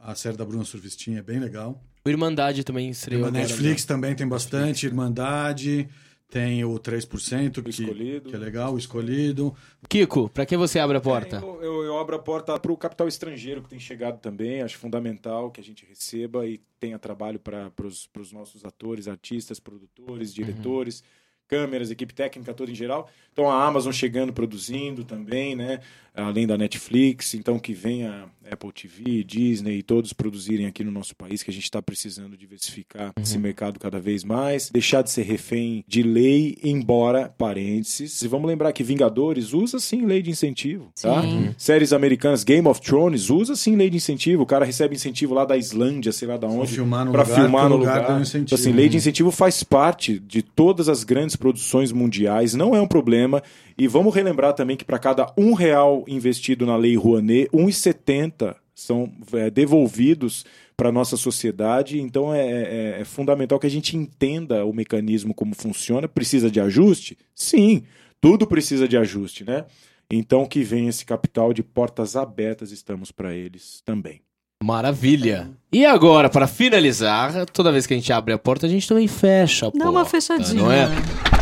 A 0.00 0.16
série 0.16 0.36
da 0.36 0.44
Bruna 0.44 0.64
Surfistinha 0.64 1.20
é 1.20 1.22
bem 1.22 1.38
legal. 1.38 1.80
O 2.04 2.08
Irmandade 2.08 2.64
também 2.64 2.90
estreou 2.90 3.26
agora. 3.26 3.40
Netflix 3.40 3.84
também 3.84 4.16
tem 4.16 4.26
bastante. 4.26 4.84
Irmandade. 4.84 5.88
Tem 6.32 6.64
o 6.64 6.78
3%, 6.78 7.62
que, 7.62 7.68
Escolhido. 7.68 8.30
que 8.30 8.34
é 8.34 8.38
legal, 8.38 8.72
o 8.72 8.78
escolhido. 8.78 9.54
Kiko, 9.86 10.30
pra 10.30 10.46
quem 10.46 10.56
você 10.56 10.78
abre 10.78 10.96
a 10.96 11.00
porta? 11.00 11.36
Eu, 11.36 11.62
eu- 11.62 11.82
eu 11.82 11.98
abro 11.98 12.16
a 12.16 12.18
porta 12.18 12.58
para 12.58 12.72
o 12.72 12.76
capital 12.76 13.06
estrangeiro 13.06 13.62
que 13.62 13.68
tem 13.68 13.78
chegado 13.78 14.18
também. 14.18 14.62
Acho 14.62 14.78
fundamental 14.78 15.50
que 15.50 15.60
a 15.60 15.64
gente 15.64 15.84
receba 15.84 16.46
e 16.46 16.58
tenha 16.80 16.98
trabalho 16.98 17.38
para 17.38 17.70
os 18.18 18.32
nossos 18.32 18.64
atores, 18.64 19.08
artistas, 19.08 19.60
produtores, 19.60 20.32
diretores, 20.32 21.04
câmeras, 21.46 21.90
equipe 21.90 22.14
técnica 22.14 22.54
toda 22.54 22.70
em 22.70 22.74
geral. 22.74 23.10
Então 23.30 23.50
a 23.50 23.66
Amazon 23.66 23.92
chegando, 23.92 24.32
produzindo 24.32 25.04
também, 25.04 25.54
né? 25.54 25.80
Além 26.14 26.46
da 26.46 26.58
Netflix, 26.58 27.34
então 27.34 27.58
que 27.58 27.72
venha 27.72 28.26
Apple 28.50 28.70
TV, 28.72 29.24
Disney 29.24 29.78
e 29.78 29.82
todos 29.82 30.12
produzirem 30.12 30.66
aqui 30.66 30.84
no 30.84 30.90
nosso 30.90 31.16
país, 31.16 31.42
que 31.42 31.50
a 31.50 31.54
gente 31.54 31.64
está 31.64 31.80
precisando 31.80 32.36
diversificar 32.36 33.12
esse 33.20 33.38
mercado 33.38 33.78
cada 33.80 33.98
vez 33.98 34.22
mais, 34.24 34.68
deixar 34.70 35.02
de 35.02 35.10
ser 35.10 35.22
refém 35.22 35.84
de 35.88 36.02
lei, 36.02 36.58
embora, 36.62 37.32
parênteses, 37.38 38.20
e 38.20 38.28
vamos 38.28 38.46
lembrar 38.46 38.72
que 38.72 38.82
Vingadores 38.82 39.52
usa 39.54 39.78
sim 39.78 40.04
lei 40.04 40.20
de 40.20 40.30
incentivo, 40.30 40.92
tá? 41.00 41.22
Sim. 41.22 41.54
Séries 41.56 41.92
americanas, 41.92 42.44
Game 42.44 42.68
of 42.68 42.80
Thrones 42.80 43.30
usa 43.30 43.56
sim 43.56 43.76
lei 43.76 43.88
de 43.88 43.96
incentivo, 43.96 44.42
o 44.42 44.46
cara 44.46 44.64
recebe 44.64 44.94
incentivo 44.94 45.32
lá 45.32 45.44
da 45.44 45.56
Islândia, 45.56 46.12
sei 46.12 46.28
lá 46.28 46.36
da 46.36 46.46
onde, 46.46 46.72
filmar 46.72 47.06
no 47.06 47.12
pra 47.12 47.22
lugar, 47.22 47.34
filmar 47.34 47.68
no 47.68 47.76
lugar 47.76 48.02
lugar. 48.02 48.18
um 48.18 48.22
incentivo. 48.22 48.44
Então, 48.44 48.58
assim, 48.58 48.72
lei 48.72 48.88
de 48.88 48.96
incentivo 48.98 49.30
faz 49.30 49.62
parte 49.62 50.18
de 50.18 50.42
todas 50.42 50.88
as 50.88 51.04
grandes 51.04 51.36
produções 51.36 51.90
mundiais, 51.90 52.54
não 52.54 52.74
é 52.74 52.80
um 52.80 52.88
problema. 52.88 53.42
E 53.78 53.88
vamos 53.88 54.14
relembrar 54.14 54.52
também 54.52 54.76
que 54.76 54.84
para 54.84 54.98
cada 54.98 55.32
um 55.36 55.54
real 55.54 56.01
investido 56.08 56.64
na 56.66 56.76
Lei 56.76 56.96
Rouanet, 56.96 57.48
1,70 57.52 58.54
são 58.74 59.12
é, 59.34 59.50
devolvidos 59.50 60.44
para 60.76 60.88
a 60.88 60.92
nossa 60.92 61.16
sociedade. 61.16 62.00
Então 62.00 62.34
é, 62.34 62.40
é- 62.46 62.96
é 63.00 63.04
fundamental 63.04 63.58
que 63.58 63.66
a 63.66 63.70
gente 63.70 63.96
entenda 63.96 64.64
o 64.64 64.72
mecanismo 64.72 65.34
como 65.34 65.54
funciona. 65.54 66.08
Precisa 66.08 66.50
de 66.50 66.60
ajuste? 66.60 67.16
Sim, 67.34 67.82
tudo 68.20 68.46
precisa 68.46 68.88
de 68.88 68.96
ajuste, 68.96 69.44
né? 69.44 69.64
Então 70.10 70.44
que 70.46 70.62
venha 70.62 70.90
esse 70.90 71.04
capital 71.04 71.52
de 71.52 71.62
portas 71.62 72.16
abertas, 72.16 72.70
estamos 72.70 73.10
para 73.10 73.34
eles 73.34 73.80
também. 73.84 74.20
Maravilha. 74.62 75.50
E 75.72 75.84
agora, 75.84 76.28
para 76.30 76.46
finalizar, 76.46 77.46
toda 77.46 77.72
vez 77.72 77.84
que 77.86 77.94
a 77.94 77.96
gente 77.96 78.12
abre 78.12 78.32
a 78.32 78.38
porta, 78.38 78.66
a 78.66 78.68
gente 78.68 78.86
também 78.86 79.08
fecha 79.08 79.66
a 79.66 79.68
Dá 79.70 79.72
porta. 79.72 79.90
uma 79.90 80.04
fechadinha. 80.04 80.62
Não 80.62 80.70
é? 80.70 80.88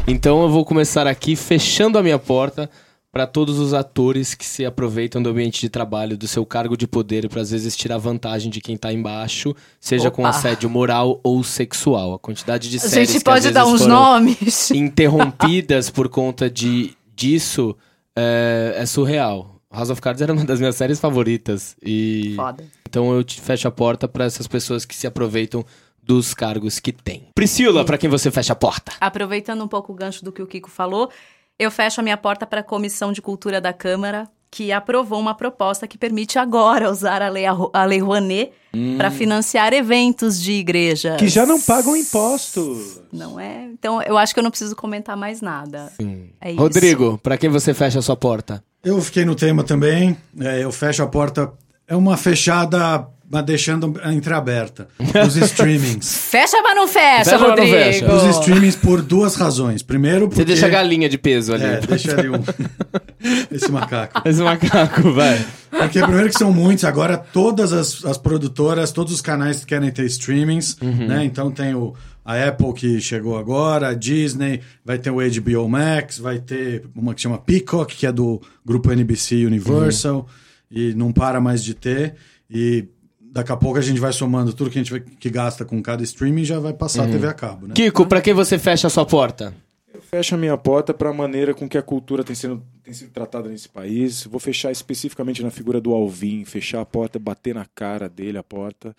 Então 0.09 0.43
eu 0.43 0.49
vou 0.49 0.65
começar 0.65 1.07
aqui 1.07 1.37
fechando 1.37 1.99
a 1.99 2.03
minha 2.03 2.19
porta 2.19 2.71
para 3.13 3.27
todos 3.27 3.59
os 3.59 3.75
atores 3.75 4.35
que 4.35 4.47
se 4.47 4.65
aproveitam 4.65 5.21
do 5.23 5.31
ambiente 5.31 5.61
de 5.61 5.69
trabalho, 5.69 6.17
do 6.17 6.29
seu 6.29 6.47
cargo 6.47 6.77
de 6.77 6.87
poder, 6.87 7.29
para 7.29 7.41
às 7.41 7.51
vezes 7.51 7.77
tirar 7.77 7.99
vantagem 7.99 8.51
de 8.51 8.61
quem 8.61 8.77
tá 8.77 8.93
embaixo, 8.93 9.55
seja 9.81 10.11
com 10.11 10.23
Opa. 10.23 10.31
assédio 10.31 10.71
moral 10.71 11.19
ou 11.25 11.43
sexual. 11.43 12.15
A 12.15 12.19
quantidade 12.19 12.71
de 12.71 12.77
A 12.77 12.81
séries 12.81 13.11
gente 13.11 13.23
que 13.23 13.29
às 13.29 13.35
pode 13.35 13.51
dar 13.51 13.65
vezes 13.65 13.75
uns 13.75 13.83
foram 13.83 13.95
nomes. 13.95 14.71
interrompidas 14.73 15.91
por 15.91 16.09
conta 16.09 16.49
de 16.49 16.97
disso 17.15 17.77
é, 18.17 18.75
é 18.77 18.87
surreal. 18.87 19.61
House 19.73 19.91
of 19.91 20.01
Cards 20.01 20.21
era 20.23 20.33
uma 20.33 20.45
das 20.45 20.59
minhas 20.59 20.77
séries 20.77 20.99
favoritas 20.99 21.77
e 21.83 22.35
Foda. 22.37 22.65
então 22.89 23.13
eu 23.13 23.23
te 23.23 23.41
fecho 23.41 23.69
a 23.69 23.71
porta 23.71 24.09
para 24.09 24.25
essas 24.25 24.49
pessoas 24.49 24.85
que 24.85 24.95
se 24.97 25.07
aproveitam 25.07 25.65
dos 26.03 26.35
cargos 26.35 26.81
que 26.81 26.93
têm. 26.93 27.29
Priscila, 27.37 27.85
para 27.85 27.97
quem 27.97 28.11
você 28.11 28.33
fecha 28.33 28.53
a 28.53 28.57
porta? 28.57 28.93
Aproveitando 29.01 29.63
um 29.63 29.69
pouco 29.69 29.93
o 29.93 29.95
gancho 29.95 30.25
do 30.25 30.33
que 30.33 30.43
o 30.43 30.47
Kiko 30.47 30.69
falou, 30.69 31.09
eu 31.61 31.71
fecho 31.71 32.01
a 32.01 32.03
minha 32.03 32.17
porta 32.17 32.47
para 32.47 32.61
a 32.61 32.65
Comissão 32.65 33.13
de 33.13 33.21
Cultura 33.21 33.61
da 33.61 33.71
Câmara, 33.71 34.27
que 34.51 34.73
aprovou 34.73 35.21
uma 35.21 35.35
proposta 35.35 35.87
que 35.87 35.99
permite 35.99 36.39
agora 36.39 36.91
usar 36.91 37.21
a 37.21 37.29
Lei, 37.29 37.45
a 37.47 37.85
lei 37.85 38.01
Rouanet 38.01 38.51
para 38.97 39.11
financiar 39.11 39.75
eventos 39.75 40.41
de 40.41 40.53
igrejas. 40.53 41.19
Que 41.19 41.29
já 41.29 41.45
não 41.45 41.61
pagam 41.61 41.95
impostos. 41.95 43.01
Não 43.13 43.39
é? 43.39 43.65
Então, 43.65 44.01
eu 44.03 44.17
acho 44.17 44.33
que 44.33 44.41
eu 44.41 44.43
não 44.43 44.51
preciso 44.51 44.75
comentar 44.75 45.17
mais 45.19 45.43
nada. 45.43 45.93
É 46.41 46.51
isso. 46.51 46.59
Rodrigo, 46.59 47.19
para 47.19 47.37
quem 47.37 47.51
você 47.51 47.75
fecha 47.75 47.99
a 47.99 48.03
sua 48.03 48.17
porta? 48.17 48.65
Eu 48.83 49.01
fiquei 49.03 49.27
no 49.27 49.35
tema 49.35 49.63
também. 49.63 50.17
é, 50.41 50.65
eu 50.65 50.73
fecho 50.73 51.03
a 51.03 51.07
porta. 51.07 51.53
É 51.87 51.95
uma 51.95 52.17
fechada, 52.17 53.07
mas 53.31 53.45
deixando 53.45 53.95
entreaberta. 54.07 54.89
Os 55.25 55.37
streamings. 55.37 56.13
Fecha, 56.31 56.61
mas 56.63 56.75
não 56.75 56.89
fecha, 56.89 57.25
Fecha, 57.25 57.39
mas 57.39 57.41
não 57.41 57.49
Rodrigo. 57.51 57.71
fecha. 57.73 58.13
Os 58.13 58.37
streamings 58.39 58.75
por 58.75 59.01
duas 59.01 59.37
razões. 59.37 59.83
Primeiro, 59.83 60.27
porque... 60.27 60.43
Você 60.43 60.45
deixa 60.45 60.67
a 60.67 60.69
galinha 60.69 61.09
de 61.09 61.17
peso 61.17 61.55
ali. 61.55 61.65
É, 61.65 61.81
deixa 61.81 62.19
ali 62.19 62.29
um... 62.29 62.43
Esse 63.53 63.71
macaco. 63.71 64.29
Esse 64.29 64.43
macaco, 64.43 65.13
vai. 65.13 65.47
Porque 65.71 66.01
primeiro 66.01 66.29
que 66.29 66.37
são 66.39 66.53
muitos, 66.53 66.85
agora 66.85 67.17
todas 67.17 67.73
as, 67.73 68.05
as 68.05 68.19
produtoras, 68.19 68.91
todos 68.91 69.13
os 69.13 69.21
canais 69.21 69.65
querem 69.65 69.91
ter 69.93 70.07
streamings, 70.07 70.77
né? 70.81 71.25
Então 71.25 71.51
tem 71.53 71.75
o, 71.75 71.95
a 72.25 72.49
Apple 72.49 72.73
que 72.73 73.01
chegou 73.01 73.39
agora, 73.39 73.89
a 73.89 73.95
Disney, 73.95 74.61
vai 74.85 74.99
ter 74.99 75.11
o 75.11 75.19
HBO 75.19 75.69
Max, 75.69 76.19
vai 76.19 76.41
ter 76.41 76.85
uma 76.97 77.15
que 77.15 77.21
chama 77.21 77.39
Peacock, 77.39 77.95
que 77.95 78.07
é 78.07 78.11
do 78.13 78.41
grupo 78.67 78.91
NBC 78.91 79.45
Universal, 79.47 80.27
e 80.69 80.95
não 80.95 81.13
para 81.13 81.41
mais 81.41 81.63
de 81.63 81.75
ter. 81.75 82.17
E 82.51 82.89
daqui 83.33 83.53
a 83.53 83.57
pouco 83.57 83.79
a 83.79 83.83
gente 83.83 84.01
vai 84.01 84.13
somando 84.13 84.53
tudo 84.53 84.71
que 84.71 84.79
a 84.79 84.83
gente 84.83 84.91
vai- 84.91 85.01
que 85.01 85.31
gasta 85.31 85.65
com 85.65 85.81
cada 85.83 86.03
streaming 86.03 86.45
já 86.45 86.59
vai 86.59 86.73
passar 86.73 87.05
a 87.05 87.07
TV 87.09 87.27
a 87.29 87.33
cabo, 87.33 87.67
né? 87.67 87.75
Kiko, 87.75 88.07
para 88.07 88.21
quem 88.21 88.35
você 88.35 88.59
fecha 88.59 88.87
a 88.87 88.91
sua 88.91 89.07
porta? 89.07 89.55
Eu 90.13 90.19
fecho 90.19 90.35
a 90.35 90.39
minha 90.39 90.59
porta 90.59 90.93
para 90.93 91.11
a 91.11 91.13
maneira 91.13 91.55
com 91.55 91.69
que 91.69 91.79
a 91.79 91.83
cultura 91.83 92.25
tem 92.25 92.35
sido, 92.35 92.61
tem 92.83 92.93
sido 92.93 93.13
tratada 93.13 93.49
nesse 93.49 93.69
país. 93.69 94.25
Vou 94.25 94.41
fechar 94.41 94.73
especificamente 94.73 95.41
na 95.41 95.53
figura 95.53 95.81
do 95.81 95.95
Alvim, 95.95 96.45
fechar 96.45 96.81
a 96.81 96.85
porta, 96.85 97.17
bater 97.17 97.55
na 97.55 97.65
cara 97.65 98.09
dele 98.09 98.37
a 98.37 98.43
porta, 98.43 98.95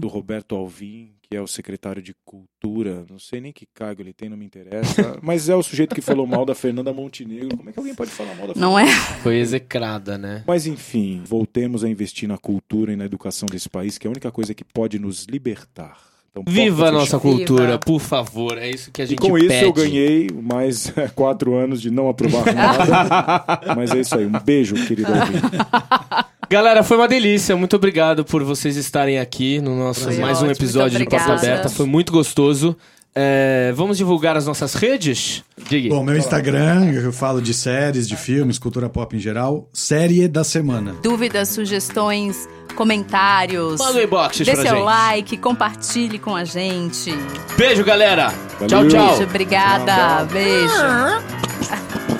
do 0.00 0.08
Roberto 0.08 0.56
Alvim, 0.56 1.12
que 1.22 1.36
é 1.36 1.40
o 1.40 1.46
secretário 1.46 2.02
de 2.02 2.12
Cultura. 2.24 3.06
Não 3.08 3.16
sei 3.20 3.40
nem 3.40 3.52
que 3.52 3.64
cargo 3.64 4.02
ele 4.02 4.12
tem, 4.12 4.28
não 4.28 4.36
me 4.36 4.44
interessa. 4.44 5.16
mas 5.22 5.48
é 5.48 5.54
o 5.54 5.62
sujeito 5.62 5.94
que 5.94 6.00
falou 6.00 6.26
mal 6.26 6.44
da 6.44 6.54
Fernanda 6.54 6.92
Montenegro. 6.92 7.56
Como 7.56 7.70
é 7.70 7.72
que 7.72 7.78
alguém 7.78 7.94
pode 7.94 8.10
falar 8.10 8.34
mal 8.34 8.48
da 8.48 8.60
Não 8.60 8.76
é? 8.76 8.88
Foi 9.22 9.36
execrada, 9.36 10.18
né? 10.18 10.42
Mas 10.48 10.66
enfim, 10.66 11.22
voltemos 11.24 11.84
a 11.84 11.88
investir 11.88 12.28
na 12.28 12.38
cultura 12.38 12.92
e 12.92 12.96
na 12.96 13.04
educação 13.04 13.46
desse 13.48 13.68
país, 13.68 13.98
que 13.98 14.06
é 14.06 14.08
a 14.08 14.10
única 14.10 14.32
coisa 14.32 14.52
que 14.52 14.64
pode 14.64 14.98
nos 14.98 15.26
libertar. 15.26 16.15
Então, 16.40 16.52
Viva 16.52 16.88
a 16.88 16.92
nossa 16.92 17.18
cultura, 17.18 17.64
Viva. 17.66 17.78
por 17.78 18.00
favor. 18.00 18.58
É 18.58 18.68
isso 18.68 18.90
que 18.92 19.00
a 19.00 19.04
E 19.04 19.08
gente 19.08 19.18
com 19.20 19.38
isso 19.38 19.48
pede. 19.48 19.64
eu 19.64 19.72
ganhei 19.72 20.28
mais 20.42 20.92
quatro 21.14 21.54
anos 21.54 21.80
de 21.80 21.90
não 21.90 22.08
aprovar 22.08 22.44
nada. 22.54 23.60
Mas 23.76 23.90
é 23.92 24.00
isso 24.00 24.16
aí. 24.18 24.26
Um 24.26 24.32
beijo, 24.44 24.74
querido 24.86 25.10
ouvinte. 25.10 25.40
Galera, 26.48 26.82
foi 26.84 26.96
uma 26.96 27.08
delícia. 27.08 27.56
Muito 27.56 27.74
obrigado 27.76 28.24
por 28.24 28.44
vocês 28.44 28.76
estarem 28.76 29.18
aqui 29.18 29.60
no 29.60 29.76
nosso 29.76 30.04
Foi 30.04 30.16
mais 30.18 30.38
um 30.38 30.46
ótimo, 30.46 30.52
episódio 30.52 30.98
de 30.98 31.04
Porta. 31.06 31.32
Aberta. 31.32 31.68
Foi 31.68 31.86
muito 31.86 32.12
gostoso. 32.12 32.76
É, 33.18 33.72
vamos 33.74 33.96
divulgar 33.96 34.36
as 34.36 34.44
nossas 34.44 34.74
redes? 34.74 35.42
Diga. 35.70 35.88
Bom, 35.88 36.04
meu 36.04 36.18
Instagram, 36.18 36.92
eu 36.92 37.10
falo 37.10 37.40
de 37.40 37.54
séries, 37.54 38.06
de 38.06 38.14
filmes, 38.14 38.58
cultura 38.58 38.90
pop 38.90 39.16
em 39.16 39.18
geral, 39.18 39.70
série 39.72 40.28
da 40.28 40.44
semana. 40.44 40.94
Dúvidas, 41.02 41.48
sugestões, 41.48 42.46
comentários. 42.74 43.80
Manda 43.80 43.98
um 43.98 44.02
inbox 44.02 44.38
Dê 44.40 44.52
pra 44.52 44.56
seu 44.56 44.76
gente. 44.76 44.84
like, 44.84 45.36
compartilhe 45.38 46.18
com 46.18 46.36
a 46.36 46.44
gente. 46.44 47.10
Beijo, 47.56 47.82
galera. 47.82 48.34
Valeu. 48.60 48.68
Tchau, 48.68 48.88
tchau. 48.88 49.08
Beijo, 49.08 49.22
obrigada. 49.22 50.24
Beijo. 50.30 52.15